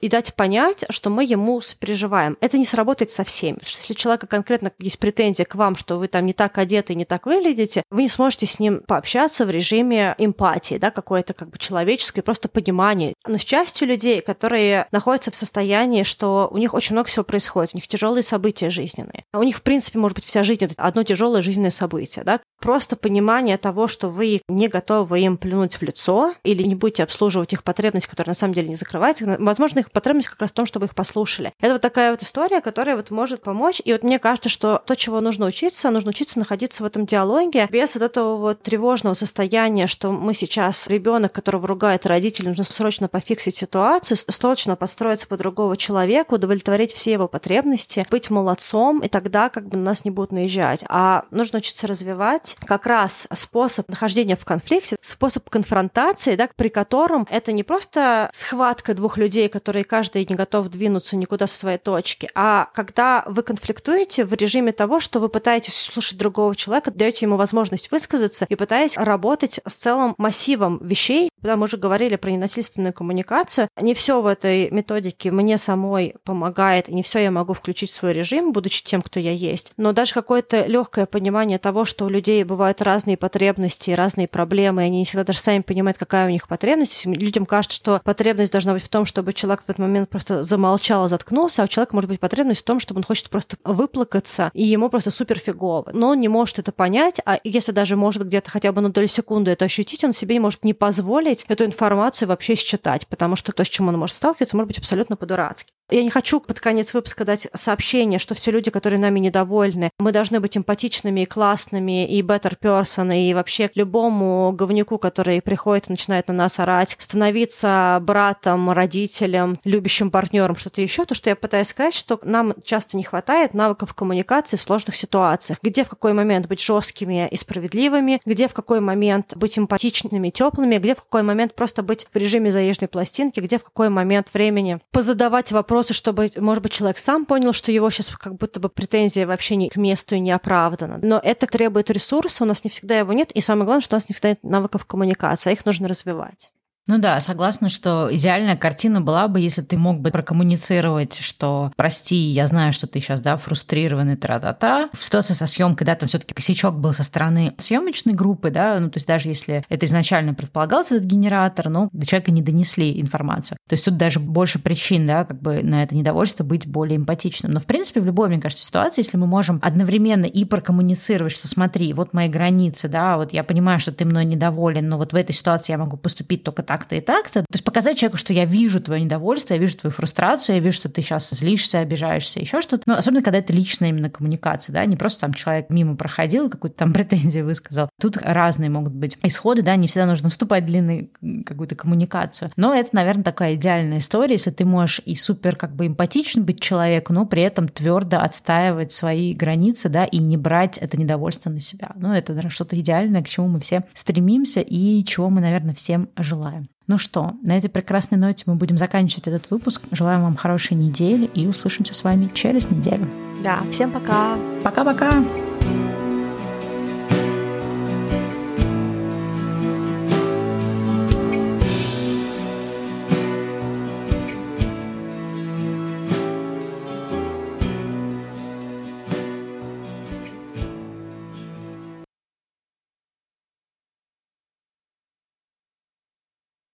и 0.00 0.08
дать 0.08 0.34
понять, 0.34 0.84
что 0.90 1.10
мы 1.10 1.24
ему 1.24 1.60
сопереживаем. 1.60 2.36
Это 2.40 2.58
не 2.58 2.64
сработает 2.64 3.10
со 3.10 3.24
всеми. 3.24 3.58
Что 3.62 3.78
если 3.80 3.94
человека 3.94 4.26
конкретно 4.26 4.72
есть 4.78 4.98
претензия 4.98 5.44
к 5.44 5.54
вам, 5.54 5.76
что 5.76 5.98
вы 5.98 6.08
там 6.08 6.26
не 6.26 6.32
так 6.32 6.58
одеты, 6.58 6.94
не 6.94 7.04
так 7.04 7.26
выглядите, 7.26 7.82
вы 7.90 8.02
не 8.02 8.08
сможете 8.08 8.46
с 8.46 8.58
ним 8.58 8.80
пообщаться 8.80 9.46
в 9.46 9.50
режиме 9.50 10.14
эмпатии, 10.18 10.76
да, 10.76 10.90
какое-то 10.90 11.34
как 11.34 11.50
бы 11.50 11.58
человеческое 11.58 12.22
просто 12.22 12.48
понимание. 12.48 13.14
Но 13.26 13.38
с 13.38 13.44
частью 13.44 13.88
людей, 13.88 14.20
которые 14.20 14.86
находятся 14.92 15.30
в 15.30 15.36
состоянии, 15.36 16.02
что 16.02 16.48
у 16.50 16.58
них 16.58 16.74
очень 16.74 16.94
много 16.94 17.08
всего 17.08 17.24
происходит, 17.24 17.74
у 17.74 17.76
них 17.76 17.88
тяжелые 17.88 18.22
события 18.22 18.70
жизненные. 18.70 19.24
У 19.32 19.42
них, 19.42 19.56
в 19.56 19.62
принципе, 19.62 19.98
может 19.98 20.16
быть, 20.16 20.26
вся 20.26 20.42
жизнь 20.42 20.68
одно 20.76 21.02
тяжелое 21.02 21.42
жизненное 21.42 21.70
событие, 21.70 22.24
да. 22.24 22.40
Просто 22.64 22.96
понимание 22.96 23.58
того, 23.58 23.86
что 23.86 24.08
вы 24.08 24.40
не 24.48 24.68
готовы 24.68 25.20
им 25.20 25.36
плюнуть 25.36 25.74
в 25.74 25.82
лицо 25.82 26.32
или 26.44 26.62
не 26.62 26.74
будете 26.74 27.02
обслуживать 27.02 27.52
их 27.52 27.62
потребность, 27.62 28.06
которая 28.06 28.30
на 28.30 28.34
самом 28.34 28.54
деле 28.54 28.68
не 28.68 28.76
закрывается. 28.76 29.36
Возможно, 29.38 29.80
их 29.80 29.92
потребность 29.92 30.28
как 30.28 30.40
раз 30.40 30.50
в 30.50 30.54
том, 30.54 30.64
чтобы 30.64 30.86
их 30.86 30.94
послушали. 30.94 31.52
Это 31.60 31.74
вот 31.74 31.82
такая 31.82 32.12
вот 32.12 32.22
история, 32.22 32.62
которая 32.62 32.96
вот 32.96 33.10
может 33.10 33.42
помочь. 33.42 33.82
И 33.84 33.92
вот 33.92 34.02
мне 34.02 34.18
кажется, 34.18 34.48
что 34.48 34.82
то, 34.86 34.94
чего 34.94 35.20
нужно 35.20 35.44
учиться, 35.44 35.90
нужно 35.90 36.08
учиться 36.08 36.38
находиться 36.38 36.82
в 36.82 36.86
этом 36.86 37.04
диалоге 37.04 37.68
без 37.70 37.96
вот 37.96 38.02
этого 38.02 38.36
вот 38.36 38.62
тревожного 38.62 39.12
состояния, 39.12 39.86
что 39.86 40.10
мы 40.10 40.32
сейчас 40.32 40.88
ребенок, 40.88 41.32
которого 41.32 41.68
ругает 41.68 42.06
родитель, 42.06 42.48
нужно 42.48 42.64
срочно 42.64 43.08
пофиксить 43.08 43.56
ситуацию, 43.56 44.16
срочно 44.16 44.74
построиться 44.74 45.26
по 45.26 45.36
другого 45.36 45.76
человека, 45.76 46.32
удовлетворить 46.32 46.94
все 46.94 47.12
его 47.12 47.28
потребности, 47.28 48.06
быть 48.10 48.30
молодцом, 48.30 49.00
и 49.00 49.08
тогда 49.08 49.50
как 49.50 49.68
бы 49.68 49.76
на 49.76 49.82
нас 49.82 50.06
не 50.06 50.10
будут 50.10 50.32
наезжать. 50.32 50.82
А 50.88 51.26
нужно 51.30 51.58
учиться 51.58 51.86
развивать 51.86 52.53
как 52.64 52.86
раз 52.86 53.26
способ 53.32 53.88
нахождения 53.88 54.36
в 54.36 54.44
конфликте, 54.44 54.96
способ 55.00 55.48
конфронтации, 55.48 56.36
да, 56.36 56.48
при 56.54 56.68
котором 56.68 57.26
это 57.30 57.52
не 57.52 57.62
просто 57.62 58.30
схватка 58.32 58.94
двух 58.94 59.18
людей, 59.18 59.48
которые 59.48 59.84
каждый 59.84 60.26
не 60.28 60.34
готов 60.34 60.68
двинуться 60.68 61.16
никуда 61.16 61.46
со 61.46 61.56
своей 61.56 61.78
точки, 61.78 62.30
а 62.34 62.68
когда 62.74 63.24
вы 63.26 63.42
конфликтуете 63.42 64.24
в 64.24 64.32
режиме 64.32 64.72
того, 64.72 65.00
что 65.00 65.20
вы 65.20 65.28
пытаетесь 65.28 65.74
слушать 65.74 66.18
другого 66.18 66.54
человека, 66.56 66.90
даете 66.90 67.26
ему 67.26 67.36
возможность 67.36 67.90
высказаться 67.90 68.46
и 68.48 68.54
пытаясь 68.54 68.96
работать 68.96 69.60
с 69.66 69.74
целым 69.74 70.14
массивом 70.18 70.78
вещей, 70.82 71.30
когда 71.40 71.56
мы 71.56 71.64
уже 71.64 71.76
говорили 71.76 72.16
про 72.16 72.30
ненасильственную 72.30 72.92
коммуникацию, 72.92 73.68
не 73.80 73.94
все 73.94 74.20
в 74.20 74.26
этой 74.26 74.70
методике 74.70 75.30
мне 75.30 75.58
самой 75.58 76.14
помогает, 76.24 76.88
не 76.88 77.02
все 77.02 77.18
я 77.18 77.30
могу 77.30 77.52
включить 77.52 77.90
в 77.90 77.94
свой 77.94 78.12
режим, 78.12 78.52
будучи 78.52 78.82
тем, 78.84 79.02
кто 79.02 79.20
я 79.20 79.32
есть, 79.32 79.72
но 79.76 79.92
даже 79.92 80.14
какое-то 80.14 80.66
легкое 80.66 81.06
понимание 81.06 81.58
того, 81.58 81.84
что 81.84 82.06
у 82.06 82.08
людей 82.08 82.43
бывают 82.44 82.82
разные 82.82 83.16
потребности, 83.16 83.90
разные 83.90 84.28
проблемы, 84.28 84.82
и 84.82 84.86
они 84.86 84.98
не 84.98 85.04
всегда 85.04 85.24
даже 85.24 85.38
сами 85.38 85.62
понимают, 85.62 85.98
какая 85.98 86.26
у 86.26 86.30
них 86.30 86.48
потребность. 86.48 87.04
Людям 87.06 87.46
кажется, 87.46 87.76
что 87.76 88.00
потребность 88.04 88.52
должна 88.52 88.72
быть 88.72 88.82
в 88.82 88.88
том, 88.88 89.04
чтобы 89.04 89.32
человек 89.32 89.62
в 89.62 89.64
этот 89.64 89.78
момент 89.78 90.08
просто 90.08 90.42
замолчал, 90.42 91.08
заткнулся, 91.08 91.62
а 91.62 91.64
у 91.64 91.68
человека 91.68 91.94
может 91.94 92.10
быть 92.10 92.20
потребность 92.20 92.60
в 92.60 92.64
том, 92.64 92.80
чтобы 92.80 92.98
он 92.98 93.04
хочет 93.04 93.30
просто 93.30 93.56
выплакаться, 93.64 94.50
и 94.54 94.64
ему 94.64 94.88
просто 94.88 95.10
супер 95.10 95.38
фигово. 95.38 95.90
Но 95.92 96.08
он 96.08 96.20
не 96.20 96.28
может 96.28 96.58
это 96.58 96.72
понять, 96.72 97.20
а 97.24 97.38
если 97.44 97.72
даже 97.72 97.96
может 97.96 98.26
где-то 98.26 98.50
хотя 98.50 98.72
бы 98.72 98.80
на 98.80 98.90
долю 98.90 99.08
секунды 99.08 99.50
это 99.50 99.64
ощутить, 99.64 100.04
он 100.04 100.12
себе 100.12 100.38
может 100.40 100.64
не 100.64 100.74
позволить 100.74 101.44
эту 101.48 101.64
информацию 101.64 102.28
вообще 102.28 102.54
считать, 102.54 103.06
потому 103.08 103.36
что 103.36 103.52
то, 103.52 103.64
с 103.64 103.68
чем 103.68 103.88
он 103.88 103.98
может 103.98 104.16
сталкиваться, 104.16 104.56
может 104.56 104.68
быть 104.68 104.78
абсолютно 104.78 105.16
по-дурацки. 105.16 105.72
Я 105.90 106.02
не 106.02 106.08
хочу 106.08 106.40
под 106.40 106.60
конец 106.60 106.94
выпуска 106.94 107.26
дать 107.26 107.46
сообщение, 107.52 108.18
что 108.18 108.34
все 108.34 108.50
люди, 108.50 108.70
которые 108.70 108.98
нами 108.98 109.18
недовольны, 109.18 109.90
мы 109.98 110.12
должны 110.12 110.40
быть 110.40 110.56
эмпатичными 110.56 111.20
и 111.20 111.26
классными, 111.26 112.08
и 112.08 112.22
better 112.22 112.56
person, 112.58 113.14
и 113.14 113.34
вообще 113.34 113.70
любому 113.74 114.50
говнюку, 114.52 114.96
который 114.98 115.42
приходит 115.42 115.88
и 115.88 115.90
начинает 115.90 116.28
на 116.28 116.34
нас 116.34 116.58
орать, 116.58 116.96
становиться 116.98 117.98
братом, 118.00 118.70
родителем, 118.70 119.58
любящим 119.64 120.10
партнером, 120.10 120.56
что-то 120.56 120.80
еще, 120.80 121.04
то, 121.04 121.14
что 121.14 121.28
я 121.28 121.36
пытаюсь 121.36 121.68
сказать, 121.68 121.94
что 121.94 122.18
нам 122.22 122.54
часто 122.64 122.96
не 122.96 123.02
хватает 123.02 123.52
навыков 123.52 123.92
коммуникации 123.92 124.56
в 124.56 124.62
сложных 124.62 124.96
ситуациях. 124.96 125.58
Где 125.62 125.84
в 125.84 125.90
какой 125.90 126.14
момент 126.14 126.48
быть 126.48 126.62
жесткими 126.62 127.28
и 127.30 127.36
справедливыми, 127.36 128.22
где 128.24 128.48
в 128.48 128.54
какой 128.54 128.80
момент 128.80 129.36
быть 129.36 129.58
эмпатичными, 129.58 130.30
теплыми, 130.30 130.78
где 130.78 130.94
в 130.94 131.02
какой 131.02 131.22
момент 131.22 131.54
просто 131.54 131.82
быть 131.82 132.06
в 132.14 132.16
режиме 132.16 132.50
заезженной 132.50 132.88
пластинки, 132.88 133.40
где 133.40 133.58
в 133.58 133.64
какой 133.64 133.90
момент 133.90 134.28
времени 134.32 134.80
позадавать 134.90 135.52
вопросы 135.52 135.73
вопросы, 135.74 135.92
чтобы, 135.92 136.30
может 136.36 136.62
быть, 136.62 136.72
человек 136.72 136.98
сам 136.98 137.26
понял, 137.26 137.52
что 137.52 137.72
его 137.72 137.90
сейчас 137.90 138.08
как 138.10 138.36
будто 138.36 138.60
бы 138.60 138.68
претензия 138.68 139.26
вообще 139.26 139.56
не 139.56 139.68
к 139.68 139.76
месту 139.76 140.14
и 140.14 140.20
не 140.20 140.30
оправдана. 140.30 141.00
Но 141.02 141.20
это 141.22 141.46
требует 141.46 141.90
ресурса, 141.90 142.44
у 142.44 142.46
нас 142.46 142.62
не 142.62 142.70
всегда 142.70 142.98
его 142.98 143.12
нет, 143.12 143.32
и 143.32 143.40
самое 143.40 143.64
главное, 143.64 143.82
что 143.82 143.96
у 143.96 143.98
нас 143.98 144.08
не 144.08 144.12
всегда 144.12 144.30
нет 144.30 144.44
навыков 144.44 144.84
коммуникации, 144.84 145.50
а 145.50 145.52
их 145.52 145.66
нужно 145.66 145.88
развивать. 145.88 146.52
Ну 146.86 146.98
да, 146.98 147.18
согласна, 147.20 147.70
что 147.70 148.08
идеальная 148.12 148.56
картина 148.56 149.00
была 149.00 149.26
бы, 149.26 149.40
если 149.40 149.62
ты 149.62 149.78
мог 149.78 150.00
бы 150.00 150.10
прокоммуницировать, 150.10 151.18
что 151.18 151.72
прости, 151.76 152.14
я 152.14 152.46
знаю, 152.46 152.74
что 152.74 152.86
ты 152.86 153.00
сейчас, 153.00 153.22
да, 153.22 153.38
фрустрированный, 153.38 154.16
тра-та-та. 154.16 154.90
В 154.92 155.02
ситуации 155.02 155.32
со 155.32 155.46
съемкой, 155.46 155.86
да, 155.86 155.94
там 155.94 156.10
все-таки 156.10 156.34
косячок 156.34 156.78
был 156.78 156.92
со 156.92 157.02
стороны 157.02 157.54
съемочной 157.56 158.12
группы, 158.12 158.50
да, 158.50 158.78
ну 158.80 158.90
то 158.90 158.98
есть 158.98 159.06
даже 159.06 159.28
если 159.28 159.64
это 159.70 159.86
изначально 159.86 160.34
предполагался 160.34 160.96
этот 160.96 161.08
генератор, 161.08 161.70
но 161.70 161.88
до 161.92 162.06
человека 162.06 162.30
не 162.32 162.42
донесли 162.42 163.00
информацию. 163.00 163.56
То 163.66 163.72
есть 163.72 163.86
тут 163.86 163.96
даже 163.96 164.20
больше 164.20 164.58
причин, 164.58 165.06
да, 165.06 165.24
как 165.24 165.40
бы 165.40 165.62
на 165.62 165.82
это 165.84 165.96
недовольство 165.96 166.44
быть 166.44 166.66
более 166.66 166.98
эмпатичным. 166.98 167.52
Но 167.52 167.60
в 167.60 167.66
принципе 167.66 168.00
в 168.00 168.06
любой, 168.06 168.28
мне 168.28 168.40
кажется, 168.40 168.66
ситуации, 168.66 169.00
если 169.00 169.16
мы 169.16 169.26
можем 169.26 169.58
одновременно 169.62 170.26
и 170.26 170.44
прокоммуницировать, 170.44 171.32
что 171.32 171.48
смотри, 171.48 171.94
вот 171.94 172.12
мои 172.12 172.28
границы, 172.28 172.88
да, 172.88 173.16
вот 173.16 173.32
я 173.32 173.42
понимаю, 173.42 173.80
что 173.80 173.90
ты 173.90 174.04
мной 174.04 174.26
недоволен, 174.26 174.86
но 174.86 174.98
вот 174.98 175.14
в 175.14 175.16
этой 175.16 175.32
ситуации 175.32 175.72
я 175.72 175.78
могу 175.78 175.96
поступить 175.96 176.44
только 176.44 176.62
так, 176.62 176.73
так-то 176.74 176.96
и 176.96 177.00
так-то. 177.00 177.40
То 177.42 177.46
есть 177.52 177.64
показать 177.64 177.96
человеку, 177.96 178.16
что 178.16 178.32
я 178.32 178.44
вижу 178.44 178.80
твое 178.80 179.04
недовольство, 179.04 179.54
я 179.54 179.60
вижу 179.60 179.76
твою 179.76 179.92
фрустрацию, 179.92 180.56
я 180.56 180.60
вижу, 180.60 180.76
что 180.76 180.88
ты 180.88 181.02
сейчас 181.02 181.30
злишься, 181.30 181.78
обижаешься, 181.78 182.40
еще 182.40 182.60
что-то. 182.60 182.82
Но 182.86 182.94
особенно, 182.94 183.22
когда 183.22 183.38
это 183.38 183.52
личная 183.52 183.90
именно 183.90 184.10
коммуникация, 184.10 184.72
да, 184.72 184.84
не 184.84 184.96
просто 184.96 185.20
там 185.20 185.34
человек 185.34 185.70
мимо 185.70 185.94
проходил, 185.94 186.50
какую-то 186.50 186.76
там 186.76 186.92
претензию 186.92 187.44
высказал. 187.44 187.88
Тут 188.00 188.16
разные 188.16 188.70
могут 188.70 188.92
быть 188.92 189.16
исходы, 189.22 189.62
да, 189.62 189.76
не 189.76 189.86
всегда 189.86 190.06
нужно 190.06 190.30
вступать 190.30 190.64
в 190.64 190.66
длинную 190.66 191.10
какую-то 191.46 191.76
коммуникацию. 191.76 192.50
Но 192.56 192.74
это, 192.74 192.90
наверное, 192.92 193.24
такая 193.24 193.54
идеальная 193.54 193.98
история, 193.98 194.32
если 194.32 194.50
ты 194.50 194.64
можешь 194.64 195.00
и 195.04 195.14
супер 195.14 195.54
как 195.54 195.76
бы 195.76 195.86
эмпатичен 195.86 196.44
быть 196.44 196.60
человеку, 196.60 197.12
но 197.12 197.24
при 197.24 197.42
этом 197.42 197.68
твердо 197.68 198.18
отстаивать 198.18 198.90
свои 198.90 199.32
границы, 199.32 199.88
да, 199.88 200.04
и 200.04 200.18
не 200.18 200.36
брать 200.36 200.78
это 200.78 200.96
недовольство 200.96 201.50
на 201.50 201.60
себя. 201.60 201.92
Ну, 201.94 202.12
это 202.12 202.32
наверное, 202.32 202.50
что-то 202.50 202.78
идеальное, 202.80 203.22
к 203.22 203.28
чему 203.28 203.46
мы 203.46 203.60
все 203.60 203.84
стремимся 203.94 204.60
и 204.60 205.04
чего 205.04 205.30
мы, 205.30 205.40
наверное, 205.40 205.74
всем 205.74 206.08
желаем. 206.16 206.63
Ну 206.86 206.98
что, 206.98 207.32
на 207.42 207.56
этой 207.56 207.70
прекрасной 207.70 208.18
ноте 208.18 208.44
мы 208.46 208.56
будем 208.56 208.76
заканчивать 208.76 209.26
этот 209.28 209.50
выпуск. 209.50 209.82
Желаем 209.90 210.22
вам 210.22 210.36
хорошей 210.36 210.76
недели 210.76 211.24
и 211.34 211.46
услышимся 211.46 211.94
с 211.94 212.04
вами 212.04 212.30
через 212.34 212.70
неделю. 212.70 213.08
Да, 213.42 213.62
всем 213.70 213.90
пока. 213.90 214.36
Пока-пока. 214.62 215.24